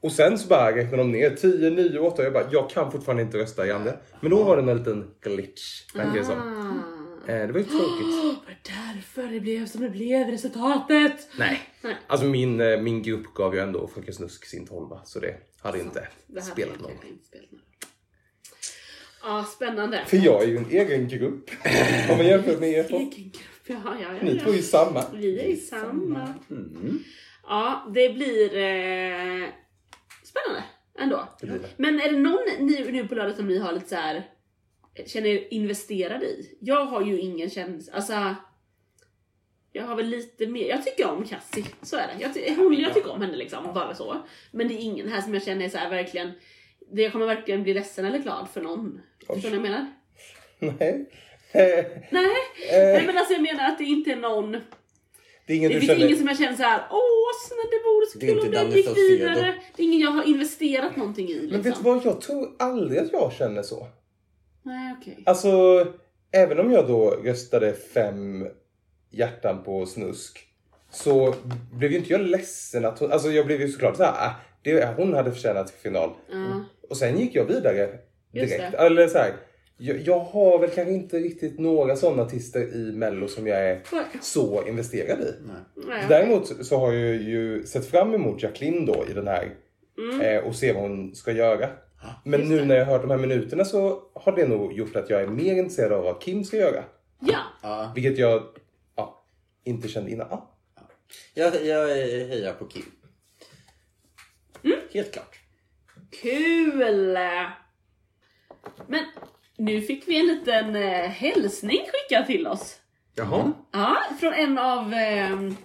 Och 0.03 0.11
sen 0.11 0.39
så 0.39 0.47
bara 0.47 0.75
räknade 0.75 0.97
de 0.97 1.11
ner 1.11 1.29
10, 1.29 1.69
9, 1.69 1.99
8. 1.99 2.23
Jag 2.23 2.33
bara, 2.33 2.47
jag 2.51 2.69
kan 2.69 2.91
fortfarande 2.91 3.23
inte 3.23 3.37
rösta 3.37 3.65
det. 3.65 3.97
Men 4.21 4.31
då 4.31 4.43
var 4.43 4.57
det 4.57 4.71
en 4.71 4.77
liten 4.77 5.11
glitch. 5.21 5.95
verkar 5.95 6.13
det 6.13 6.25
som. 6.25 6.37
Ah, 6.37 7.03
Eh, 7.27 7.47
det 7.47 7.53
var 7.53 7.59
ju 7.59 7.65
tråkigt. 7.65 8.07
Var 8.45 8.57
det 8.63 8.71
därför 8.93 9.33
det 9.33 9.39
blev 9.39 9.65
som 9.65 9.81
det 9.81 9.89
blev 9.89 10.27
resultatet? 10.27 11.27
Nej. 11.39 11.61
Nej. 11.81 11.95
Alltså 12.07 12.27
min, 12.27 12.61
eh, 12.61 12.81
min 12.81 13.03
grupp 13.03 13.33
gav 13.33 13.55
ju 13.55 13.61
ändå 13.61 13.87
Fröken 13.87 14.13
Snusk 14.13 14.45
sin 14.45 14.67
tolva 14.67 15.01
så 15.05 15.19
det 15.19 15.35
hade 15.61 15.79
inte 15.79 16.07
Det 16.27 16.39
hade 16.39 16.51
spelat 16.51 16.79
någon 16.79 16.91
kanske 16.91 17.07
inte 17.07 17.25
spelat 17.25 17.51
någon 17.51 17.59
roll. 17.59 17.67
Ja, 19.23 19.43
spännande. 19.55 20.01
För 20.07 20.17
jag 20.17 20.43
är 20.43 20.47
ju 20.47 20.57
en 20.57 20.69
egen 20.69 21.07
grupp. 21.07 21.49
Om 22.11 22.17
man 22.17 22.25
jämför 22.25 22.57
med 22.57 22.69
er 22.69 22.83
två. 22.83 22.97
Egen 22.97 23.31
grupp, 23.31 23.67
ja, 23.67 23.97
ja, 24.01 24.13
ja. 24.13 24.23
Ni 24.23 24.39
två 24.39 24.49
är 24.51 24.55
ju 24.55 24.61
samma. 24.61 25.03
Vi 25.13 25.39
är 25.39 25.49
ju 25.49 25.57
samma. 25.57 26.33
Mm. 26.51 26.99
Ja, 27.47 27.91
det 27.93 28.09
blir 28.09 28.57
eh, 28.57 29.49
spännande 30.33 30.63
ändå. 30.99 31.27
Det 31.41 31.47
det. 31.47 31.69
Men 31.77 31.99
är 31.99 32.11
det 32.11 32.17
någon 32.17 32.45
nu, 32.59 32.91
nu 32.91 33.07
på 33.07 33.15
lördag 33.15 33.35
som 33.35 33.47
ni 33.47 33.57
har 33.57 33.73
lite 33.73 33.89
så 33.89 33.95
här 33.95 34.23
känner 35.05 35.29
er 35.29 35.47
investerade 35.53 36.25
i? 36.25 36.57
Jag 36.61 36.85
har 36.85 37.01
ju 37.01 37.19
ingen 37.19 37.49
känsla, 37.49 37.93
alltså 37.93 38.35
jag 39.71 39.83
har 39.83 39.95
väl 39.95 40.05
lite 40.05 40.47
mer, 40.47 40.69
jag 40.69 40.83
tycker 40.83 41.09
om 41.09 41.25
Cassie, 41.25 41.65
så 41.81 41.97
är 41.97 42.07
det. 42.07 42.41
Jag, 42.41 42.55
hon, 42.55 42.73
jag 42.73 42.93
tycker 42.93 43.11
om 43.11 43.21
henne 43.21 43.37
liksom, 43.37 43.73
bara 43.73 43.95
så. 43.95 44.17
Men 44.51 44.67
det 44.67 44.73
är 44.73 44.79
ingen 44.79 45.09
här 45.09 45.21
som 45.21 45.33
jag 45.33 45.43
känner 45.43 45.65
är 45.65 45.69
så 45.69 45.77
här 45.77 45.89
verkligen, 45.89 46.31
det 46.91 47.01
jag 47.01 47.11
kommer 47.11 47.25
verkligen 47.25 47.63
bli 47.63 47.73
ledsen 47.73 48.05
eller 48.05 48.19
glad 48.19 48.49
för 48.49 48.61
någon. 48.61 49.01
Förstår 49.27 49.49
ni 49.49 49.57
vad 49.57 49.65
jag 49.65 49.71
menar? 49.71 49.87
Nej. 50.59 51.09
Eh, 51.51 51.85
Nej, 52.09 52.35
nej 52.71 53.03
men 53.05 53.17
alltså 53.17 53.33
jag 53.33 53.41
menar 53.41 53.69
att 53.69 53.77
det 53.77 53.83
inte 53.83 54.11
är 54.11 54.15
någon, 54.15 54.61
Det 55.45 55.53
är 55.53 55.57
ingen 55.57 55.71
det 55.71 55.79
finns 55.79 55.91
känner... 55.91 56.05
ingen 56.05 56.17
som 56.17 56.27
jag 56.27 56.37
känner 56.37 56.55
så 56.55 56.63
här: 56.63 56.81
åh 56.91 57.13
snälla 57.47 57.63
det 57.63 57.81
vore 57.85 58.05
så 58.05 58.19
Det 58.19 58.27
kul 58.27 58.39
om 58.39 58.51
den 58.51 58.77
gick 58.77 58.97
vidare. 58.97 59.55
Det 59.75 59.83
är 59.83 59.85
ingen 59.85 59.99
jag 59.99 60.11
har 60.11 60.23
investerat 60.23 60.95
någonting 60.95 61.29
i 61.29 61.33
liksom. 61.33 61.51
Men 61.51 61.61
vet 61.61 61.75
du 61.75 61.83
vad? 61.83 62.05
Jag 62.05 62.21
tror 62.21 62.55
aldrig 62.59 62.99
att 62.99 63.11
jag 63.11 63.33
känner 63.33 63.61
så. 63.61 63.87
Nej 64.63 64.95
okej. 65.01 65.23
Alltså, 65.25 65.87
även 66.31 66.59
om 66.59 66.71
jag 66.71 66.87
då 66.87 67.09
röstade 67.09 67.73
fem 67.73 68.47
hjärtan 69.09 69.63
på 69.63 69.85
Snusk 69.85 70.47
så 70.91 71.35
blev 71.73 71.91
ju 71.91 71.97
inte 71.97 72.11
jag 72.11 72.21
ledsen 72.21 72.85
att 72.85 72.99
hon... 72.99 73.11
Alltså 73.11 73.31
jag 73.31 73.45
blev 73.45 73.61
ju 73.61 73.67
såklart 73.67 73.97
såhär, 73.97 74.11
ah, 74.11 74.31
det, 74.63 74.95
hon 74.97 75.13
hade 75.13 75.31
förtjänat 75.31 75.67
till 75.67 75.77
final. 75.77 76.09
Ja. 76.31 76.65
Och 76.89 76.97
sen 76.97 77.19
gick 77.19 77.35
jag 77.35 77.45
vidare 77.45 77.89
direkt. 78.31 78.73
Eller 78.73 79.07
så 79.07 79.17
här, 79.17 79.33
jag, 79.85 79.99
jag 79.99 80.19
har 80.19 80.59
väl 80.59 80.69
kanske 80.69 80.93
inte 80.93 81.17
riktigt 81.19 81.59
några 81.59 81.95
sådana 81.95 82.23
artister 82.23 82.75
i 82.75 82.91
Mello 82.91 83.27
som 83.27 83.47
jag 83.47 83.69
är 83.69 83.81
Nej. 83.91 84.05
så 84.21 84.67
investerad 84.67 85.21
i. 85.21 85.33
Nej. 85.75 86.05
Däremot 86.09 86.65
så 86.65 86.77
har 86.77 86.91
jag 86.93 87.15
ju 87.15 87.65
sett 87.65 87.85
fram 87.85 88.13
emot 88.13 88.43
Jacqueline 88.43 88.85
då 88.85 89.05
i 89.09 89.13
den 89.13 89.27
här 89.27 89.55
eh, 90.21 90.43
och 90.47 90.55
se 90.55 90.73
vad 90.73 90.81
hon 90.81 91.15
ska 91.15 91.31
göra. 91.31 91.69
Men 92.25 92.39
Just 92.39 92.51
nu 92.51 92.59
det. 92.59 92.65
när 92.65 92.75
jag 92.75 92.85
har 92.85 92.91
hört 92.91 93.01
de 93.01 93.11
här 93.11 93.17
minuterna 93.17 93.65
så 93.65 94.01
har 94.13 94.35
det 94.35 94.47
nog 94.47 94.73
gjort 94.73 94.95
att 94.95 95.09
jag 95.09 95.21
är 95.21 95.27
mer 95.27 95.55
intresserad 95.55 95.91
av 95.93 96.03
vad 96.03 96.21
Kim 96.21 96.43
ska 96.43 96.57
göra. 96.57 96.83
Ja, 97.19 97.39
Ja, 97.61 97.91
Vilket 97.95 98.17
jag 98.17 98.43
ja, 98.95 99.25
inte 99.63 99.87
kände 99.87 100.11
innan. 100.11 100.27
Ah, 100.31 100.41
jag, 101.33 101.65
jag 101.65 101.87
hejar 101.87 102.53
på 102.53 102.65
Kim. 102.65 102.83
Helt 104.93 105.13
klart. 105.13 105.39
kul! 106.21 107.17
Men 108.87 109.05
nu 109.57 109.81
fick 109.81 110.07
vi 110.07 110.19
en 110.19 110.25
liten 110.25 110.75
eh, 110.75 111.09
hälsning 111.09 111.79
skickad 111.79 112.25
till 112.27 112.47
oss. 112.47 112.75
Jaha. 113.15 113.51
Ja, 113.71 113.97
från 114.19 114.33
en 114.33 114.57
av 114.57 114.93
ehm, 114.93 115.55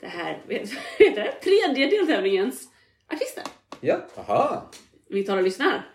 det 0.00 0.06
här, 0.06 0.42
vet 0.48 0.72
vet 0.98 1.14
du, 1.14 1.30
tredje 1.42 1.90
deltävlingens 1.90 2.68
artister. 3.12 3.44
Ja. 3.80 4.06
Aha. 4.16 4.70
Vi 5.08 5.24
tar 5.24 5.36
och 5.36 5.42
lyssnar. 5.42 5.88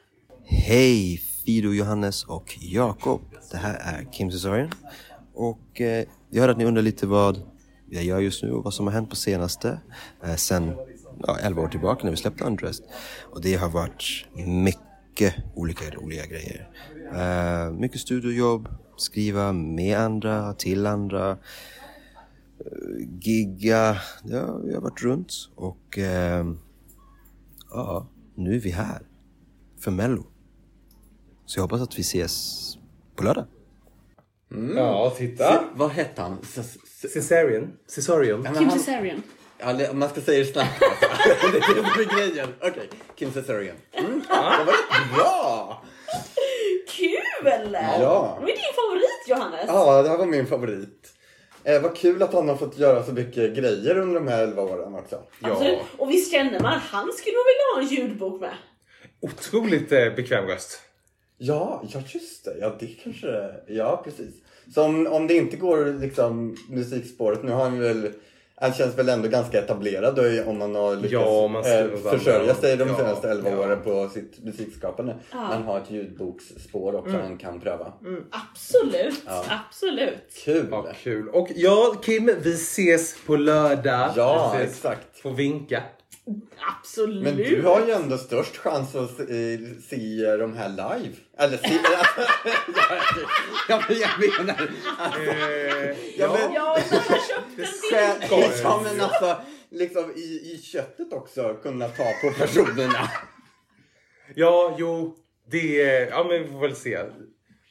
Hej 0.45 1.18
Fido, 1.18 1.74
Johannes 1.74 2.24
och 2.24 2.58
Jakob. 2.60 3.22
Det 3.51 3.58
här 3.58 3.76
är 3.76 4.12
Kim 4.12 4.32
Cesarian. 4.32 4.72
Och 5.34 5.82
eh, 5.82 6.06
jag 6.30 6.41
hörde 6.41 6.51
att 6.51 6.58
ni 6.58 6.66
undrar 6.66 6.84
lite 6.84 7.08
vad 7.08 7.41
jag 7.89 8.03
gör 8.03 8.20
just 8.20 8.43
nu 8.43 8.51
och 8.51 8.64
vad 8.64 8.74
som 8.74 8.88
har 8.88 8.93
hänt 8.93 9.10
på 9.10 9.16
senaste. 9.16 9.80
Eh, 10.24 10.36
sen 10.36 10.76
ja, 11.28 11.38
11 11.41 11.62
år 11.62 11.68
tillbaka 11.68 12.03
när 12.03 12.12
vi 12.12 12.18
släppte 12.18 12.43
Undressed. 12.43 12.86
Och 13.24 13.41
det 13.41 13.56
har 13.56 13.70
varit 13.70 14.26
mycket 14.36 14.85
olika 15.55 15.89
roliga 15.89 16.26
grejer. 16.26 16.70
Eh, 17.13 17.72
mycket 17.74 18.01
studiojobb, 18.01 18.68
skriva 18.97 19.51
med 19.53 19.97
andra, 19.97 20.53
till 20.53 20.86
andra. 20.86 21.32
eh, 21.32 21.38
Gigga, 23.22 23.97
ja, 24.24 24.57
vi 24.57 24.74
har 24.74 24.82
varit 24.82 25.03
runt. 25.03 25.34
Och 25.55 25.97
eh, 25.97 26.45
ja, 27.70 28.07
nu 28.36 28.55
är 28.55 28.59
vi 28.59 28.70
här. 28.72 29.01
För 29.80 29.91
Mello. 29.91 30.26
Så 31.45 31.57
jag 31.59 31.63
hoppas 31.63 31.82
att 31.82 31.97
vi 31.97 32.01
ses 32.01 32.78
på 33.16 33.24
lördag. 33.24 33.45
Ja, 34.76 35.13
titta. 35.18 35.63
Vad 35.76 35.89
hette 35.91 36.22
han? 36.22 36.38
Caesarian. 37.95 38.41
men 38.41 38.53
Kim 38.55 38.70
han- 38.70 38.80
Cesarian. 38.80 39.22
Ja, 39.66 39.74
det- 39.74 39.89
Om 39.89 39.99
man 39.99 40.09
ska 40.09 40.22
säga 40.22 40.39
det 40.39 40.45
snabbt 40.45 40.84
alltså. 40.84 41.05
Det 41.51 41.57
är 41.57 41.76
det 41.76 41.91
som 41.91 42.01
är 42.01 42.18
grejen. 42.20 42.49
Okej, 42.61 42.89
Kim 43.16 43.32
Cesarian. 43.32 43.76
Mm. 43.93 44.20
Det 44.20 44.36
var 44.66 44.66
rätt 44.66 45.16
bra! 45.16 45.82
Kul! 46.89 47.78
Ja. 47.99 48.38
Vad 48.41 48.49
är 48.49 48.53
din 48.53 48.74
favorit 48.76 49.28
Johannes? 49.28 49.66
Ja, 49.68 50.01
det 50.01 50.09
här 50.09 50.18
var 50.18 50.26
min 50.26 50.47
favorit. 50.47 51.11
Eh, 51.63 51.82
vad 51.82 51.95
kul 51.95 52.24
att 52.24 52.34
han 52.34 52.49
har 52.49 52.55
fått 52.55 52.78
göra 52.78 53.03
så 53.03 53.11
mycket 53.11 53.55
grejer 53.55 53.97
under 53.97 54.16
de 54.16 54.28
här 54.28 54.43
11 54.43 54.61
åren 54.61 54.95
också. 54.95 55.20
Absolut. 55.41 55.80
Och 55.97 56.09
visst 56.09 56.32
känner 56.32 56.59
man, 56.59 56.80
han 56.80 57.11
skulle 57.13 57.36
nog 57.36 57.45
vilja 57.45 57.74
ha 57.76 57.82
en 57.82 58.07
ljudbok 58.07 58.41
med. 58.41 58.53
Otroligt 59.22 59.91
eh, 59.91 60.13
bekväm 60.16 60.45
röst. 60.47 60.82
Ja, 61.38 61.84
ja 61.93 62.01
just 62.07 62.45
det. 62.45 62.57
Ja, 62.59 62.76
det 62.80 62.88
kanske... 62.88 63.28
Ja, 63.68 64.01
precis. 64.03 64.36
Så 64.74 64.84
om, 64.84 65.07
om 65.07 65.28
det 65.28 65.34
inte 65.34 65.57
går 65.57 65.99
liksom 66.01 66.57
musikspåret, 66.70 67.43
nu 67.43 67.51
har 67.51 67.63
han 67.63 67.80
väl... 67.80 68.11
Han 68.62 68.74
känns 68.74 68.97
väl 68.97 69.10
ändå 69.10 69.28
ganska 69.28 69.60
etablerad 69.60 70.16
då, 70.16 70.49
om 70.49 70.58
man 70.60 70.76
har 70.76 70.95
lyckats 70.95 71.12
Ja, 71.14 71.47
man 71.47 71.64
eh, 71.66 71.95
försörja 72.12 72.56
sig 72.56 72.78
de 72.78 72.88
ja, 72.89 72.97
senaste 72.97 73.30
11 73.30 73.49
ja. 73.49 73.58
åren 73.60 73.80
på 73.84 74.10
sitt 74.10 74.43
musikskapande. 74.43 75.16
Ja. 75.32 75.38
Man 75.38 75.64
har 75.64 75.78
ett 75.80 75.91
ljudboksspår 75.91 76.95
också 76.95 77.10
Mm. 77.10 77.22
han 77.22 77.38
kan 77.38 77.60
pröva. 77.60 77.93
Absolut, 78.32 79.24
Ja. 79.26 79.45
absolut. 79.70 80.34
Kul! 80.45 80.68
Ja, 80.72 80.88
kul. 81.03 81.30
Och 81.30 81.47
ja, 81.56 81.95
Kim, 82.03 82.32
vi 82.43 82.53
ses 82.53 83.16
på 83.26 83.36
lördag. 83.36 84.12
Ja, 84.16 84.51
ses. 84.56 84.70
exakt. 84.72 85.20
Får 85.22 85.32
vinka. 85.32 85.84
Absolut. 86.80 87.24
Men 87.24 87.38
du 87.38 87.62
har 87.62 87.86
ju 87.86 87.92
ändå 87.92 88.18
störst 88.18 88.58
chans 88.58 88.96
att 88.96 89.18
se, 89.18 89.58
se 89.90 90.36
de 90.38 90.58
här 90.58 90.70
live. 90.70 91.16
Eller 91.38 91.58
se... 91.58 91.74
jag, 93.70 93.84
jag, 93.90 94.00
jag 94.00 94.46
menar... 94.46 94.62
Eh, 95.20 95.96
Ja, 96.18 96.34
men- 96.34 96.54
Ja, 96.54 96.78
har 96.92 97.28
köpt 97.28 97.60
en 97.92 98.30
jag 98.32 98.52
Ja, 98.64 98.82
men 98.84 99.02
alltså, 99.02 99.38
liksom 99.72 100.12
i, 100.16 100.20
i 100.54 100.62
köttet 100.64 101.14
också 101.14 101.54
kunna 101.54 101.88
ta 101.88 102.04
på 102.22 102.32
personerna. 102.38 103.10
Ja, 104.36 104.76
jo. 104.80 105.16
Det... 105.52 105.76
Ja, 106.12 106.24
men 106.30 106.44
vi 106.44 106.50
får 106.52 106.60
väl 106.60 106.76
se. 106.76 107.00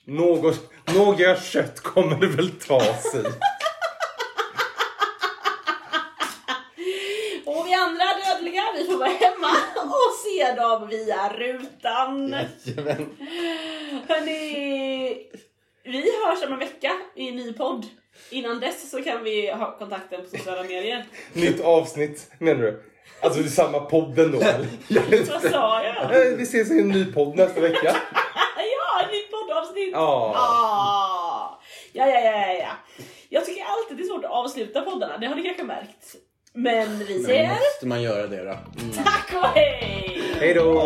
Något, 0.07 0.71
några 0.95 1.37
kött 1.41 1.81
kommer 1.81 2.17
det 2.21 2.27
väl 2.27 2.51
tas 2.51 3.15
i. 3.15 3.25
Och 7.47 7.67
vi 7.67 7.75
andra 7.75 8.05
dödliga, 8.25 8.63
vi 8.79 8.85
får 8.85 8.99
vara 8.99 9.09
hemma 9.09 9.49
se 10.45 10.55
dem 10.55 10.89
via 10.89 11.29
rutan. 11.29 12.31
Jajamän. 12.65 13.07
Hörni, 14.09 15.31
vi 15.85 16.13
hörs 16.27 16.43
om 16.47 16.53
en 16.53 16.59
vecka 16.59 16.93
i 17.15 17.29
en 17.29 17.37
ny 17.37 17.53
podd. 17.53 17.87
Innan 18.31 18.61
dess 18.61 18.91
så 18.91 19.03
kan 19.03 19.25
vi 19.25 19.51
ha 19.51 19.79
kontakten 19.79 20.21
på 20.23 20.37
sociala 20.37 20.63
medier. 20.63 21.07
Nytt 21.33 21.61
avsnitt, 21.61 22.31
menar 22.39 22.63
du? 22.63 22.83
Alltså 23.21 23.41
det 23.41 23.47
är 23.47 23.51
samma 23.51 23.81
podden 23.81 24.33
då 24.33 24.41
eller? 24.41 25.31
Vad 25.33 25.51
sa 25.53 25.83
jag? 25.85 26.37
Vi 26.37 26.43
ses 26.43 26.71
i 26.71 26.79
en 26.81 26.89
ny 26.89 27.13
podd 27.13 27.37
nästa 27.37 27.61
vecka. 27.61 27.97
Ja, 28.57 29.05
ett 29.05 29.13
nytt 29.13 29.31
poddavsnitt! 29.31 29.95
Ah. 29.97 31.61
Ja, 31.93 32.07
ja, 32.09 32.21
ja, 32.21 32.31
ja, 32.31 32.53
ja. 32.53 33.05
Jag 33.29 33.45
tycker 33.45 33.65
alltid 33.65 33.97
det 33.97 34.03
är 34.03 34.07
svårt 34.07 34.25
att 34.25 34.31
avsluta 34.31 34.81
poddarna, 34.81 35.19
det 35.19 35.27
har 35.27 35.35
ni 35.35 35.43
kanske 35.43 35.63
märkt. 35.63 36.17
Men 36.57 36.99
vi 36.99 37.15
Men 37.15 37.25
säger 37.25 37.49
måste 37.49 37.87
man 37.87 38.03
göra 38.03 38.27
det 38.27 38.45
då? 38.45 38.59
tack 39.05 39.33
och 39.43 39.49
hej! 39.49 40.21
Hej 40.41 40.55
då! 40.55 40.83